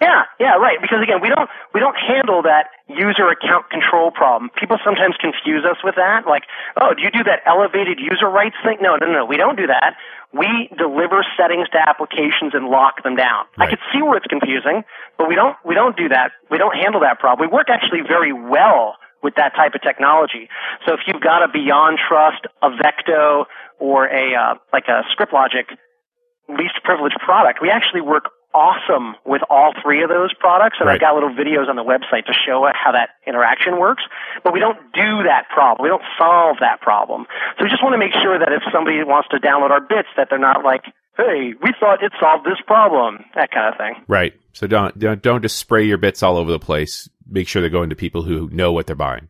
Yeah, 0.00 0.28
yeah, 0.38 0.54
right. 0.60 0.78
Because 0.80 1.00
again, 1.02 1.22
we 1.22 1.28
don't 1.28 1.48
we 1.72 1.80
don't 1.80 1.96
handle 1.96 2.42
that 2.42 2.70
user 2.86 3.30
account 3.30 3.70
control 3.70 4.10
problem. 4.10 4.50
People 4.58 4.76
sometimes 4.84 5.16
confuse 5.16 5.64
us 5.64 5.78
with 5.82 5.94
that. 5.96 6.26
Like, 6.26 6.44
oh, 6.80 6.94
do 6.94 7.02
you 7.02 7.10
do 7.10 7.24
that 7.24 7.40
elevated 7.46 7.98
user 7.98 8.28
rights 8.28 8.56
thing? 8.62 8.78
No, 8.80 8.96
no, 9.00 9.06
no, 9.10 9.24
we 9.24 9.36
don't 9.36 9.56
do 9.56 9.66
that. 9.66 9.96
We 10.34 10.68
deliver 10.76 11.24
settings 11.38 11.68
to 11.70 11.78
applications 11.78 12.54
and 12.54 12.66
lock 12.66 13.02
them 13.02 13.14
down. 13.14 13.46
Right. 13.56 13.68
I 13.68 13.70
could 13.70 13.78
see 13.92 14.02
where 14.02 14.16
it's 14.16 14.26
confusing, 14.26 14.82
but 15.16 15.28
we 15.28 15.34
don't 15.34 15.54
we 15.64 15.74
don't 15.74 15.96
do 15.96 16.08
that. 16.08 16.32
We 16.50 16.58
don't 16.58 16.74
handle 16.74 17.00
that 17.02 17.20
problem. 17.20 17.48
We 17.48 17.52
work 17.54 17.70
actually 17.70 18.02
very 18.02 18.32
well 18.32 18.96
with 19.22 19.36
that 19.36 19.54
type 19.56 19.74
of 19.74 19.82
technology. 19.82 20.50
So 20.86 20.92
if 20.94 21.00
you've 21.06 21.22
got 21.22 21.42
a 21.42 21.48
Beyond 21.48 21.98
Trust, 22.02 22.46
Avecto, 22.62 23.46
or 23.78 24.06
a 24.06 24.34
uh, 24.34 24.54
like 24.72 24.84
a 24.88 25.02
ScriptLogic 25.14 25.78
least 26.48 26.82
privileged 26.82 27.16
product, 27.24 27.60
we 27.62 27.70
actually 27.70 28.02
work 28.02 28.30
awesome 28.54 29.16
with 29.26 29.42
all 29.50 29.74
three 29.82 30.02
of 30.02 30.08
those 30.08 30.32
products. 30.32 30.78
And 30.80 30.86
Right. 30.86 30.94
I've 30.94 31.00
got 31.00 31.14
little 31.14 31.34
videos 31.34 31.68
on 31.68 31.76
the 31.76 31.84
website 31.84 32.26
to 32.26 32.32
show 32.32 32.64
how 32.72 32.92
that 32.92 33.10
interaction 33.26 33.78
works. 33.78 34.04
But 34.42 34.52
we 34.54 34.60
don't 34.60 34.78
do 34.94 35.24
that 35.26 35.48
problem. 35.50 35.82
We 35.82 35.88
don't 35.90 36.06
solve 36.16 36.58
that 36.60 36.80
problem. 36.80 37.26
So 37.58 37.64
we 37.64 37.70
just 37.70 37.82
want 37.82 37.94
to 37.94 37.98
make 37.98 38.14
sure 38.22 38.38
that 38.38 38.52
if 38.52 38.62
somebody 38.72 39.02
wants 39.02 39.28
to 39.30 39.38
download 39.38 39.70
our 39.70 39.80
bits, 39.80 40.08
that 40.16 40.28
they're 40.30 40.38
not 40.38 40.64
like, 40.64 40.84
hey, 41.16 41.54
we 41.60 41.74
thought 41.78 42.02
it 42.02 42.12
solved 42.20 42.46
this 42.46 42.60
problem, 42.66 43.24
that 43.34 43.50
kind 43.50 43.72
of 43.72 43.76
thing. 43.76 44.04
Right. 44.06 44.34
So 44.52 44.66
don't 44.66 44.96
don't 44.98 45.20
don't 45.20 45.42
just 45.42 45.56
spray 45.56 45.84
your 45.84 45.98
bits 45.98 46.22
all 46.22 46.36
over 46.36 46.50
the 46.50 46.58
place. 46.58 47.08
Make 47.28 47.48
sure 47.48 47.60
they're 47.60 47.70
going 47.70 47.90
to 47.90 47.96
people 47.96 48.22
who 48.22 48.48
know 48.50 48.72
what 48.72 48.86
they're 48.86 48.94
buying. 48.96 49.28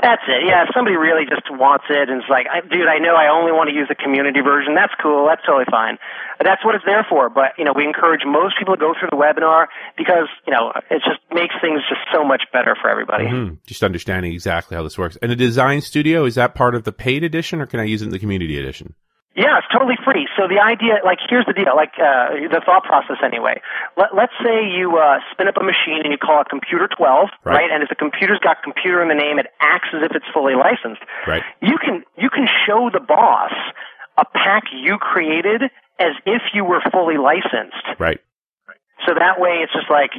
That's 0.00 0.22
it. 0.26 0.42
Yeah, 0.44 0.66
if 0.66 0.74
somebody 0.74 0.96
really 0.96 1.24
just 1.24 1.46
wants 1.50 1.84
it 1.88 2.10
and 2.10 2.18
is 2.18 2.28
like, 2.28 2.46
I, 2.50 2.60
dude, 2.60 2.90
I 2.90 2.98
know 2.98 3.14
I 3.14 3.30
only 3.30 3.52
want 3.52 3.70
to 3.70 3.74
use 3.74 3.86
the 3.88 3.94
community 3.94 4.40
version. 4.40 4.74
That's 4.74 4.92
cool. 5.00 5.26
That's 5.30 5.40
totally 5.46 5.70
fine. 5.70 5.98
That's 6.42 6.64
what 6.64 6.74
it's 6.74 6.84
there 6.84 7.06
for. 7.08 7.30
But, 7.30 7.54
you 7.58 7.64
know, 7.64 7.72
we 7.74 7.84
encourage 7.86 8.22
most 8.26 8.58
people 8.58 8.74
to 8.74 8.80
go 8.80 8.92
through 8.98 9.14
the 9.14 9.16
webinar 9.16 9.66
because, 9.96 10.26
you 10.46 10.52
know, 10.52 10.72
it 10.90 11.00
just 11.06 11.22
makes 11.32 11.54
things 11.62 11.80
just 11.88 12.02
so 12.12 12.24
much 12.24 12.42
better 12.52 12.74
for 12.74 12.90
everybody. 12.90 13.30
Hmm. 13.30 13.54
Just 13.66 13.84
understanding 13.84 14.32
exactly 14.32 14.76
how 14.76 14.82
this 14.82 14.98
works. 14.98 15.16
And 15.22 15.30
the 15.30 15.36
design 15.36 15.80
studio 15.80 16.24
is 16.24 16.34
that 16.34 16.54
part 16.54 16.74
of 16.74 16.82
the 16.82 16.92
paid 16.92 17.22
edition, 17.22 17.60
or 17.60 17.66
can 17.66 17.78
I 17.78 17.84
use 17.84 18.02
it 18.02 18.06
in 18.06 18.10
the 18.10 18.18
community 18.18 18.58
edition? 18.58 18.94
Yeah, 19.34 19.58
it's 19.58 19.66
totally 19.72 19.98
free. 20.06 20.28
So 20.38 20.46
the 20.46 20.62
idea, 20.62 21.02
like, 21.04 21.18
here's 21.28 21.44
the 21.46 21.52
deal, 21.52 21.74
like, 21.74 21.98
uh, 21.98 22.46
the 22.54 22.62
thought 22.64 22.84
process 22.86 23.18
anyway. 23.18 23.60
Let, 23.98 24.14
let's 24.14 24.32
say 24.38 24.62
you, 24.70 24.96
uh, 24.96 25.18
spin 25.32 25.48
up 25.48 25.56
a 25.58 25.64
machine 25.64 26.06
and 26.06 26.12
you 26.14 26.18
call 26.18 26.40
it 26.40 26.48
Computer 26.48 26.86
12, 26.86 27.28
Right. 27.42 27.66
right? 27.66 27.70
And 27.70 27.82
if 27.82 27.88
the 27.88 27.98
computer's 27.98 28.38
got 28.38 28.62
computer 28.62 29.02
in 29.02 29.08
the 29.08 29.18
name, 29.18 29.38
it 29.42 29.46
acts 29.58 29.88
as 29.92 30.02
if 30.06 30.14
it's 30.14 30.26
fully 30.32 30.54
licensed. 30.54 31.02
Right. 31.26 31.42
You 31.60 31.78
can, 31.82 32.04
you 32.16 32.30
can 32.30 32.46
show 32.66 32.90
the 32.94 33.00
boss 33.00 33.50
a 34.16 34.24
pack 34.24 34.70
you 34.72 34.98
created 34.98 35.62
as 35.98 36.14
if 36.26 36.42
you 36.54 36.64
were 36.64 36.80
fully 36.92 37.18
licensed. 37.18 37.98
Right. 37.98 38.20
So 39.06 39.14
that 39.18 39.40
way 39.42 39.66
it's 39.66 39.72
just 39.72 39.90
like, 39.90 40.12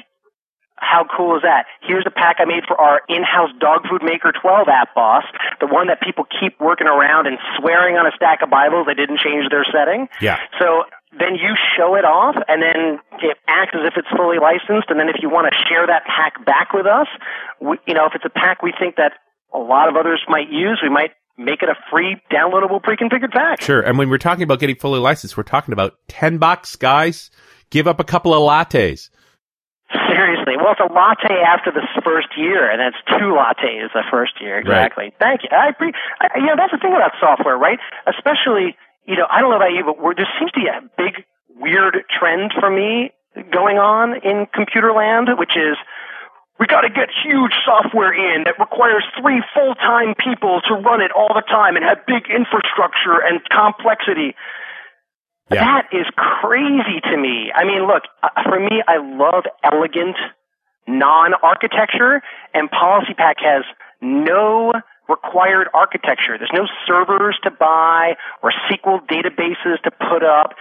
how 0.77 1.05
cool 1.07 1.35
is 1.35 1.43
that? 1.43 1.65
Here's 1.81 2.03
a 2.05 2.11
pack 2.11 2.37
I 2.39 2.45
made 2.45 2.63
for 2.67 2.79
our 2.79 3.01
in-house 3.07 3.51
dog 3.59 3.87
food 3.89 4.03
maker 4.03 4.31
12 4.31 4.67
app 4.67 4.93
boss, 4.93 5.23
the 5.59 5.67
one 5.67 5.87
that 5.87 6.01
people 6.01 6.25
keep 6.27 6.59
working 6.59 6.87
around 6.87 7.27
and 7.27 7.37
swearing 7.57 7.95
on 7.95 8.05
a 8.05 8.11
stack 8.15 8.41
of 8.41 8.49
Bibles 8.49 8.87
they 8.87 8.93
didn't 8.93 9.19
change 9.19 9.47
their 9.49 9.65
setting. 9.71 10.07
Yeah. 10.19 10.39
So 10.59 10.83
then 11.15 11.35
you 11.39 11.55
show 11.77 11.95
it 11.95 12.03
off 12.03 12.35
and 12.47 12.61
then 12.61 12.99
it 13.23 13.37
acts 13.47 13.71
as 13.73 13.87
if 13.87 13.95
it's 13.95 14.11
fully 14.11 14.37
licensed 14.37 14.91
and 14.91 14.99
then 14.99 15.07
if 15.07 15.23
you 15.23 15.29
want 15.29 15.47
to 15.47 15.55
share 15.67 15.87
that 15.87 16.03
pack 16.05 16.43
back 16.43 16.73
with 16.73 16.85
us, 16.85 17.07
we, 17.61 17.79
you 17.87 17.93
know, 17.93 18.05
if 18.05 18.15
it's 18.15 18.25
a 18.25 18.33
pack 18.33 18.61
we 18.61 18.73
think 18.77 18.97
that 18.97 19.13
a 19.53 19.59
lot 19.59 19.87
of 19.87 19.95
others 19.95 20.21
might 20.27 20.51
use, 20.51 20.79
we 20.83 20.89
might 20.89 21.11
make 21.37 21.63
it 21.63 21.69
a 21.69 21.75
free 21.91 22.21
downloadable 22.31 22.81
pre-configured 22.81 23.31
pack. 23.31 23.61
Sure. 23.61 23.81
And 23.81 23.97
when 23.97 24.09
we're 24.09 24.17
talking 24.17 24.43
about 24.43 24.59
getting 24.59 24.75
fully 24.75 24.99
licensed, 24.99 25.37
we're 25.37 25.43
talking 25.43 25.73
about 25.73 25.95
ten 26.07 26.37
bucks, 26.37 26.75
guys. 26.75 27.31
Give 27.69 27.87
up 27.87 27.99
a 27.99 28.03
couple 28.03 28.33
of 28.33 28.39
lattes. 28.39 29.09
Seriously. 30.15 30.55
Well, 30.55 30.71
it's 30.71 30.79
a 30.79 30.87
latte 30.87 31.43
after 31.43 31.71
the 31.71 31.83
first 32.03 32.31
year, 32.37 32.71
and 32.71 32.79
that's 32.79 32.95
two 33.19 33.35
lattes 33.35 33.91
the 33.91 34.03
first 34.09 34.39
year. 34.39 34.59
Exactly. 34.59 35.11
Thank 35.19 35.43
you. 35.43 35.49
I 35.51 35.69
agree. 35.69 35.91
I, 36.19 36.39
you 36.39 36.47
know, 36.47 36.55
that's 36.55 36.71
the 36.71 36.79
thing 36.79 36.95
about 36.95 37.11
software, 37.19 37.57
right? 37.57 37.79
Especially, 38.07 38.79
you 39.03 39.15
know, 39.19 39.27
I 39.29 39.41
don't 39.41 39.51
know 39.51 39.59
about 39.59 39.75
you, 39.75 39.83
but 39.83 39.99
we're, 39.99 40.15
there 40.15 40.29
seems 40.39 40.51
to 40.55 40.59
be 40.59 40.71
a 40.71 40.79
big, 40.95 41.27
weird 41.59 42.03
trend 42.07 42.55
for 42.57 42.71
me 42.71 43.11
going 43.51 43.77
on 43.77 44.15
in 44.23 44.47
computer 44.55 44.93
land, 44.95 45.27
which 45.35 45.59
is 45.59 45.75
we 46.59 46.67
got 46.67 46.87
to 46.87 46.89
get 46.89 47.11
huge 47.11 47.51
software 47.67 48.15
in 48.15 48.47
that 48.47 48.55
requires 48.59 49.03
three 49.19 49.43
full-time 49.53 50.15
people 50.15 50.61
to 50.71 50.73
run 50.79 51.01
it 51.01 51.11
all 51.11 51.35
the 51.35 51.43
time 51.43 51.75
and 51.75 51.83
have 51.83 51.99
big 52.07 52.31
infrastructure 52.31 53.19
and 53.19 53.43
complexity. 53.51 54.35
Yeah. 55.51 55.63
That 55.63 55.87
is 55.91 56.05
crazy 56.15 57.01
to 57.01 57.17
me. 57.17 57.51
I 57.53 57.65
mean, 57.65 57.85
look, 57.85 58.03
uh, 58.23 58.29
for 58.43 58.59
me, 58.59 58.81
I 58.87 58.97
love 58.97 59.43
elegant 59.63 60.15
non-architecture, 60.87 62.21
and 62.53 62.69
Policy 62.69 63.13
PolicyPak 63.13 63.35
has 63.39 63.63
no 64.01 64.73
required 65.07 65.67
architecture. 65.73 66.37
There's 66.37 66.53
no 66.53 66.65
servers 66.87 67.37
to 67.43 67.51
buy 67.51 68.15
or 68.41 68.51
SQL 68.71 69.05
databases 69.07 69.81
to 69.83 69.91
put 69.91 70.23
up. 70.23 70.53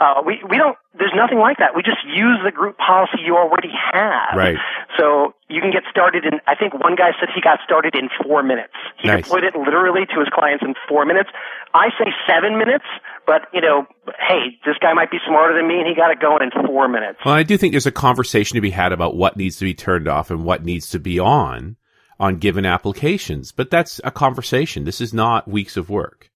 Uh, 0.00 0.22
we, 0.24 0.40
we 0.48 0.56
don't, 0.56 0.76
there's 0.96 1.12
nothing 1.14 1.38
like 1.38 1.58
that. 1.58 1.76
We 1.76 1.82
just 1.82 2.00
use 2.08 2.40
the 2.42 2.50
group 2.50 2.78
policy 2.78 3.20
you 3.24 3.36
already 3.36 3.68
have. 3.92 4.32
Right. 4.34 4.56
So 4.96 5.34
you 5.48 5.60
can 5.60 5.70
get 5.70 5.82
started 5.90 6.24
in, 6.24 6.40
I 6.48 6.54
think 6.56 6.72
one 6.72 6.96
guy 6.96 7.12
said 7.20 7.28
he 7.34 7.42
got 7.42 7.58
started 7.64 7.94
in 7.94 8.08
four 8.24 8.42
minutes. 8.42 8.72
He 8.96 9.08
Nice. 9.08 9.24
deployed 9.24 9.44
it 9.44 9.54
literally 9.54 10.06
to 10.06 10.20
his 10.20 10.28
clients 10.32 10.64
in 10.64 10.72
four 10.88 11.04
minutes. 11.04 11.28
I 11.74 11.88
say 11.98 12.08
seven 12.26 12.56
minutes, 12.56 12.86
but 13.26 13.42
you 13.52 13.60
know, 13.60 13.84
hey, 14.26 14.56
this 14.64 14.76
guy 14.80 14.94
might 14.94 15.10
be 15.10 15.18
smarter 15.28 15.54
than 15.54 15.68
me 15.68 15.78
and 15.78 15.86
he 15.86 15.94
got 15.94 16.10
it 16.10 16.18
going 16.20 16.40
in 16.42 16.66
four 16.66 16.88
minutes. 16.88 17.18
Well, 17.24 17.34
I 17.34 17.42
do 17.42 17.58
think 17.58 17.72
there's 17.74 17.86
a 17.86 17.92
conversation 17.92 18.54
to 18.54 18.62
be 18.62 18.70
had 18.70 18.92
about 18.92 19.16
what 19.16 19.36
needs 19.36 19.56
to 19.58 19.64
be 19.64 19.74
turned 19.74 20.08
off 20.08 20.30
and 20.30 20.44
what 20.44 20.64
needs 20.64 20.88
to 20.90 20.98
be 20.98 21.18
on 21.20 21.76
on 22.20 22.36
given 22.36 22.64
applications. 22.66 23.50
But 23.50 23.70
that's 23.70 24.00
a 24.04 24.12
conversation. 24.12 24.84
This 24.84 25.00
is 25.00 25.12
not 25.12 25.48
weeks 25.48 25.76
of 25.76 25.90
work. 25.90 26.28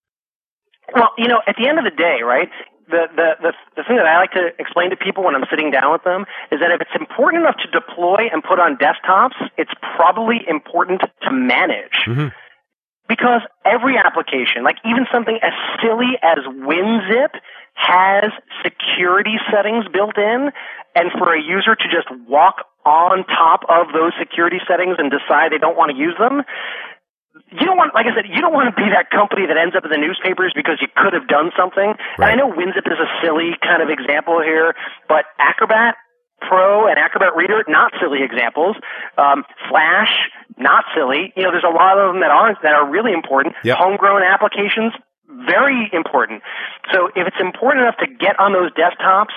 Well, 0.94 1.10
you 1.16 1.28
know, 1.28 1.40
at 1.46 1.54
the 1.56 1.68
end 1.68 1.78
of 1.78 1.84
the 1.84 1.94
day, 1.96 2.24
right? 2.24 2.48
The, 2.88 3.08
the 3.16 3.28
the 3.40 3.52
the 3.76 3.84
thing 3.88 3.96
that 3.96 4.04
I 4.04 4.18
like 4.18 4.32
to 4.32 4.48
explain 4.58 4.90
to 4.90 4.96
people 4.96 5.24
when 5.24 5.34
I'm 5.34 5.44
sitting 5.48 5.70
down 5.70 5.92
with 5.92 6.04
them 6.04 6.26
is 6.52 6.60
that 6.60 6.70
if 6.70 6.80
it's 6.82 6.96
important 6.98 7.42
enough 7.44 7.56
to 7.64 7.68
deploy 7.72 8.28
and 8.30 8.42
put 8.42 8.60
on 8.60 8.76
desktops, 8.76 9.36
it's 9.56 9.72
probably 9.96 10.40
important 10.46 11.00
to 11.00 11.30
manage. 11.32 11.96
Mhm. 12.06 12.32
Because 13.08 13.40
every 13.64 13.96
application, 13.96 14.64
like 14.64 14.76
even 14.84 15.06
something 15.12 15.38
as 15.42 15.52
silly 15.80 16.16
as 16.22 16.44
WinZip, 16.44 17.32
has 17.74 18.30
security 18.62 19.36
settings 19.50 19.84
built 19.92 20.16
in, 20.16 20.50
and 20.94 21.10
for 21.18 21.34
a 21.34 21.40
user 21.40 21.74
to 21.74 21.86
just 21.90 22.08
walk 22.26 22.66
on 22.86 23.24
top 23.26 23.66
of 23.68 23.92
those 23.92 24.12
security 24.18 24.58
settings 24.68 24.96
and 24.98 25.10
decide 25.10 25.50
they 25.50 25.58
don't 25.58 25.76
want 25.76 25.90
to 25.90 25.98
use 25.98 26.14
them, 26.18 26.42
you 27.50 27.66
don't 27.66 27.76
want, 27.76 27.94
like 27.94 28.06
I 28.06 28.14
said, 28.14 28.30
you 28.30 28.40
don't 28.40 28.54
want 28.54 28.70
to 28.70 28.76
be 28.78 28.86
that 28.94 29.10
company 29.10 29.46
that 29.46 29.58
ends 29.58 29.74
up 29.74 29.82
in 29.82 29.90
the 29.90 29.98
newspapers 29.98 30.54
because 30.54 30.78
you 30.78 30.86
could 30.94 31.14
have 31.14 31.26
done 31.26 31.50
something. 31.58 31.94
And 32.18 32.30
I 32.30 32.34
know 32.38 32.50
WinZip 32.50 32.86
is 32.86 32.98
a 32.98 33.10
silly 33.22 33.58
kind 33.58 33.82
of 33.82 33.90
example 33.90 34.38
here, 34.38 34.74
but 35.10 35.26
Acrobat 35.38 35.98
Pro 36.46 36.86
and 36.86 36.98
Acrobat 36.98 37.34
Reader, 37.34 37.64
not 37.66 37.92
silly 37.98 38.22
examples. 38.22 38.76
Um, 39.18 39.44
Flash, 39.68 40.14
not 40.58 40.84
silly. 40.94 41.32
You 41.36 41.42
know, 41.42 41.50
there's 41.50 41.66
a 41.66 41.74
lot 41.74 41.98
of 41.98 42.12
them 42.12 42.20
that 42.22 42.30
aren't, 42.30 42.62
that 42.62 42.74
are 42.74 42.86
really 42.90 43.12
important. 43.12 43.54
Yep. 43.64 43.78
Homegrown 43.78 44.22
applications, 44.22 44.92
very 45.28 45.90
important. 45.92 46.42
So 46.92 47.08
if 47.14 47.26
it's 47.26 47.40
important 47.40 47.84
enough 47.84 47.96
to 47.98 48.06
get 48.06 48.38
on 48.38 48.52
those 48.52 48.72
desktops, 48.72 49.34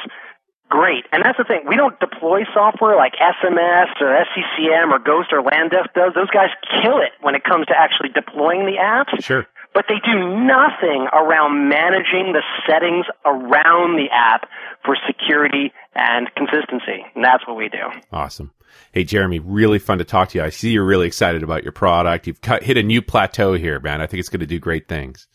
great. 0.69 1.05
And 1.11 1.23
that's 1.23 1.37
the 1.37 1.45
thing. 1.45 1.63
We 1.67 1.75
don't 1.75 1.99
deploy 1.99 2.43
software 2.53 2.95
like 2.95 3.13
SMS 3.15 3.95
or 4.01 4.11
SCCM 4.11 4.91
or 4.91 4.99
Ghost 4.99 5.29
or 5.31 5.41
Landesk 5.41 5.93
does. 5.95 6.13
Those 6.13 6.29
guys 6.29 6.49
kill 6.81 6.99
it 6.99 7.11
when 7.21 7.35
it 7.35 7.43
comes 7.43 7.67
to 7.67 7.73
actually 7.77 8.09
deploying 8.09 8.65
the 8.65 8.77
apps. 8.81 9.23
Sure. 9.23 9.47
But 9.73 9.85
they 9.87 9.99
do 10.03 10.17
nothing 10.17 11.07
around 11.13 11.69
managing 11.69 12.33
the 12.33 12.41
settings 12.67 13.05
around 13.25 13.97
the 13.97 14.07
app 14.11 14.49
for 14.83 14.97
security 15.05 15.71
and 15.93 16.27
consistency. 16.35 17.05
And 17.15 17.23
that's 17.23 17.45
what 17.47 17.57
we 17.57 17.69
do. 17.69 17.85
Awesome. 18.11 18.51
Hey, 18.91 19.03
Jeremy, 19.03 19.39
really 19.39 19.79
fun 19.79 19.99
to 19.99 20.03
talk 20.03 20.29
to 20.29 20.39
you. 20.39 20.43
I 20.43 20.49
see 20.49 20.71
you're 20.71 20.85
really 20.85 21.07
excited 21.07 21.43
about 21.43 21.63
your 21.63 21.71
product. 21.71 22.27
You've 22.27 22.41
cut, 22.41 22.63
hit 22.63 22.77
a 22.77 22.83
new 22.83 23.01
plateau 23.01 23.53
here, 23.53 23.79
man. 23.79 24.01
I 24.01 24.07
think 24.07 24.19
it's 24.19 24.29
going 24.29 24.39
to 24.39 24.45
do 24.47 24.59
great 24.59 24.87
things. 24.87 25.27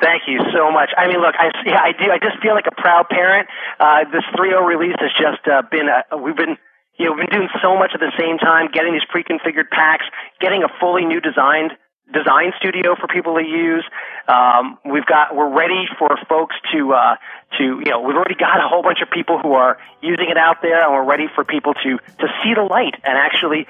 Thank 0.00 0.28
you 0.28 0.40
so 0.52 0.70
much. 0.70 0.90
I 0.96 1.08
mean, 1.08 1.20
look, 1.20 1.34
I, 1.38 1.48
yeah, 1.64 1.80
I 1.80 1.92
do. 1.92 2.10
I 2.12 2.18
just 2.18 2.42
feel 2.42 2.52
like 2.52 2.68
a 2.68 2.74
proud 2.76 3.08
parent. 3.08 3.48
Uh, 3.80 4.04
this 4.12 4.24
3.0 4.36 4.66
release 4.66 4.96
has 5.00 5.12
just 5.16 5.40
uh, 5.48 5.62
been, 5.70 5.88
a, 5.88 6.16
we've 6.18 6.36
been, 6.36 6.60
you 6.98 7.06
know, 7.06 7.12
we've 7.12 7.28
been 7.28 7.40
doing 7.40 7.48
so 7.62 7.78
much 7.78 7.92
at 7.94 8.00
the 8.00 8.12
same 8.20 8.36
time, 8.36 8.68
getting 8.72 8.92
these 8.92 9.08
pre-configured 9.08 9.70
packs, 9.70 10.04
getting 10.40 10.62
a 10.64 10.68
fully 10.80 11.04
new 11.06 11.20
designed 11.20 11.72
design 12.12 12.52
studio 12.58 12.94
for 12.94 13.08
people 13.08 13.34
to 13.34 13.42
use. 13.42 13.84
Um, 14.28 14.78
we've 14.84 15.06
got, 15.06 15.34
we're 15.34 15.50
ready 15.50 15.86
for 15.98 16.10
folks 16.28 16.54
to, 16.72 16.92
uh, 16.92 17.16
to, 17.58 17.64
you 17.82 17.90
know, 17.90 18.00
we've 18.00 18.14
already 18.14 18.36
got 18.36 18.62
a 18.62 18.68
whole 18.68 18.82
bunch 18.82 19.00
of 19.02 19.10
people 19.10 19.40
who 19.40 19.52
are 19.54 19.78
using 20.02 20.30
it 20.30 20.36
out 20.36 20.62
there 20.62 20.84
and 20.84 20.92
we're 20.92 21.08
ready 21.08 21.26
for 21.34 21.42
people 21.42 21.74
to, 21.74 21.98
to 21.98 22.26
see 22.44 22.54
the 22.54 22.62
light 22.62 22.94
and 23.02 23.18
actually, 23.18 23.66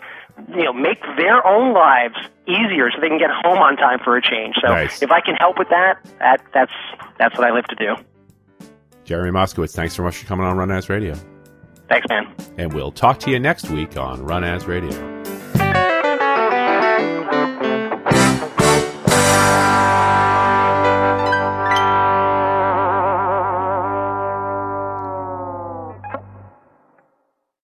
you 0.55 0.65
know, 0.65 0.73
make 0.73 1.01
their 1.17 1.47
own 1.47 1.73
lives 1.73 2.15
easier 2.47 2.91
so 2.91 3.01
they 3.01 3.09
can 3.09 3.19
get 3.19 3.31
home 3.31 3.59
on 3.59 3.77
time 3.77 3.99
for 4.05 4.17
a 4.17 4.23
change. 4.23 4.57
So 4.65 4.69
Nice. 4.69 5.03
if 5.03 5.11
I 5.11 5.21
can 5.21 5.35
help 5.37 5.59
with 5.59 5.69
that, 5.71 5.99
that, 6.19 6.43
that's, 6.55 6.73
that's 7.19 7.37
what 7.39 7.47
I 7.47 7.53
live 7.53 7.65
to 7.67 7.75
do. 7.77 7.97
Jeremy 9.05 9.31
Moskowitz, 9.31 9.75
thanks 9.75 9.95
so 9.95 10.03
much 10.03 10.17
for 10.17 10.27
coming 10.27 10.47
on 10.47 10.57
Run 10.57 10.71
As 10.71 10.89
Radio. 10.89 11.15
Thanks, 11.89 12.07
man. 12.09 12.33
And 12.59 12.73
we'll 12.73 12.91
talk 12.91 13.21
to 13.21 13.31
you 13.31 13.39
next 13.39 13.71
week 13.71 13.97
on 13.97 14.25
Run 14.25 14.43
As 14.45 14.67
Radio. 14.67 14.91